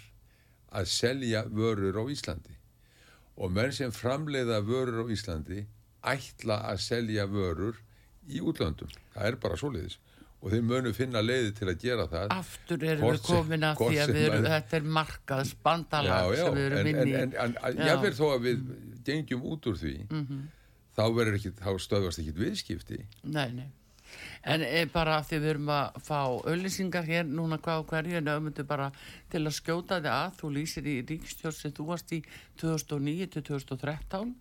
að 0.77 0.89
selja 0.91 1.45
vörur 1.49 1.97
á 2.01 2.05
Íslandi. 2.13 2.57
Og 3.37 3.53
menn 3.53 3.73
sem 3.73 3.93
framleiða 3.93 4.63
vörur 4.65 5.05
á 5.05 5.13
Íslandi 5.13 5.67
ætla 6.07 6.63
að 6.73 6.81
selja 6.85 7.27
vörur 7.29 7.79
í 8.29 8.43
útlöndum, 8.43 8.91
það 9.15 9.31
er 9.31 9.39
bara 9.43 9.59
svoleiðis. 9.61 9.99
Og 10.45 10.53
þeir 10.53 10.63
munu 10.69 10.93
finna 10.95 11.23
leiði 11.25 11.55
til 11.57 11.67
að 11.73 11.79
gera 11.81 12.05
það. 12.13 12.27
Aftur 12.37 12.83
erum 12.85 13.07
við 13.15 13.23
komin 13.25 13.65
að 13.67 13.79
því 13.81 13.87
að 14.03 14.11
erum, 14.21 14.35
maður- 14.37 14.53
þetta 14.53 14.77
er 14.77 14.85
já, 16.07 16.37
já, 16.37 16.45
sem 16.45 16.59
við 16.59 16.67
erum 16.67 16.91
inn 16.93 17.01
í. 17.01 17.15
en, 17.23 17.33
en, 17.47 17.57
en 17.65 17.81
Já. 17.81 17.87
ég 17.89 18.03
verð 18.05 18.21
þó 18.21 18.27
að 18.35 18.45
við 18.45 18.61
gengjum 19.09 19.43
út 19.55 19.67
úr 19.73 19.81
því 19.81 19.95
þá 20.97 21.03
verður 21.17 21.39
ekki, 21.41 21.53
þá 21.57 21.71
stöðvast 21.87 22.23
ekki 22.23 22.37
viðskipti. 22.37 23.01
Nei, 23.25 23.49
nei. 23.57 23.67
En 24.47 24.63
e, 24.63 24.85
bara 24.93 25.17
því 25.27 25.41
við 25.43 25.51
erum 25.57 25.71
að 25.75 25.97
fá 26.07 26.21
auðlýsingar 26.47 27.05
hér 27.09 27.25
núna 27.27 27.59
hvað 27.59 27.81
og 27.83 27.89
hverju 27.91 28.21
en 28.21 28.29
auðvitað 28.31 28.69
bara 28.71 28.91
til 29.33 29.43
að 29.45 29.57
skjóta 29.59 30.01
þig 30.01 30.13
að 30.13 30.39
þú 30.41 30.53
lýsir 30.57 30.89
í 30.91 30.97
ríkistjórn 31.09 31.59
sem 31.59 31.75
þú 31.77 31.89
varst 31.91 32.15
í 32.17 32.23
2009 32.63 33.31
til 33.35 33.45
2013 33.51 34.35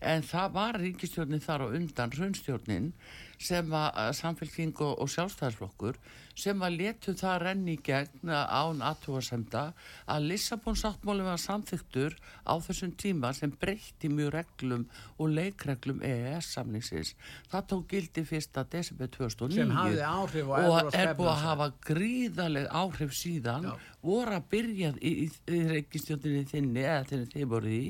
en 0.00 0.24
það 0.24 0.54
var 0.54 0.78
ríkistjórnin 0.80 1.44
þar 1.44 1.66
á 1.68 1.74
undan 1.76 2.14
raunstjórnin 2.16 2.92
sem 3.40 3.72
að 3.72 4.10
samfélking 4.18 4.76
og, 4.84 5.06
sjálfstæðarflokkur 5.08 5.96
sem 6.40 6.60
að 6.64 6.76
letu 6.76 7.12
það 7.16 7.36
renni 7.42 7.74
í 7.76 7.80
gegn 7.84 8.30
án 8.30 8.82
aðtúasemda 8.84 9.62
að 10.08 10.26
Lissabon 10.30 10.76
sáttmáli 10.78 11.24
var 11.24 11.40
samþyktur 11.40 12.16
á 12.48 12.54
þessum 12.64 12.92
tíma 13.00 13.32
sem 13.36 13.52
breytti 13.52 14.08
mjög 14.12 14.32
reglum 14.36 14.86
og 15.18 15.32
leikreglum 15.36 16.00
EES 16.06 16.52
samningsins. 16.54 17.14
Það 17.52 17.66
tók 17.72 17.86
gildi 17.92 18.24
1. 18.24 18.60
desember 18.72 19.10
2009 19.16 19.58
Sem 19.58 19.74
hafði 19.76 20.04
áhrif 20.06 20.52
á 20.52 20.56
og 20.60 20.94
er 21.00 21.12
búið 21.18 21.32
að 21.34 21.44
hafa 21.44 21.70
gríðaleg 21.90 22.70
áhrif 22.82 23.16
síðan 23.16 23.72
voru 24.04 24.29
að 24.36 24.50
byrja 24.54 24.92
í, 25.00 25.12
í, 25.24 25.28
í 25.50 25.62
reikistjóttinni 25.70 26.44
þinni 26.50 26.84
eða 26.84 27.06
þinni 27.10 27.30
þið 27.34 27.48
voru 27.54 27.72
í 27.76 27.84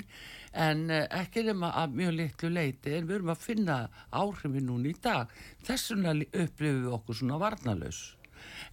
en 0.67 0.87
eh, 0.91 1.05
ekki 1.21 1.45
nema 1.47 1.73
að 1.79 1.99
mjög 2.01 2.17
litlu 2.19 2.53
leiti 2.55 2.95
en 2.97 3.11
við 3.11 3.21
erum 3.21 3.35
að 3.35 3.45
finna 3.45 3.77
áhrifin 4.11 4.67
núna 4.67 4.91
í 4.91 4.97
dag. 5.03 5.31
Þess 5.67 5.93
vegna 5.95 6.17
upplifum 6.17 6.83
við 6.87 6.97
okkur 6.97 7.21
svona 7.21 7.39
varnalaus 7.43 8.01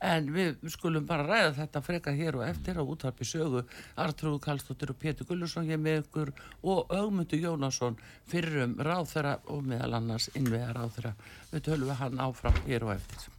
en 0.03 0.28
við 0.34 0.68
skulum 0.74 1.07
bara 1.09 1.26
ræða 1.28 1.53
þetta 1.61 1.82
frekar 1.86 2.18
hér 2.18 2.39
og 2.39 2.45
eftir 2.47 2.80
á 2.80 2.84
útvarpi 2.84 3.28
sögu. 3.28 3.63
Artrúð 3.99 4.39
Kallstóttir 4.45 4.93
og 4.93 4.99
Pétur 5.01 5.30
Gullursson 5.30 5.70
ég 5.70 5.82
með 5.82 6.03
ykkur 6.03 6.34
og 6.63 6.93
Ögmundur 6.93 7.41
Jónasson 7.41 7.97
fyrir 8.30 8.63
um 8.68 8.78
ráþera 8.89 9.39
og 9.53 9.65
meðal 9.68 9.97
annars 10.01 10.30
innvega 10.36 10.76
ráþera 10.78 11.15
við 11.51 11.65
tölum 11.70 11.91
við 11.91 11.99
hann 12.03 12.24
áfram 12.30 12.63
hér 12.68 12.88
og 12.88 12.95
eftir 12.97 13.37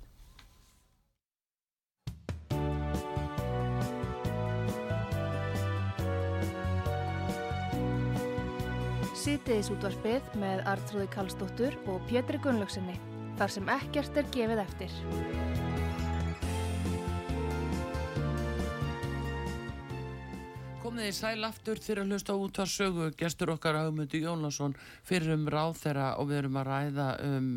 Sýtiðis 9.29 9.69
útvarpið 9.69 10.29
með 10.41 10.63
Artrúði 10.71 11.07
Kallstóttur 11.13 11.75
og 11.93 11.99
Pétri 12.09 12.39
Gunnlaugsinni, 12.41 12.95
þar 13.37 13.53
sem 13.53 13.67
ekkert 13.75 14.17
er 14.17 14.31
gefið 14.33 14.63
eftir. 14.63 14.95
Komið 20.81 21.11
í 21.11 21.13
sæl 21.13 21.45
aftur 21.45 21.77
fyrir 21.77 22.07
að 22.07 22.15
hlusta 22.15 22.39
út 22.41 22.63
að 22.65 22.73
sögu 22.73 23.13
gestur 23.21 23.53
okkar 23.53 23.77
Haugmundi 23.83 24.25
Jónasson 24.25 24.79
fyrir 25.05 25.37
um 25.37 25.45
ráð 25.53 25.77
þeirra 25.83 26.11
og 26.17 26.31
við 26.31 26.41
erum 26.47 26.61
að 26.63 26.71
ræða 26.73 27.09
um 27.29 27.55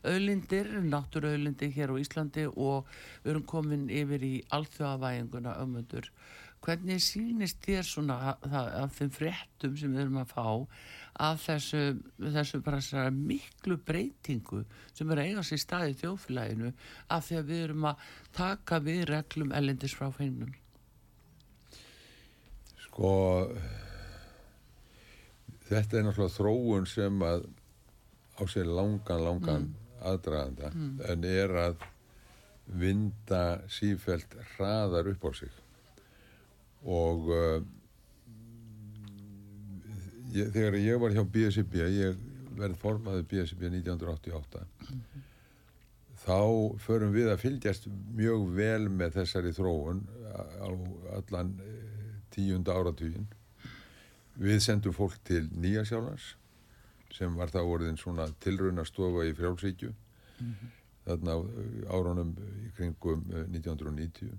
auðlindir, 0.00 0.72
náttúruauðlindir 0.88 1.76
hér 1.76 1.92
á 1.92 2.00
Íslandi 2.00 2.48
og 2.48 2.88
við 3.26 3.34
erum 3.34 3.50
komin 3.52 3.90
yfir 3.92 4.24
í 4.24 4.38
alþjóðavæðinguna 4.56 5.58
Haugmundur. 5.60 6.08
hvernig 6.60 7.00
sýnist 7.00 7.60
þér 7.64 7.86
svona 7.88 8.16
af 8.44 8.98
þeim 8.98 9.12
fréttum 9.14 9.76
sem 9.80 9.94
við 9.94 10.02
erum 10.02 10.18
að 10.20 10.32
fá 10.34 10.44
af 11.20 11.42
þessu, 11.44 11.82
þessu 12.18 12.60
miklu 13.16 13.76
breytingu 13.84 14.64
sem 14.94 15.10
er 15.10 15.20
að 15.20 15.30
eiga 15.30 15.44
sér 15.44 15.60
staði 15.60 15.94
í 15.94 16.00
þjóflæginu 16.00 16.72
af 17.08 17.28
því 17.28 17.38
að 17.40 17.52
við 17.52 17.62
erum 17.66 17.86
að 17.90 18.08
taka 18.36 18.80
við 18.84 19.04
reglum 19.10 19.54
ellendis 19.56 19.96
frá 19.96 20.08
fengnum 20.16 20.54
Sko 22.86 23.12
þetta 25.70 25.98
er 25.98 26.06
náttúrulega 26.06 26.36
þróun 26.36 26.88
sem 26.90 27.22
að 27.22 27.46
á 28.40 28.42
sér 28.48 28.70
langan, 28.70 29.24
langan 29.24 29.66
mm. 29.68 29.74
aðdraganda 30.10 30.70
mm. 30.72 30.94
en 31.12 31.26
er 31.28 31.56
að 31.68 31.84
vinda 32.80 33.60
sífælt 33.70 34.36
hraðar 34.54 35.10
upp 35.12 35.26
á 35.26 35.30
sig 35.36 35.52
og 36.86 37.28
uh, 37.34 37.60
ég, 40.34 40.52
þegar 40.54 40.78
ég 40.80 41.00
var 41.02 41.16
hjá 41.16 41.24
BSB 41.24 41.82
ég 41.94 42.22
verði 42.60 42.78
formaði 42.80 43.26
BSB 43.30 43.68
1988 43.70 44.62
mm. 44.62 45.02
þá 46.24 46.40
förum 46.84 47.14
við 47.14 47.30
að 47.32 47.42
fylgjast 47.44 47.88
mjög 48.16 48.48
vel 48.56 48.88
með 48.88 49.20
þessari 49.20 49.54
þróun 49.56 50.02
á 50.30 50.70
allan 51.18 51.54
eh, 51.64 52.18
tíunda 52.34 52.76
áratugin 52.76 53.28
við 54.40 54.60
sendum 54.64 54.94
fólk 54.96 55.18
til 55.26 55.46
Nýjasjálfans 55.52 56.34
sem 57.14 57.34
var 57.36 57.50
þá 57.50 57.62
orðin 57.64 57.98
svona 57.98 58.28
tilraunastofa 58.42 59.26
í 59.28 59.34
frjálsíkju 59.36 59.90
mm 59.90 60.52
-hmm. 60.52 60.76
þarna 61.08 61.34
árunum 61.90 62.36
í 62.66 62.70
kringum 62.76 63.24
1990 63.50 64.30
eh, 64.30 64.38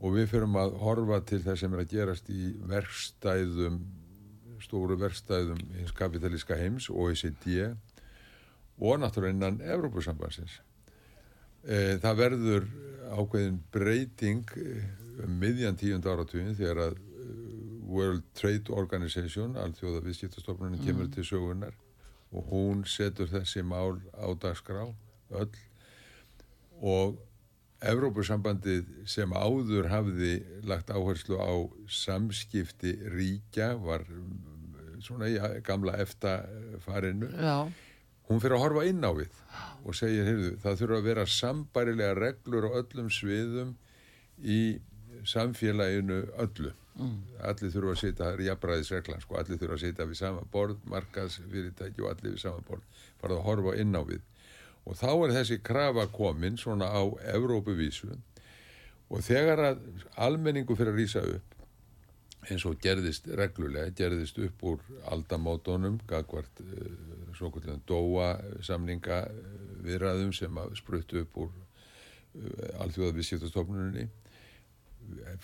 og 0.00 0.16
við 0.16 0.30
fyrum 0.32 0.56
að 0.56 0.76
horfa 0.80 1.20
til 1.20 1.42
það 1.44 1.58
sem 1.60 1.74
er 1.74 1.82
að 1.82 1.90
gerast 1.92 2.30
í 2.32 2.54
verkstæðum 2.70 3.80
stóru 4.64 4.96
verkstæðum 5.00 5.60
hins 5.78 5.92
kapitalíska 5.96 6.58
heims, 6.58 6.90
OECD 6.90 7.70
og 8.80 9.00
náttúrulega 9.00 9.36
innan 9.36 9.60
Evrópusambansins 9.60 10.60
e, 11.64 11.98
það 12.02 12.20
verður 12.22 12.66
ákveðin 13.10 13.60
breyting 13.72 14.56
um 15.20 15.38
miðjan 15.40 15.78
tíund 15.80 16.06
áratugin 16.08 16.56
þegar 16.56 16.84
að 16.88 17.00
World 17.90 18.22
Trade 18.38 18.70
Organization 18.70 19.56
alþjóða 19.58 20.04
viðskiptastofnunum 20.04 20.84
kemur 20.84 21.08
mm. 21.08 21.14
til 21.16 21.26
sögunar 21.26 21.74
og 22.30 22.52
hún 22.52 22.84
setur 22.86 23.28
þessi 23.30 23.64
mál 23.66 23.98
á 24.14 24.30
dagskrá 24.38 24.86
öll 24.86 25.58
og 26.80 27.18
Evrópussambandið 27.80 28.88
sem 29.08 29.30
áður 29.32 29.88
hafði 29.88 30.34
lagt 30.68 30.90
áherslu 30.92 31.38
á 31.40 31.52
samskipti 31.88 32.92
ríkja 33.08 33.72
var 33.80 34.04
svona 35.04 35.28
í 35.30 35.38
gamla 35.66 35.96
eftafarinu 36.02 37.30
hún 38.30 38.42
fyrir 38.42 38.56
að 38.56 38.64
horfa 38.64 38.84
inn 38.86 39.02
á 39.02 39.10
við 39.10 39.38
og 39.84 39.96
segja, 39.96 40.26
heyrðu, 40.26 40.52
það 40.62 40.82
þurfa 40.82 40.98
að 40.98 41.08
vera 41.08 41.24
sambarilega 41.26 42.18
reglur 42.18 42.68
á 42.68 42.70
öllum 42.82 43.10
sviðum 43.10 43.74
í 44.40 44.60
samfélaginu 45.26 46.22
öllu. 46.40 46.74
Mm. 47.00 47.20
allir 47.48 47.70
þurfa 47.72 47.92
að 47.94 48.00
setja, 48.00 48.18
það 48.18 48.32
er 48.34 48.40
jafnbræðisreglan 48.44 49.22
sko, 49.22 49.36
allir 49.40 49.60
þurfa 49.60 49.76
að 49.76 49.82
setja 49.84 50.06
við 50.10 50.18
sama 50.18 50.42
borð 50.52 50.80
markaðsfyrirtæki 50.90 52.02
og 52.02 52.10
allir 52.10 52.34
við 52.34 52.42
sama 52.42 52.64
borð. 52.66 52.98
Farað 53.22 53.38
að 53.38 53.46
horfa 53.46 53.76
inn 53.80 53.96
á 53.96 54.02
við. 54.04 54.26
Og 54.84 54.98
þá 55.00 55.08
er 55.12 55.32
þessi 55.38 55.58
krafa 55.64 56.04
komin 56.12 56.58
svona 56.60 56.90
á 56.92 57.02
Evrópuvísu. 57.32 58.10
Og 59.10 59.24
þegar 59.24 59.64
að 59.70 59.80
almenningu 60.20 60.76
fyrir 60.76 60.92
að 60.92 61.00
rýsa 61.00 61.24
upp 61.24 61.59
eins 62.48 62.64
og 62.68 62.78
gerðist 62.80 63.28
reglulega, 63.36 63.92
gerðist 63.96 64.38
upp 64.40 64.62
úr 64.64 64.84
aldamótonum, 65.12 65.98
gagvart 66.08 66.62
eh, 66.64 66.94
svo 67.36 67.50
kvöldlega 67.52 67.82
dóa 67.88 68.30
samninga 68.64 69.20
uh, 69.28 69.58
viðræðum 69.84 70.32
sem 70.36 70.56
spruttu 70.78 71.20
upp 71.24 71.36
úr 71.44 71.50
uh, 71.52 72.82
alþjóða 72.84 73.16
viðskiptastofnunni 73.18 74.08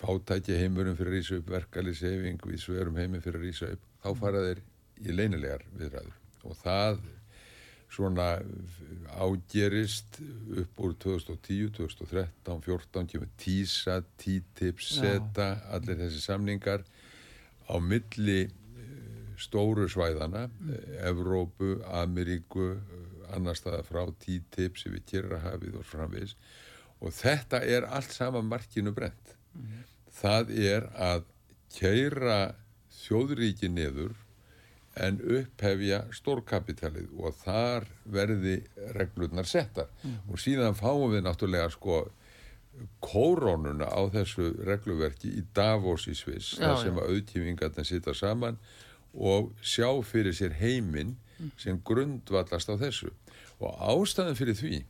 fátækja 0.01 0.59
heimurum 0.61 0.97
fyrir 0.97 1.13
að 1.13 1.19
rýsa 1.19 1.39
upp 1.41 1.51
verkaliseyfing 1.51 2.43
við 2.47 2.61
sverum 2.63 2.99
heimum 3.01 3.23
fyrir 3.25 3.41
að 3.41 3.47
rýsa 3.49 3.71
upp 3.75 3.87
þá 4.05 4.11
fara 4.21 4.43
þeir 4.45 4.61
í 5.03 5.15
leinilegar 5.17 5.65
viðræður. 5.77 6.19
Og 6.47 6.59
það 6.61 7.01
svona 7.93 8.41
ágerist 9.17 10.19
upp 10.61 10.81
úr 10.83 10.95
2010, 10.99 11.71
2013, 11.79 12.61
14 12.67 13.07
kemur 13.13 13.29
TISA, 13.41 14.01
TTIP, 14.19 14.83
SETA 14.83 15.49
allir 15.73 16.01
þessi 16.03 16.23
samningar 16.25 16.85
á 17.71 17.75
milli 17.83 18.43
eh, 18.45 18.51
stóru 19.41 19.89
svæðana 19.91 20.47
mm. 20.49 20.75
Evrópu, 21.09 21.77
Ameríku 22.03 22.75
annar 23.35 23.59
staða 23.59 23.83
frá 23.87 24.05
TTIP 24.07 24.79
sem 24.79 24.95
við 24.95 25.07
kyrra 25.11 25.41
hafið 25.47 25.81
og 25.81 25.89
framvegis. 25.89 26.37
Og 27.01 27.13
þetta 27.13 27.63
er 27.65 27.89
allt 27.93 28.13
sama 28.15 28.43
markinu 28.45 28.93
brent 28.97 29.35
mm. 29.55 29.83
Það 30.17 30.53
er 30.57 30.87
að 30.97 31.27
kæra 31.77 32.39
þjóðríki 33.03 33.69
niður 33.69 34.15
en 34.97 35.19
upphefja 35.21 36.05
stórkapitalið 36.15 37.11
og 37.21 37.35
þar 37.43 37.87
verði 38.09 38.61
reglurnar 38.97 39.49
settar. 39.49 39.91
Mm. 40.03 40.17
Og 40.31 40.41
síðan 40.41 40.79
fáum 40.79 41.13
við 41.13 41.27
náttúrulega 41.27 41.69
sko 41.75 42.07
kórónuna 43.05 43.89
á 43.89 44.01
þessu 44.13 44.51
regluverki 44.67 45.31
í 45.41 45.45
Davos 45.57 46.07
í 46.11 46.17
Sviss 46.17 46.59
þar 46.61 46.81
sem 46.83 46.99
að 47.01 47.15
auðkífingarnir 47.15 47.89
sita 47.89 48.13
saman 48.17 48.59
og 49.17 49.55
sjá 49.65 49.89
fyrir 50.05 50.37
sér 50.37 50.57
heiminn 50.61 51.15
mm. 51.39 51.53
sem 51.61 51.81
grundvallast 51.85 52.69
á 52.69 52.77
þessu. 52.81 53.13
Og 53.61 53.73
ástæðan 53.81 54.37
fyrir 54.37 54.59
því 54.59 54.83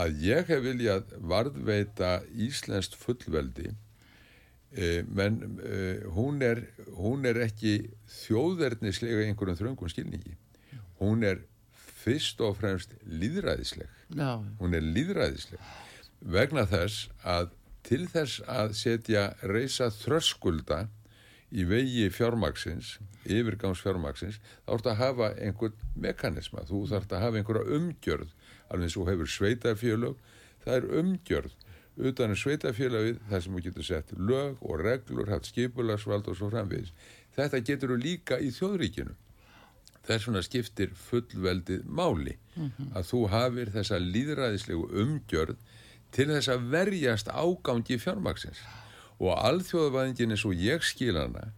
að 0.00 0.20
ég 0.22 0.50
hef 0.52 0.64
viljað 0.64 1.14
varðveita 1.32 2.20
Íslenskt 2.36 2.96
fullveldi 3.00 3.72
menn 4.70 5.40
e, 5.66 5.78
hún, 6.14 6.42
er, 6.46 6.62
hún 6.94 7.26
er 7.26 7.40
ekki 7.46 7.90
þjóðverðnislega 8.20 9.24
einhverjum 9.26 9.58
þröngum 9.58 9.90
skilningi. 9.90 10.36
Hún 11.00 11.24
er 11.26 11.42
fyrst 12.00 12.40
og 12.44 12.56
fremst 12.60 12.94
líðræðisleg 13.04 13.88
Já. 14.16 14.40
hún 14.60 14.76
er 14.76 14.84
líðræðisleg 14.84 15.60
vegna 16.20 16.66
þess 16.68 17.10
að 17.24 17.50
til 17.84 18.06
þess 18.12 18.40
að 18.48 18.74
setja 18.76 19.26
reysa 19.48 19.88
þröskulda 19.92 20.84
í 21.50 21.64
vegi 21.66 22.06
fjármaksins 22.14 22.98
yfirgangs 23.24 23.82
fjármaksins 23.82 24.38
þá 24.64 24.74
ert 24.76 24.90
að 24.92 25.00
hafa 25.00 25.30
einhvern 25.40 25.80
mekanisma. 25.96 26.64
Þú 26.68 26.84
þart 26.92 27.14
að 27.16 27.24
hafa 27.24 27.40
einhverja 27.40 27.78
umgjörð 27.78 28.34
alveg 28.70 28.86
eins 28.86 28.98
og 29.00 29.10
hefur 29.10 29.32
sveitafélög 29.34 30.20
það 30.64 30.76
er 30.76 30.88
umgjörð 31.00 31.56
utan 32.08 32.34
að 32.34 32.40
sveitafélagið 32.42 33.18
þar 33.30 33.42
sem 33.44 33.56
þú 33.56 33.64
getur 33.64 33.86
sett 33.86 34.12
lög 34.16 34.62
og 34.62 34.80
reglur, 34.84 35.30
haft 35.30 35.50
skipularsvald 35.50 36.30
og 36.30 36.38
svo 36.38 36.50
framvegis. 36.52 36.92
Þetta 37.36 37.60
getur 37.66 37.92
þú 37.94 37.98
líka 38.00 38.38
í 38.40 38.50
þjóðríkinu. 38.54 39.14
Þess 40.08 40.26
vegna 40.26 40.42
skiptir 40.42 40.94
fullveldið 40.96 41.84
máli 41.84 42.38
mm 42.56 42.70
-hmm. 42.70 42.92
að 42.96 43.08
þú 43.10 43.20
hafir 43.28 43.70
þessa 43.70 43.98
líðræðislegu 43.98 44.86
umgjörð 45.02 45.56
til 46.10 46.28
þess 46.28 46.48
að 46.48 46.70
verjast 46.70 47.28
ágangi 47.28 47.98
fjármaksins 47.98 48.60
og 49.18 49.36
alþjóðavæðingin 49.36 50.30
eins 50.30 50.44
og 50.44 50.54
ég 50.54 50.82
skil 50.82 51.16
hana 51.16 51.52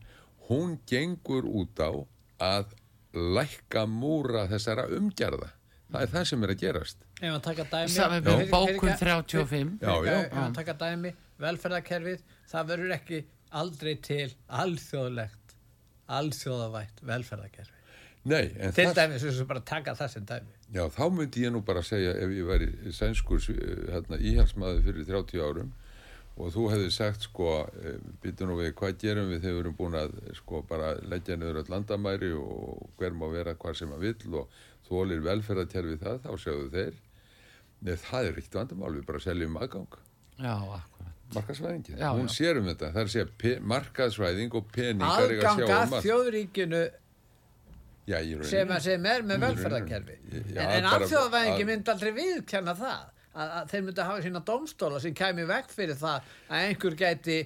hún 0.49 0.79
gengur 0.87 1.45
út 1.47 1.79
á 1.79 1.93
að 2.39 2.75
lækka 3.13 3.87
múra 3.87 4.49
þessara 4.49 4.89
umgjörða. 4.89 5.53
Það 5.93 6.03
er 6.03 6.09
það 6.09 6.25
sem 6.25 6.43
er 6.43 6.51
að 6.51 6.63
gerast 6.65 6.99
ef 7.23 7.37
að 7.37 7.43
taka 7.47 7.67
dæmi? 7.73 8.49
Bókun 8.51 8.97
35 8.99 9.77
já, 9.83 9.93
já. 10.07 10.17
ef 10.27 10.41
að 10.43 10.57
taka 10.59 10.75
dæmi? 10.81 11.13
Velferðarkerfið 11.43 12.25
það 12.51 12.73
verður 12.73 12.97
ekki 12.97 13.21
aldrei 13.63 13.95
til 14.03 14.33
alþjóðlegt 14.63 15.55
alþjóðavætt 16.13 17.05
velferðarkerfi. 17.07 17.79
Nei, 18.29 18.53
til 18.75 18.89
það... 18.89 18.99
dæmi 18.99 19.21
sem 19.23 19.47
bara 19.51 19.63
taka 19.67 19.95
það 19.99 20.11
sem 20.17 20.27
dæmi. 20.27 20.59
Já 20.73 20.83
þá 20.95 21.05
myndi 21.13 21.45
ég 21.45 21.55
nú 21.55 21.63
bara 21.67 21.83
segja 21.85 22.15
ef 22.17 22.33
ég 22.33 22.49
væri 22.49 22.69
sænskur 22.97 23.43
hérna, 23.45 24.19
íhalsmaður 24.19 24.85
fyrir 24.87 25.09
30 25.11 25.47
árum 25.47 25.73
og 26.41 26.53
þú 26.55 26.67
hefði 26.73 26.93
sagt 26.95 27.27
sko 27.27 27.49
eh, 27.83 27.99
býtu 28.23 28.47
nú 28.49 28.57
við 28.57 28.73
hvað 28.79 28.95
gerum 29.03 29.29
við 29.29 29.43
þegar 29.43 29.57
við 29.57 29.63
erum 29.65 29.79
búin 29.79 29.99
að 30.01 30.15
sko 30.39 30.63
bara 30.69 30.95
leggja 31.05 31.37
niður 31.37 31.61
öll 31.61 31.73
landamæri 31.75 32.31
og 32.39 32.87
hver 33.01 33.17
má 33.17 33.27
vera 33.35 33.57
hvað 33.59 33.83
sem 33.83 33.93
að 33.93 34.07
vill 34.07 34.39
og 34.41 34.63
þólir 34.89 35.25
velferðarterfi 35.27 35.99
það, 36.01 36.23
þá 36.25 36.33
sjáðu 36.41 36.71
þeir 36.73 37.01
Nei, 37.83 37.95
það 37.99 38.29
er 38.29 38.37
ríkt 38.39 38.57
vandamál, 38.57 38.93
við 38.95 39.07
bara 39.09 39.23
seljum 39.23 39.59
aðgang. 39.59 40.01
Já, 40.39 40.55
akkurat. 40.55 41.09
Markaðsvæðingin, 41.33 41.97
já, 41.97 42.09
hún 42.13 42.29
já. 42.29 42.35
sér 42.35 42.59
um 42.61 42.67
þetta. 42.69 42.91
Það 42.93 43.01
er 43.03 43.09
að 43.09 43.15
segja 43.15 43.61
markaðsvæðing 43.73 44.59
og 44.59 44.69
peningar 44.75 45.25
Aðgang 45.25 45.63
að 45.65 45.81
um 45.87 46.05
þjóðríkinu 46.05 46.83
sem, 48.45 48.77
sem 48.85 49.09
er 49.09 49.25
með 49.27 49.47
velferðarkerfi. 49.47 50.19
En, 50.35 50.63
en 50.67 50.89
alþjóðvæðingi 50.91 51.67
myndi 51.69 51.93
aldrei 51.95 52.13
viðkjanna 52.19 52.77
það 52.79 53.03
að, 53.33 53.53
að 53.57 53.73
þeir 53.73 53.85
myndi 53.87 54.07
hafa 54.09 54.25
sína 54.27 54.45
domstóla 54.53 55.03
sem 55.03 55.17
kæmi 55.17 55.47
vekk 55.49 55.73
fyrir 55.73 55.99
það 56.01 56.33
að 56.49 56.67
einhver 56.69 56.97
gæti 57.01 57.39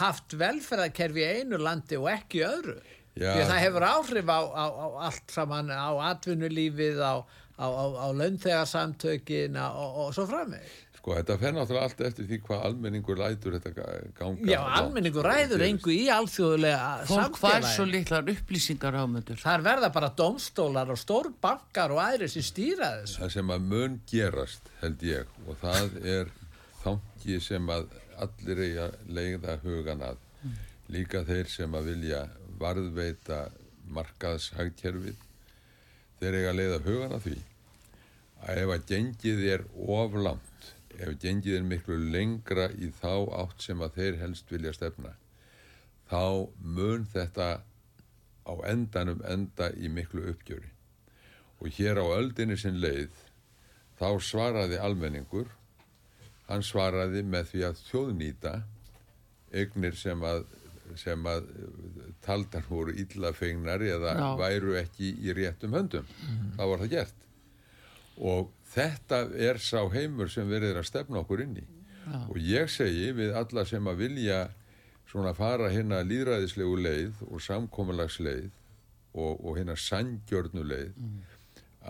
haft 0.00 0.36
velferðarkerfi 0.40 1.24
í 1.24 1.28
einu 1.40 1.60
landi 1.62 2.00
og 2.00 2.10
ekki 2.12 2.42
í 2.42 2.48
öðru. 2.48 2.80
Já. 3.18 3.32
Því 3.34 3.40
að 3.42 3.50
það 3.50 3.62
hefur 3.64 3.86
áhrif 3.88 4.30
á, 4.30 4.40
á, 4.40 4.64
á 4.70 4.86
allt 5.08 5.32
saman, 5.34 5.72
á 5.74 5.90
atvinnulífið, 6.12 7.00
á, 7.02 7.14
á 7.60 8.08
launþegarsamtökin 8.16 9.58
og, 9.60 9.98
og 10.04 10.14
svo 10.16 10.24
framveg. 10.30 10.78
Sko 11.00 11.14
þetta 11.16 11.34
fer 11.40 11.54
náttúrulega 11.56 11.86
allt 11.88 12.00
eftir 12.04 12.26
því 12.28 12.38
hvað 12.44 12.64
almenningur 12.68 13.16
ræður 13.16 13.54
þetta 13.56 13.84
ganga. 14.18 14.48
Já, 14.50 14.58
almenningur 14.80 15.24
ræður 15.24 15.62
engu 15.64 15.94
í 15.94 16.02
alþjóðulega 16.12 16.80
samfélagi. 16.80 17.14
Fólk 17.14 17.38
hvað 17.40 17.56
er 17.56 17.68
svo 17.70 17.86
litlar 17.88 18.28
upplýsingar 18.34 18.98
ámyndur? 19.00 19.40
Það 19.40 19.56
er 19.56 19.64
verða 19.64 19.90
bara 19.94 20.10
domstólar 20.18 20.92
og 20.92 21.00
stórbankar 21.00 21.94
og 21.96 22.02
aðri 22.04 22.28
sem 22.28 22.44
stýra 22.44 22.90
þessu. 22.98 23.22
Það 23.22 23.32
sem 23.38 23.54
að 23.56 23.64
mun 23.72 23.96
gerast 24.12 24.68
held 24.82 25.06
ég 25.08 25.32
og 25.46 25.56
það 25.62 25.96
er 26.18 26.34
þangi 26.82 27.40
sem 27.48 27.72
að 27.72 27.88
allir 28.26 28.62
eiga 28.66 28.90
leiða 29.08 29.56
hugan 29.64 30.04
að. 30.10 30.20
Mm. 30.44 30.60
Líka 30.92 31.24
þeir 31.24 31.48
sem 31.48 31.80
að 31.80 31.92
vilja 31.94 32.22
varðveita 32.60 33.42
markaðshagkerfið 33.96 35.29
þeir 36.20 36.38
eiga 36.40 36.52
leiða 36.56 36.82
hugan 36.84 37.16
að 37.16 37.24
því 37.28 37.38
að 38.40 38.62
ef 38.64 38.74
að 38.74 38.86
gengið 38.92 39.42
er 39.54 39.64
oflant 40.00 40.70
ef 41.00 41.16
gengið 41.22 41.56
er 41.56 41.66
miklu 41.66 41.96
lengra 42.12 42.68
í 42.76 42.90
þá 43.00 43.12
átt 43.42 43.64
sem 43.64 43.82
að 43.84 43.96
þeir 43.98 44.20
helst 44.20 44.52
vilja 44.52 44.72
stefna 44.76 45.14
þá 46.10 46.48
mun 46.60 47.06
þetta 47.12 47.50
á 48.50 48.52
endanum 48.66 49.20
enda 49.28 49.70
í 49.76 49.88
miklu 49.92 50.26
uppgjöri. 50.32 50.70
Og 51.60 51.68
hér 51.76 52.00
á 52.00 52.06
öldinni 52.16 52.56
sinn 52.58 52.80
leið 52.82 53.14
þá 54.00 54.08
svaraði 54.24 54.80
almenningur 54.80 55.50
hann 56.48 56.64
svaraði 56.66 57.22
með 57.22 57.52
því 57.52 57.64
að 57.68 57.82
þjóðnýta 57.90 58.54
eignir 59.54 59.98
sem 59.98 60.22
að, 60.26 60.46
sem 60.98 61.26
að 61.26 61.48
taldar 62.24 62.64
voru 62.68 62.94
íllafegnar 62.96 63.82
eða 63.86 64.14
Já. 64.18 64.28
væru 64.40 64.76
ekki 64.80 65.12
í 65.20 65.34
réttum 65.36 65.76
höndum 65.76 66.06
mm 66.06 66.54
þá 66.58 66.62
var 66.66 66.78
það 66.84 66.94
gert 66.94 67.26
og 68.20 68.50
þetta 68.74 69.20
er 69.48 69.58
sá 69.58 69.80
heimur 69.92 70.28
sem 70.28 70.48
verður 70.48 70.82
að 70.82 70.88
stefna 70.90 71.22
okkur 71.22 71.44
inn 71.46 71.60
í 71.62 71.66
Já. 71.66 72.18
og 72.28 72.38
ég 72.38 72.70
segi 72.70 73.12
við 73.16 73.36
alla 73.36 73.64
sem 73.64 73.86
að 73.86 74.02
vilja 74.04 74.40
svona 75.10 75.34
fara 75.34 75.70
hérna 75.72 76.02
líðræðislegu 76.06 76.76
leið 76.84 77.22
og 77.30 77.42
samkómalagsleið 77.42 78.50
og, 79.14 79.40
og 79.44 79.56
hérna 79.58 79.76
sandgjörnuleið 79.76 80.92
mm. 80.96 81.16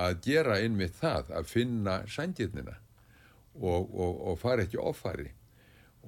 að 0.06 0.22
gera 0.24 0.60
einmitt 0.60 0.96
það 1.00 1.34
að 1.36 1.50
finna 1.50 2.00
sandgjörnina 2.08 2.78
og, 3.60 3.90
og, 3.90 4.22
og 4.30 4.38
fara 4.40 4.64
ekki 4.64 4.80
offari 4.80 5.30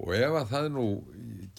og 0.01 0.15
ef 0.17 0.37
að 0.39 0.49
það 0.53 0.69
nú 0.73 0.87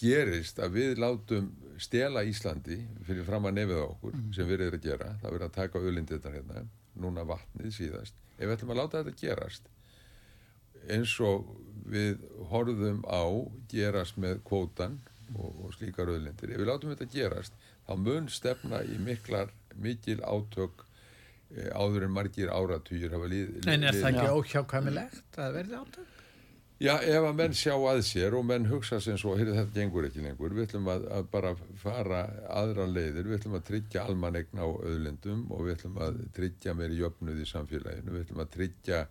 gerist 0.01 0.59
að 0.63 0.79
við 0.79 1.03
látum 1.03 1.53
stela 1.83 2.25
Íslandi 2.27 2.81
fyrir 3.07 3.27
fram 3.27 3.49
að 3.49 3.59
nefið 3.61 3.83
okkur 3.85 4.17
mm. 4.17 4.27
sem 4.35 4.49
við 4.49 4.67
erum 4.67 4.79
að 4.79 4.89
gera, 4.89 5.13
það 5.21 5.31
verður 5.31 5.47
að 5.47 5.57
taka 5.59 5.83
öllindið 5.83 6.19
þetta 6.19 6.35
hérna, 6.35 6.65
núna 7.03 7.27
vatnið 7.29 7.75
síðast 7.79 8.21
ef 8.39 8.47
við 8.47 8.55
ætlum 8.57 8.75
að 8.75 8.81
láta 8.83 9.03
þetta 9.03 9.21
gerast 9.21 9.71
eins 10.95 11.15
og 11.25 11.51
við 11.91 12.23
horfum 12.51 13.03
á 13.09 13.25
gerast 13.71 14.19
með 14.21 14.41
kvótan 14.47 14.99
og, 15.35 15.51
og 15.65 15.77
slíkar 15.77 16.13
öðlindir, 16.13 16.55
ef 16.55 16.61
við 16.61 16.71
látum 16.71 16.93
þetta 16.95 17.11
gerast 17.13 17.63
þá 17.87 17.95
mun 18.01 18.29
stefna 18.33 18.83
í 18.85 18.99
miklar 19.03 19.53
mikil 19.75 20.21
átök 20.23 20.85
e, 21.51 21.69
áður 21.75 22.09
en 22.09 22.15
margir 22.15 22.53
áratýr 22.53 23.17
En 23.67 23.87
er 23.87 23.97
það 23.97 24.11
ekki 24.11 24.35
óhjákvæmilegt 24.39 25.41
að 25.41 25.57
verði 25.59 25.81
átök? 25.81 26.14
Já, 26.83 26.97
ef 27.07 27.23
að 27.23 27.37
menn 27.39 27.53
sjá 27.55 27.75
að 27.77 28.01
sér 28.03 28.35
og 28.35 28.47
menn 28.49 28.65
hugsa 28.67 28.99
sem 29.03 29.19
svo, 29.21 29.37
heyrðu 29.39 29.55
þetta 29.61 29.77
gengur 29.77 30.09
ekki 30.09 30.25
lengur, 30.25 30.55
við 30.57 30.67
ætlum 30.67 30.89
að, 30.91 31.05
að 31.17 31.29
bara 31.31 31.53
fara 31.79 32.25
aðra 32.51 32.89
leiðir, 32.91 33.29
við 33.29 33.39
ætlum 33.39 33.55
að 33.61 33.69
tryggja 33.69 34.03
almanegna 34.09 34.67
á 34.67 34.71
öðlendum 34.83 35.45
og 35.55 35.69
við 35.69 35.77
ætlum 35.77 36.01
að 36.03 36.19
tryggja 36.35 36.75
meiri 36.75 36.99
jöfnuð 36.99 37.45
í 37.45 37.47
samfélaginu, 37.47 38.17
við 38.17 38.27
ætlum 38.27 38.43
að 38.43 38.51
tryggja 38.57 39.05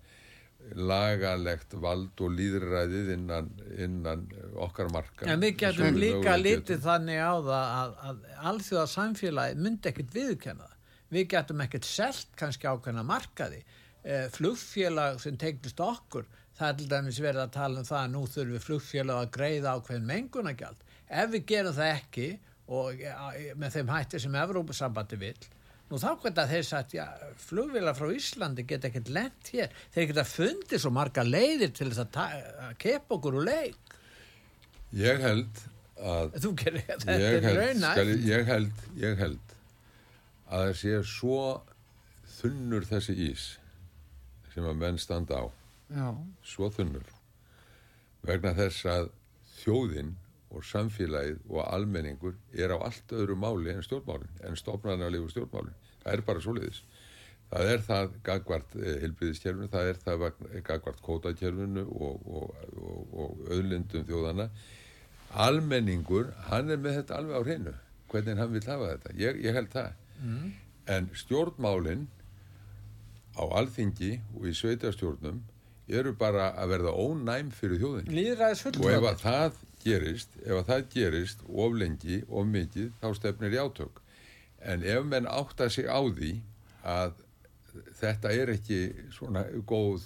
lagalegt 0.80 1.76
vald 1.84 2.22
og 2.24 2.36
líðræðið 2.38 3.14
innan, 3.16 3.50
innan 3.80 4.28
okkar 4.64 4.92
marka. 4.92 5.28
En 5.28 5.42
við 5.44 5.58
getum 5.64 5.98
líka 6.00 6.36
litið 6.40 6.84
þannig 6.84 7.20
á 7.20 7.34
það 7.36 7.72
að, 7.80 7.96
að 8.10 8.22
alþjóða 8.52 8.86
samfélagi 8.92 9.58
myndi 9.60 9.92
ekkert 9.92 10.14
viðkenna 10.16 10.68
það. 10.68 10.78
Við 11.14 11.28
getum 11.36 11.64
ekkert 11.64 11.88
selt 11.88 12.32
kannski 12.40 12.70
ákveðna 12.70 13.04
markaði. 13.08 13.60
Eh, 14.04 14.26
flugfélag 14.34 15.20
sem 15.24 15.36
tegnist 15.40 15.80
okkur 15.84 16.26
það 16.58 16.70
er 16.70 16.80
til 16.80 16.90
dæmis 16.92 17.20
verið 17.24 17.44
að 17.44 17.54
tala 17.58 17.82
um 17.82 17.90
það 17.90 18.00
að 18.02 18.14
nú 18.14 18.24
þurfum 18.28 18.56
við 18.56 18.66
flugfélag 18.68 19.22
að 19.22 19.34
greiða 19.38 19.76
ákveðin 19.78 20.10
mengunagjald 20.10 20.88
ef 21.10 21.34
við 21.34 21.46
gerum 21.54 21.78
það 21.78 21.94
ekki 21.98 22.30
og 22.74 23.04
með 23.60 23.76
þeim 23.78 23.92
hætti 23.92 24.22
sem 24.24 24.40
Evrópusambandi 24.44 25.20
vil 25.20 25.38
nú 25.92 26.00
þá 26.02 26.10
geta 26.24 26.46
þeir 26.50 26.66
sagt 26.66 26.96
já, 26.96 27.06
flugfélag 27.44 27.98
frá 27.98 28.10
Íslandi 28.16 28.66
geta 28.66 28.90
ekkert 28.90 29.12
lent 29.14 29.52
hér. 29.54 29.74
Þeir 29.94 30.08
geta 30.10 30.24
fundið 30.26 30.82
svo 30.82 30.92
marga 30.96 31.26
leiðir 31.28 31.74
til 31.76 31.92
þess 31.92 32.06
að, 32.08 32.40
að 32.66 32.78
kepa 32.82 33.18
okkur 33.18 33.38
úr 33.42 33.46
leik. 33.50 33.98
Ég 34.98 35.22
held 35.22 35.62
að 36.04 36.48
gerir, 36.60 36.82
ég, 36.90 37.46
held, 37.46 37.84
skal, 37.84 38.16
ég 38.26 38.48
held 38.50 38.88
ég 39.00 39.20
held 39.22 39.54
að 40.50 40.64
það 40.66 40.74
sé 40.82 40.96
svo 41.08 41.44
þunnur 42.40 42.88
þessi 42.90 43.16
ís 43.30 43.46
sem 44.54 44.66
að 44.68 44.82
menn 44.82 44.98
standa 45.02 45.46
á 45.46 45.46
Já. 45.90 46.08
svo 46.44 46.70
þunnur 46.74 47.10
vegna 48.24 48.54
þess 48.58 48.86
að 48.90 49.10
þjóðinn 49.60 50.14
og 50.54 50.66
samfélagið 50.68 51.40
og 51.50 51.64
almenningur 51.66 52.36
er 52.54 52.74
á 52.76 52.78
allt 52.86 53.14
öðru 53.16 53.36
máli 53.40 53.74
en 53.74 53.84
stjórnmálinn, 53.86 54.36
en 54.46 54.58
stofnarnarlegu 54.60 55.30
stjórnmálinn. 55.32 55.76
Það 56.04 56.14
er 56.14 56.24
bara 56.28 56.44
svo 56.44 56.54
leiðis. 56.58 56.84
Það 57.54 57.70
er 57.72 57.84
það 57.88 58.14
gagvart 58.26 58.76
eh, 58.80 59.00
hilbriðiskerfinu, 59.04 59.70
það 59.74 59.90
er 59.90 60.00
það 60.04 60.26
gagvart 60.66 61.02
kótakkerfinu 61.06 61.84
og, 61.86 62.28
og, 62.38 62.64
og, 62.78 63.16
og 63.24 63.44
öðlindum 63.54 64.06
þjóðana. 64.10 64.50
Almenningur, 65.44 66.30
hann 66.50 66.70
er 66.70 66.82
með 66.82 67.00
þetta 67.02 67.18
alveg 67.18 67.38
á 67.38 67.46
hreinu, 67.48 67.74
hvernig 68.12 68.42
hann 68.42 68.54
vil 68.54 68.66
hafa 68.68 68.92
þetta. 68.94 69.16
Ég, 69.22 69.40
ég 69.42 69.58
held 69.58 69.72
það. 69.74 69.98
Mm. 70.22 70.52
En 70.94 71.10
stjórnmálinn 71.18 72.06
á 73.34 73.44
alþingi 73.58 74.16
og 74.38 74.46
í 74.50 74.54
sveitarstjórnum 74.58 75.42
eru 75.88 76.14
bara 76.16 76.52
að 76.56 76.74
verða 76.78 76.94
ónæm 76.96 77.52
fyrir 77.52 77.82
þjóðin 77.82 78.12
og 78.80 78.90
ef 78.94 79.08
að 79.10 79.20
það 79.24 79.58
gerist 79.84 80.38
ef 80.46 80.56
að 80.62 80.70
það 80.70 80.86
gerist 80.94 81.44
of 81.50 81.76
lengi 81.76 82.22
of 82.30 82.48
mikið 82.48 82.92
þá 83.02 83.08
stefnir 83.20 83.56
í 83.58 83.60
átök. 83.60 84.00
En 84.64 84.84
ef 84.88 85.04
menn 85.04 85.28
átta 85.28 85.68
sig 85.70 85.90
á 85.92 86.00
því 86.00 86.38
að 86.88 87.18
þetta 88.00 88.32
er 88.32 88.54
ekki 88.54 88.80
svona 89.12 89.44
góð 89.68 90.06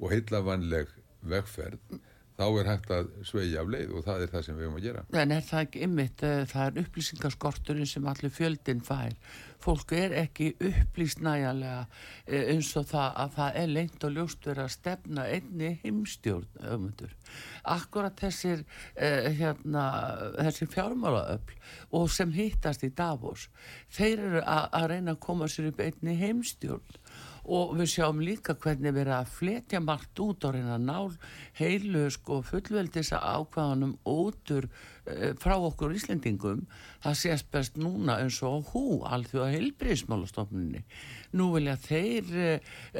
og 0.00 0.14
heilavanleg 0.14 0.88
vegferð 1.20 2.00
þá 2.40 2.46
er 2.48 2.70
hægt 2.70 2.90
að 2.94 3.12
sveigja 3.28 3.60
af 3.60 3.70
leið 3.70 3.94
og 3.98 4.04
það 4.06 4.24
er 4.24 4.32
það 4.32 4.44
sem 4.46 4.56
við 4.56 4.66
höfum 4.66 4.78
að 4.78 4.86
gera. 4.86 5.04
En 5.20 5.34
er 5.34 5.46
það 5.50 5.64
ekki 5.66 5.84
ymmit, 5.86 6.24
eh, 6.24 6.42
það 6.48 6.66
er 6.66 6.82
upplýsingaskorturinn 6.84 7.90
sem 7.90 8.10
allir 8.10 8.32
fjöldin 8.32 8.82
fær. 8.86 9.16
Fólk 9.60 9.92
er 9.92 10.14
ekki 10.16 10.54
upplýst 10.56 11.20
næjanlega 11.20 11.82
eh, 12.24 12.46
eins 12.54 12.70
og 12.80 12.86
það 12.88 13.18
að 13.24 13.34
það 13.36 13.58
er 13.60 13.72
leint 13.74 14.06
og 14.08 14.14
ljóst 14.16 14.48
verið 14.48 14.64
að 14.64 14.74
stefna 14.76 15.26
einni 15.28 15.72
heimstjórn 15.82 16.64
öfundur. 16.64 17.12
Akkurat 17.76 18.16
þessir, 18.24 18.64
eh, 18.96 19.28
hérna, 19.36 19.84
þessir 20.38 20.72
fjármálaöfl 20.72 21.58
og 22.00 22.08
sem 22.14 22.32
hittast 22.32 22.86
í 22.88 22.92
Davos, 22.96 23.50
þeir 23.92 24.24
eru 24.30 24.44
að 24.48 24.88
reyna 24.94 25.16
að 25.16 25.24
koma 25.28 25.50
sér 25.50 25.74
upp 25.74 25.84
einni 25.84 26.16
heimstjórn 26.16 27.00
og 27.44 27.74
við 27.78 27.88
sjáum 27.94 28.20
líka 28.22 28.54
hvernig 28.60 28.94
við 28.94 29.06
erum 29.06 29.16
að 29.16 29.32
fletja 29.34 29.80
margt 29.82 30.20
út 30.22 30.44
á 30.44 30.48
reyna 30.52 30.76
nál 30.80 31.14
heilu 31.58 32.06
sko 32.12 32.40
fullveldis 32.46 33.12
ákvaðanum 33.16 33.96
útur 34.08 34.68
e, 35.06 35.32
frá 35.40 35.56
okkur 35.56 35.94
Íslendingum. 35.96 36.66
Það 37.00 37.18
sést 37.22 37.50
best 37.52 37.80
núna 37.80 38.18
eins 38.20 38.40
og 38.46 38.70
hú 38.74 39.00
alþjóða 39.08 39.50
heilbríðismálastofnunni 39.56 40.84
nú 41.38 41.50
vilja 41.54 41.76
þeir 41.80 42.32
e, 42.36 42.50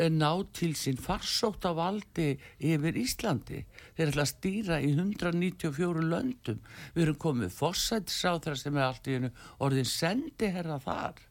ná 0.09 0.31
til 0.57 0.73
sín 0.79 1.01
farsótt 1.01 1.69
af 1.69 1.77
valdi 1.79 2.33
yfir 2.59 3.01
Íslandi. 3.01 3.65
Þeir 3.97 4.13
ætla 4.15 4.27
að 4.27 4.33
stýra 4.35 4.81
í 4.81 4.95
194 4.97 6.07
löndum. 6.11 6.63
Við 6.95 7.07
erum 7.07 7.23
komið 7.27 7.57
fórsættisáþra 7.61 8.57
sem 8.59 8.79
er 8.79 8.89
allt 8.89 9.11
í 9.11 9.19
hennu 9.19 9.35
orðin 9.61 9.89
sendi 9.89 10.51
herra 10.55 10.81
þar 10.81 11.30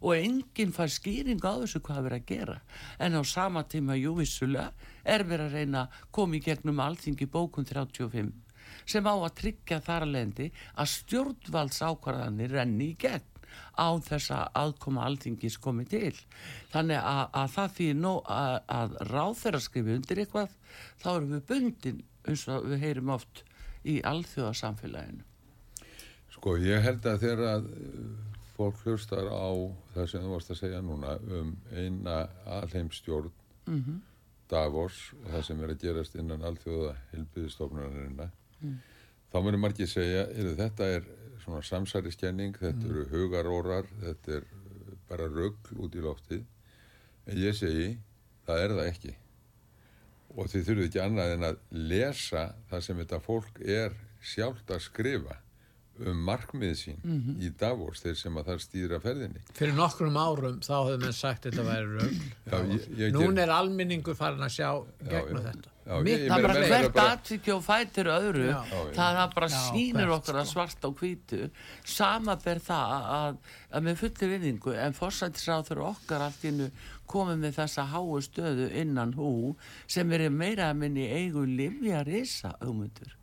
og 0.00 0.16
enginn 0.16 0.74
fær 0.74 0.92
skýring 0.92 1.42
á 1.42 1.52
þessu 1.62 1.82
hvað 1.84 2.04
verið 2.08 2.20
að 2.20 2.28
gera 2.32 2.58
en 2.98 3.18
á 3.18 3.22
sama 3.26 3.64
tíma 3.64 3.98
júvissulega 3.98 4.72
er 5.04 5.24
verið 5.28 5.46
að 5.48 5.56
reyna 5.58 5.86
að 5.86 6.04
koma 6.18 6.38
í 6.38 6.44
gegnum 6.44 6.84
allþingi 6.84 7.30
bókun 7.32 7.68
35 7.68 8.30
sem 8.88 9.08
á 9.08 9.14
að 9.14 9.34
tryggja 9.42 9.80
þar 9.84 10.08
að 10.08 10.92
stjórnvalds 10.94 11.82
ákvarðanir 11.82 12.54
renni 12.56 12.92
í 12.92 12.96
gegn 13.00 13.26
á 13.78 13.88
þessa 14.02 14.38
aðkoma 14.56 15.04
alþingis 15.06 15.58
komið 15.62 15.90
til. 15.92 16.16
Þannig 16.72 17.00
að, 17.00 17.22
að 17.40 17.52
það 17.54 17.74
því 17.76 17.88
nú 18.02 18.14
að, 18.24 18.54
að 18.78 18.96
ráð 19.12 19.34
þeirra 19.42 19.60
skrifi 19.64 19.94
undir 19.96 20.22
eitthvað, 20.22 20.56
þá 21.02 21.08
erum 21.14 21.34
við 21.36 21.44
bundin 21.52 22.02
eins 22.28 22.44
og 22.52 22.68
við 22.68 22.84
heyrim 22.84 23.12
oft 23.14 23.44
í 23.88 23.98
alþjóðarsamfélaginu. 24.12 25.24
Sko 26.34 26.56
ég 26.62 26.84
held 26.84 27.06
að 27.08 27.22
þegar 27.24 27.44
að 27.54 27.70
fólk 28.58 28.82
hlustar 28.84 29.28
á 29.30 29.50
það 29.94 30.10
sem 30.10 30.24
þú 30.24 30.34
varst 30.34 30.52
að 30.52 30.60
segja 30.62 30.82
núna 30.82 31.14
um 31.38 31.54
eina 31.70 32.18
alheimstjórn 32.58 33.30
mm 33.66 33.80
-hmm. 33.82 34.00
Davos 34.48 35.14
og 35.24 35.30
það 35.32 35.42
sem 35.44 35.62
er 35.62 35.70
að 35.70 35.82
gerast 35.82 36.14
innan 36.14 36.42
alþjóða 36.42 36.96
hilbiðistofnunarina 37.12 38.30
mm. 38.60 38.76
þá 39.32 39.36
munir 39.42 39.60
margir 39.60 39.86
segja 39.86 40.22
er 40.24 40.54
þetta 40.56 40.84
er 40.96 41.08
svona 41.44 41.62
samsæriskenning 41.62 42.56
þetta 42.56 42.84
mm. 42.84 42.90
eru 42.90 43.04
hugarórar 43.12 43.86
þetta 44.00 44.32
er 44.32 44.44
bara 45.08 45.28
rögl 45.28 45.78
út 45.84 45.94
í 45.94 46.00
loftið 46.00 46.44
en 47.26 47.36
ég 47.38 47.54
segi 47.54 47.98
það 48.46 48.62
er 48.64 48.76
það 48.78 48.86
ekki 48.92 49.16
og 50.36 50.48
þið 50.52 50.64
þurfum 50.64 50.84
ekki 50.84 51.00
annað 51.00 51.34
en 51.34 51.44
að 51.50 51.60
lesa 51.70 52.54
það 52.70 52.80
sem 52.80 52.96
þetta 53.02 53.20
fólk 53.20 53.60
er 53.60 53.94
sjálft 54.20 54.70
að 54.70 54.84
skrifa 54.84 55.38
um 56.06 56.20
markmið 56.28 56.74
sín 56.78 57.00
mm 57.02 57.16
-hmm. 57.18 57.40
í 57.42 57.50
Davos 57.58 58.02
þeir 58.04 58.16
sem 58.20 58.36
að 58.36 58.50
það 58.50 58.60
stýra 58.64 59.00
ferðinni. 59.00 59.40
Fyrir 59.54 59.74
nokkrum 59.74 60.16
árum 60.16 60.60
þá 60.60 60.76
hefur 60.76 61.02
menn 61.02 61.16
sagt 61.16 61.48
þetta 61.48 61.64
væri 61.66 61.88
rögl 61.96 63.12
Nún 63.16 63.38
er 63.38 63.50
alminningur 63.50 64.14
farin 64.14 64.46
að 64.46 64.54
sjá 64.54 64.70
gegnum 65.08 65.42
þetta. 65.42 65.74
Já, 65.88 65.94
ég, 66.04 66.20
ég 66.20 66.28
það 66.28 66.38
er 66.38 66.46
bara 66.46 66.66
hvert 66.68 66.98
aðtíkja 67.00 67.54
og 67.54 67.62
fætir 67.64 68.08
öðru 68.12 68.48
já, 68.50 68.58
það 68.92 69.20
er 69.22 69.30
bara 69.34 69.48
já, 69.48 69.58
sínir 69.70 70.10
okkar 70.12 70.36
að 70.36 70.50
svarta 70.50 70.88
og 70.88 70.98
hvítu. 71.00 71.50
Sama 71.84 72.36
ber 72.36 72.60
það 72.60 72.92
að, 73.18 73.38
að 73.72 73.86
með 73.86 73.96
fulli 74.02 74.28
vinningu 74.34 74.74
en 74.76 74.92
fórsættisráður 74.98 75.80
okkar 75.88 76.26
allt 76.26 76.44
innu 76.44 76.70
komið 77.08 77.40
með 77.40 77.56
þessa 77.62 77.86
háu 77.88 78.20
stöðu 78.20 78.68
innan 78.76 79.14
hú 79.16 79.56
sem 79.86 80.12
er 80.12 80.28
meira 80.28 80.68
að 80.68 80.82
minni 80.82 81.08
eigu 81.08 81.46
livja 81.48 82.04
reysa 82.04 82.52
auðmundur 82.60 83.17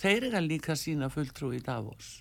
þeir 0.00 0.30
eru 0.30 0.40
að 0.40 0.50
líka 0.54 0.78
sína 0.78 1.10
fulltrú 1.12 1.52
í 1.56 1.60
Davos. 1.64 2.20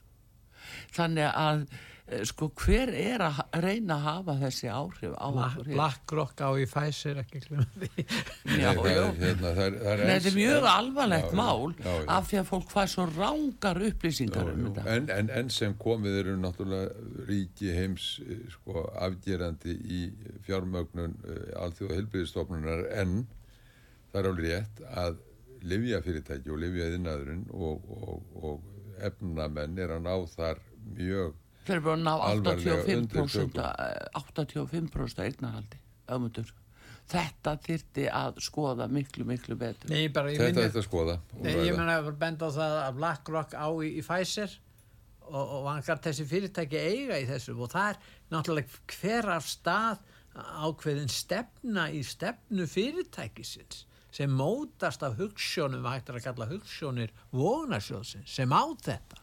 Þannig 0.93 1.29
að 1.29 1.61
eh, 2.09 2.23
sko 2.27 2.49
hver 2.59 2.91
er 2.93 3.23
að 3.25 3.39
reyna 3.63 3.95
að 3.95 4.03
hafa 4.05 4.35
þessi 4.41 4.67
áhrif 4.69 5.13
á 5.17 5.27
okkur 5.29 5.69
Blackrock 5.71 6.43
á 6.45 6.49
í 6.59 6.65
Pfizer 6.69 7.21
ekki 7.23 7.41
klumði 7.45 7.89
Já, 8.59 8.69
já. 8.75 9.05
hérna, 9.21 9.53
það 9.55 9.61
er, 9.63 9.77
það 9.79 9.93
er, 9.93 10.03
Nei, 10.03 10.11
þetta 10.11 10.29
er 10.31 10.35
mjög 10.37 10.67
alvarlegt 10.73 11.31
já, 11.31 11.37
mál 11.39 11.73
já, 11.79 11.95
af 12.17 12.27
því 12.29 12.41
að 12.41 12.51
fólk 12.51 12.75
fær 12.75 12.91
svo 12.93 13.07
rángar 13.13 13.81
upplýsingar 13.89 14.51
um 14.51 14.67
þetta. 14.67 14.85
En, 14.97 15.09
en, 15.15 15.31
en 15.41 15.49
sem 15.55 15.77
komið 15.81 16.19
eru 16.23 16.35
náttúrulega 16.43 17.25
ríki 17.31 17.73
heims 17.77 18.11
eh, 18.27 18.43
sko, 18.53 18.85
afgerandi 19.07 19.77
í 19.79 20.03
fjármögnun 20.45 21.17
uh, 21.23 21.41
alþjóða 21.63 21.97
helbriðistofnunar 22.01 22.85
en 22.99 23.23
það 24.11 24.21
er 24.21 24.31
alveg 24.33 24.53
rétt 24.53 24.85
að 25.05 25.25
livjafyrirtæki 25.67 26.53
og 26.53 26.61
livjaðinnaðurinn 26.63 27.45
og, 27.51 27.89
og, 27.89 28.39
og 28.39 29.03
efnamenn 29.09 29.77
er 29.79 29.95
að 29.97 30.07
ná 30.07 30.15
þar 30.35 30.63
mjög 30.95 31.37
Þeir 31.67 31.75
eru 31.75 31.85
bara 31.85 31.97
að 31.97 32.05
ná 32.05 32.13
85% 32.55 33.59
85% 34.23 35.21
eignarhaldi 35.25 35.83
auðvitað 36.09 36.55
Þetta 37.09 37.55
þyrti 37.65 38.03
að 38.13 38.35
skoða 38.45 38.85
miklu, 38.85 39.23
miklu 39.25 39.55
betur. 39.57 39.89
Nei, 39.89 40.11
bara, 40.13 40.29
þetta 40.29 40.67
þyrti 40.67 40.77
að 40.77 40.85
skoða. 40.85 41.15
Nei, 41.41 41.55
ég 41.65 41.73
menna 41.73 41.95
að 42.03 42.11
benda 42.21 42.45
á 42.45 42.51
það 42.53 42.75
að 42.83 42.99
BlackRock 42.99 43.55
á 43.57 43.67
í, 43.81 43.89
í 43.97 44.03
Pfizer 44.05 44.53
og, 45.25 45.41
og 45.41 45.63
vangar 45.65 46.01
þessi 46.05 46.27
fyrirtæki 46.29 46.77
eiga 46.77 47.17
í 47.17 47.25
þessu 47.29 47.55
og 47.57 47.71
það 47.73 47.95
er 47.95 47.99
náttúrulega 48.33 48.83
hver 48.93 49.31
af 49.33 49.49
stað 49.49 50.03
ákveðin 50.37 51.09
stefna 51.11 51.87
í 51.89 52.03
stefnu 52.05 52.67
fyrirtækisins 52.69 53.85
sem 54.15 54.31
mótast 54.31 55.03
af 55.05 55.17
hugssjónum 55.19 55.83
við 55.85 55.97
hættum 55.97 56.19
að 56.19 56.25
kalla 56.27 56.49
hugssjónir 56.49 57.13
vonarsjóðsins 57.35 58.37
sem 58.39 58.53
á 58.53 58.63
þetta 58.85 59.21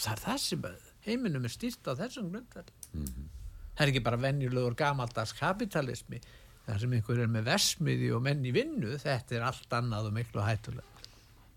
það 0.00 0.28
er 0.34 0.44
sem 0.44 0.68
heiminum 1.06 1.48
er 1.48 1.54
stýrt 1.54 1.90
á 1.90 1.92
þessum 1.98 2.30
grundverð 2.30 2.70
mm 2.92 3.04
-hmm. 3.04 3.26
það 3.74 3.82
er 3.86 3.92
ekki 3.92 4.04
bara 4.04 4.22
venjulegur 4.26 4.74
gamaldags 4.74 5.32
kapitalismi 5.32 6.20
það 6.66 6.80
sem 6.80 6.92
einhver 6.92 7.18
er 7.18 7.26
með 7.26 7.50
versmiði 7.50 8.12
og 8.14 8.22
menn 8.22 8.44
í 8.44 8.54
vinnu 8.54 8.98
þetta 8.98 9.36
er 9.36 9.42
allt 9.42 9.72
annað 9.72 10.10
og 10.10 10.16
miklu 10.20 10.46
hættulega 10.46 10.90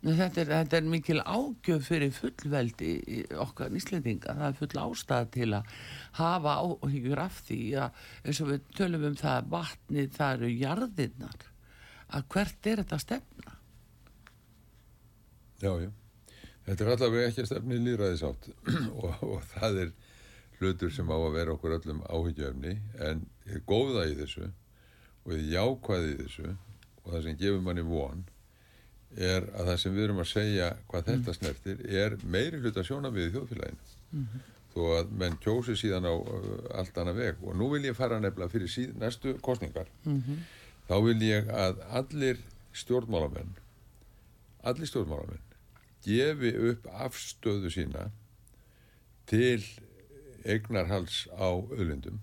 Þetta 0.03 0.41
er, 0.41 0.49
þetta 0.49 0.77
er 0.77 0.88
mikil 0.91 1.21
ágjöf 1.23 1.86
fyrir 1.88 2.09
fullveldi 2.11 3.23
okkar 3.39 3.69
nýslendinga. 3.71 4.34
Það 4.36 4.47
er 4.49 4.57
full 4.59 4.81
ástæða 4.81 5.29
til 5.31 5.47
að 5.55 5.69
hafa 6.19 6.55
áhyggjur 6.59 7.21
af 7.23 7.38
því 7.47 7.59
að 7.79 8.01
eins 8.25 8.41
og 8.43 8.49
við 8.51 8.65
tölum 8.75 9.05
um 9.07 9.15
það 9.15 9.47
vatni 9.53 10.05
það 10.11 10.34
eru 10.36 10.49
jarðinnar 10.59 11.45
að 12.10 12.26
hvert 12.34 12.68
er 12.68 12.82
þetta 12.84 12.99
stefna? 13.01 13.60
Já, 15.64 15.72
já. 15.80 15.91
Þetta 16.64 16.84
er 16.84 16.91
allavega 16.93 17.30
ekki 17.30 17.43
að 17.43 17.49
stefni 17.49 17.78
í 17.78 17.84
líðræðisátt 17.84 18.49
og, 19.04 19.24
og 19.28 19.47
það 19.54 19.80
er 19.86 19.95
hlutur 20.60 20.93
sem 20.95 21.10
á 21.12 21.18
að 21.18 21.34
vera 21.36 21.56
okkur 21.56 21.78
öllum 21.78 22.04
áhyggjöfni 22.08 22.78
en 23.04 23.26
ég 23.49 23.66
góða 23.68 24.06
í 24.12 24.16
þessu 24.20 24.47
og 25.24 25.34
ég 25.36 25.49
jákvæði 25.56 26.14
í 26.14 26.20
þessu 26.22 26.54
og 26.54 27.10
það 27.10 27.26
sem 27.26 27.41
gefur 27.41 27.66
manni 27.66 27.84
von 27.88 28.24
er 29.14 29.45
að 29.54 29.70
það 29.70 29.78
sem 29.84 29.95
við 29.97 30.08
erum 30.08 30.24
að 30.24 30.32
segja 30.32 30.72
hvað 30.89 31.06
þetta 31.12 31.34
mm. 31.34 31.38
snertir 31.39 31.84
er 32.04 32.18
meiri 32.24 32.62
hluta 32.64 32.86
sjónamið 32.88 33.28
í 33.28 33.34
þjóðfélaginu 33.36 33.84
mm 33.84 34.24
-hmm. 34.24 34.47
þó 34.74 34.82
að 34.97 35.14
menn 35.22 35.38
kjósi 35.43 35.76
síðan 35.78 36.08
á 36.10 36.14
allt 36.80 36.97
annað 36.97 37.20
veg 37.22 37.43
og 37.43 37.60
nú 37.60 37.70
vil 37.76 37.84
ég 37.86 37.97
fara 37.97 38.20
nefnilega 38.20 38.56
fyrir 38.56 38.72
síð, 38.72 38.95
næstu 38.97 39.36
kostningar 39.41 39.91
mm 40.06 40.22
-hmm 40.22 40.62
þá 40.93 40.99
vil 41.07 41.21
ég 41.25 41.47
að 41.49 41.79
allir 41.97 42.41
stjórnmálamenn 42.77 43.55
allir 44.69 44.85
stjórnmálamenn 44.85 45.55
gefi 46.05 46.51
upp 46.69 46.83
afstöðu 47.07 47.71
sína 47.73 48.03
til 49.31 49.63
eignarhals 50.45 51.23
á 51.33 51.49
öllundum 51.49 52.19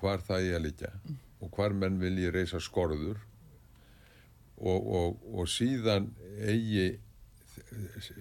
hvar 0.00 0.24
það 0.24 0.46
ég 0.46 0.56
að 0.56 0.64
líka 0.64 0.92
og 1.44 1.50
hvar 1.52 1.76
menn 1.76 1.98
vil 2.00 2.14
ég 2.22 2.32
reysa 2.32 2.62
skorður 2.64 3.20
og, 4.56 4.88
og, 4.88 5.20
og 5.28 5.50
síðan 5.52 6.08
eigi 6.48 6.88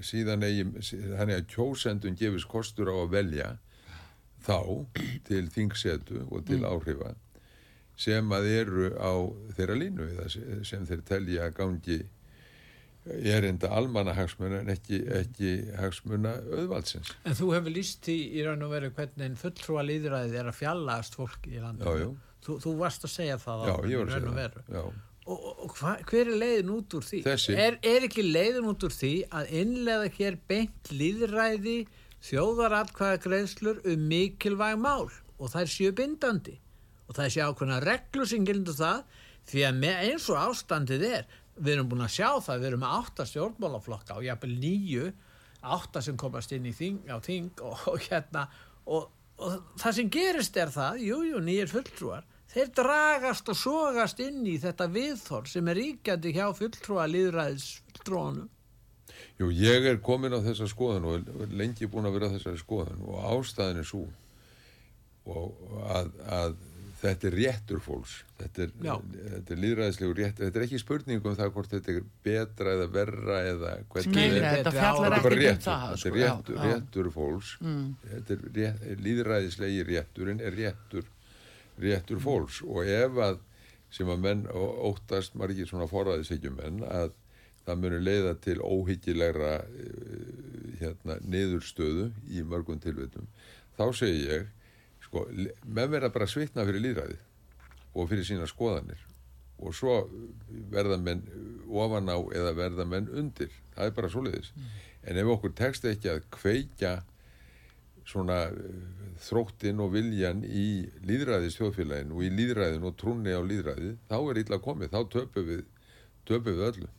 síðan 0.03 0.43
eigi 0.43 0.67
þannig 0.81 1.37
að 1.37 1.47
kjósendun 1.53 2.19
gefis 2.19 2.49
kostur 2.49 2.91
á 2.91 2.95
að 3.05 3.15
velja 3.15 3.47
þá 4.43 4.59
til 5.31 5.45
þingsetu 5.55 6.25
og 6.27 6.43
til 6.49 6.59
mm. 6.59 6.67
áhrifa 6.75 7.13
sem 7.97 8.35
að 8.37 8.51
eru 8.53 8.91
á 8.93 9.13
þeirra 9.57 9.79
línu 9.81 10.07
sem 10.67 10.85
þeir 10.85 11.01
telja 11.07 11.49
gangi 11.55 12.03
er 13.07 13.45
enda 13.47 13.69
almanna 13.71 14.13
hagsmuna 14.17 14.61
en 14.61 14.71
ekki, 14.73 14.99
ekki 15.21 15.51
hagsmuna 15.79 16.33
auðvaldsins. 16.51 17.13
En 17.27 17.35
þú 17.37 17.51
hefur 17.55 17.73
líst 17.73 18.07
í, 18.11 18.17
í 18.35 18.45
raun 18.45 18.65
og 18.67 18.73
veru 18.73 18.91
hvernig 18.95 19.37
fulltrúa 19.39 19.83
líðræðið 19.87 20.39
er 20.41 20.49
að 20.51 20.57
fjallast 20.59 21.17
fólk 21.17 21.47
í 21.49 21.61
landinu. 21.61 22.15
Þú, 22.43 22.57
þú 22.63 22.73
varst 22.81 23.07
að 23.07 23.13
segja 23.13 23.37
það 23.41 23.67
já, 23.67 23.73
á 23.73 23.77
raun 24.11 24.31
og 24.31 24.37
veru. 24.37 24.65
Já. 24.71 24.83
Og, 25.27 25.47
og 25.65 25.73
hva, 25.75 25.93
hver 26.07 26.29
er 26.31 26.37
leiðin 26.39 26.69
út 26.71 26.93
úr 26.95 27.03
því? 27.03 27.23
Er, 27.27 27.79
er 27.83 28.05
ekki 28.07 28.23
leiðin 28.23 28.69
út 28.69 28.85
úr 28.87 28.93
því 28.95 29.13
að 29.35 29.49
innlega 29.61 30.11
hér 30.19 30.37
beint 30.47 30.91
líðræði 30.93 31.81
þjóðaratkvæða 32.27 33.23
greiðslur 33.25 33.81
um 33.91 34.05
mikilvæg 34.07 34.79
mál 34.79 35.09
og 35.09 35.51
það 35.51 35.61
er 35.65 35.73
séu 35.73 35.91
bindandi? 35.97 36.55
Og 37.07 37.17
það 37.17 37.33
sé 37.33 37.43
ákveðna 37.43 37.81
reglur 37.83 38.29
sem 38.29 38.45
gildur 38.47 38.77
það 38.77 39.03
því 39.47 39.65
að 39.67 39.85
eins 39.91 40.29
og 40.31 40.41
ástandið 40.43 41.05
er 41.07 41.27
við 41.57 41.73
erum 41.73 41.91
búin 41.91 42.05
að 42.05 42.15
sjá 42.17 42.29
það, 42.43 42.59
við 42.61 42.69
erum 42.69 42.83
með 42.83 42.95
átta 42.99 43.25
stjórnmálaflokka 43.31 44.17
og 44.19 44.25
jápil 44.27 44.53
nýju 44.61 45.11
átta 45.67 46.03
sem 46.05 46.17
komast 46.19 46.51
inn 46.53 46.67
í 46.69 46.73
þing, 46.75 47.07
þing 47.25 47.63
og, 47.65 47.85
og 47.89 48.03
hérna. 48.05 48.43
Og, 48.85 49.07
og 49.41 49.55
það 49.81 49.95
sem 49.97 50.11
gerist 50.13 50.59
er 50.59 50.73
það, 50.73 51.01
jújú, 51.07 51.31
jú, 51.31 51.41
nýjir 51.43 51.71
fulltrúar 51.71 52.27
þeir 52.51 52.69
dragast 52.77 53.49
og 53.51 53.57
sogast 53.59 54.21
inn 54.23 54.45
í 54.47 54.55
þetta 54.61 54.87
viðþór 54.91 55.49
sem 55.51 55.67
er 55.67 55.79
ríkjandi 55.81 56.31
hjá 56.37 56.45
fulltrúa 56.55 57.07
líðræðis 57.11 57.67
fulltrúanum 57.89 58.47
Jú, 59.37 59.49
ég 59.53 59.85
er 59.85 59.99
komin 60.03 60.33
á 60.33 60.39
þessa 60.41 60.67
skoðun 60.69 61.05
og 61.11 61.51
lengi 61.53 61.89
búin 61.89 62.07
að 62.09 62.17
vera 62.17 62.31
þessari 62.33 62.61
skoðun 62.61 63.03
og 63.05 63.27
ástæðin 63.33 63.81
er 63.81 63.87
svo 63.87 64.05
og 65.27 65.75
að, 65.91 66.11
að 66.31 66.55
þetta 66.97 67.27
er 67.29 67.35
réttur 67.37 67.81
fólks. 67.83 68.13
Þetta 68.37 68.63
er, 68.63 68.71
er 69.37 69.59
líðræðislegu 69.63 70.15
réttur 70.17 70.47
þetta 70.47 70.59
er 70.59 70.65
ekki 70.67 70.79
spurning 70.81 71.25
um 71.25 71.35
það 71.37 71.51
hvort 71.55 71.75
þetta 71.75 71.93
er 71.93 72.07
betra 72.25 72.73
eða 72.77 72.87
verra 72.93 73.41
eða 73.51 73.73
hvernig 73.91 74.15
Nei, 74.17 74.23
þetta, 74.37 74.53
þetta 74.55 74.73
fjallar 74.77 75.17
ekki 75.17 75.27
um 75.27 75.61
það 75.67 75.83
þetta 75.83 75.91
er 75.91 76.01
sko, 76.01 76.15
réttur, 76.17 76.57
já, 76.57 76.71
réttur 76.71 77.11
fólks. 77.17 77.53
Mm. 77.61 77.85
þetta 78.13 78.37
er 78.37 78.47
rétt, 78.57 78.87
líðræðislegi 79.05 79.85
rétturinn 79.91 80.41
er 80.41 80.57
réttur 80.57 81.13
réttur 81.83 82.23
fólks. 82.23 82.63
Og 82.65 82.89
ef 82.97 83.21
að 83.27 83.39
sem 83.93 84.09
að 84.11 84.25
menn 84.25 84.43
óttast 84.51 85.37
margir 85.39 85.69
svona 85.69 85.87
forræðisíkjum 85.89 86.57
menn 86.59 86.83
að 86.87 87.13
það 87.67 87.81
muni 87.83 87.99
leiða 88.01 88.33
til 88.43 88.57
óhyggilegra 88.63 89.53
eh, 89.63 90.27
hérna, 90.81 91.17
niðurstöðu 91.23 92.11
í 92.31 92.43
mörgum 92.47 92.79
tilvitum 92.83 93.27
þá 93.77 93.85
segir 93.95 94.21
ég 94.31 94.45
sko, 95.07 95.25
menn 95.65 95.91
verða 95.91 96.11
bara 96.13 96.29
svitna 96.29 96.65
fyrir 96.67 96.83
líðræði 96.85 97.19
og 97.97 98.09
fyrir 98.11 98.27
sína 98.27 98.47
skoðanir. 98.49 98.99
Og 99.57 99.73
svo 99.73 100.03
verða 100.69 100.99
menn 101.01 101.23
ofan 101.65 102.11
á 102.13 102.17
eða 102.37 102.53
verða 102.57 102.85
menn 102.85 103.09
undir. 103.09 103.49
Það 103.73 103.89
er 103.89 103.95
bara 103.95 104.11
svoleiðis. 104.13 104.51
Mm. 104.53 104.75
en 105.07 105.17
ef 105.21 105.29
okkur 105.31 105.53
tekst 105.55 105.85
ekki 105.87 106.09
að 106.11 106.25
kveika 106.35 106.89
svona 108.07 108.41
eh, 108.51 109.07
þróttinn 109.23 109.81
og 109.83 109.93
viljan 109.95 110.43
í 110.45 110.87
líðræðis 111.07 111.57
þjóðfélagin 111.59 112.13
og 112.15 112.23
í 112.27 112.31
líðræðin 112.33 112.85
og 112.87 112.95
trúni 112.99 113.33
á 113.35 113.41
líðræði 113.43 113.95
þá 114.09 114.17
er 114.19 114.41
illa 114.43 114.61
komið, 114.63 114.93
þá 114.93 115.01
töpum 115.15 115.47
við 115.47 115.65
töpum 116.27 116.53
við 116.53 116.63
öllu. 116.69 116.89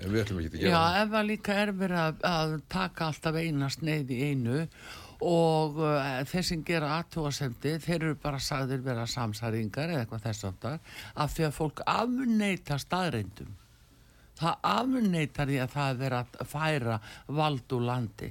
En 0.00 0.10
við 0.10 0.24
ætlum 0.24 0.40
ekki 0.42 0.50
að 0.50 0.62
gera 0.64 0.72
Já, 0.74 1.02
ef 1.02 1.10
það 1.12 1.26
líka 1.30 1.56
er 1.62 1.72
verið 1.78 2.00
að, 2.02 2.22
að 2.26 2.54
taka 2.74 3.08
alltaf 3.10 3.36
einast 3.38 3.84
neyð 3.86 4.10
í 4.10 4.20
einu 4.32 4.62
og 5.24 5.80
uh, 5.80 6.22
þeir 6.28 6.46
sem 6.50 6.62
gera 6.66 6.94
aðtúasendi, 6.98 7.78
þeir 7.82 7.98
eru 7.98 8.14
bara 8.20 8.40
sagðir 8.42 8.84
vera 8.84 9.06
samsæringar 9.08 9.92
eða 9.92 10.04
eitthvað 10.04 10.24
þess 10.28 10.48
aftar 10.50 10.80
af 11.14 11.36
því 11.36 11.46
að 11.48 11.58
fólk 11.58 11.84
afneita 11.88 12.78
staðreindum 12.82 13.52
það 14.38 14.70
afneitar 14.70 15.50
því 15.50 15.60
að 15.62 15.74
það 15.74 15.90
er 15.90 16.00
verið 16.00 16.38
að 16.42 16.48
færa 16.50 16.96
vald 17.40 17.76
úr 17.76 17.84
landi 17.88 18.30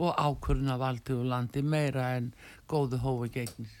og 0.00 0.16
ákvörna 0.16 0.76
valdi 0.80 1.16
úr 1.16 1.28
landi 1.28 1.62
meira 1.62 2.10
en 2.16 2.30
góðu 2.68 3.00
hófi 3.02 3.30
gegnir. 3.34 3.72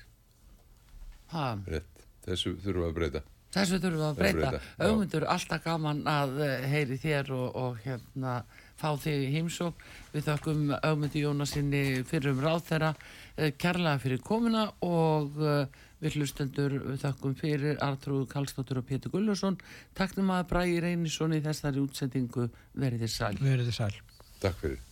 Þessu 2.26 2.56
þurfum 2.60 2.88
að 2.88 2.96
breyta. 2.98 3.22
Þessu 3.54 3.78
þurfum 3.80 4.06
að 4.10 4.18
breyta. 4.18 4.50
Auðmundur, 4.78 5.26
alltaf 5.32 5.62
gaman 5.64 6.02
að 6.10 6.42
eh, 6.44 6.66
heyri 6.68 6.98
þér 7.00 7.32
og, 7.36 7.46
og 7.56 7.80
hérna 7.86 8.40
fá 8.80 8.90
þig 9.00 9.26
í 9.26 9.30
heimsók. 9.36 9.84
Við 10.14 10.26
þakkum 10.30 10.74
auðmundi 10.80 11.24
Jónasinni 11.24 11.84
fyrir 12.08 12.34
um 12.34 12.42
ráð 12.44 12.66
þeirra, 12.70 12.90
eh, 13.36 13.52
kærlega 13.52 14.02
fyrir 14.02 14.24
komuna 14.24 14.66
og 14.86 15.38
eh, 15.38 15.80
við 16.00 16.20
hlustendur 16.20 16.76
við 16.88 17.00
þakkum 17.04 17.38
fyrir 17.38 17.80
Artrúð 17.84 18.28
Kallstóttur 18.32 18.80
og 18.80 18.88
Pétur 18.88 19.12
Gullursson. 19.14 19.58
Takk 19.94 20.16
til 20.16 20.26
maður 20.26 20.52
Bræði 20.54 20.84
Reynisson 20.86 21.36
í 21.36 21.42
þessari 21.44 21.82
útsendingu. 21.84 22.48
Verðið 22.74 23.18
sæl. 23.18 23.34
Verðið 23.40 23.76
sæl. 23.82 23.92
Takk 24.40 24.64
fyrir. 24.64 24.89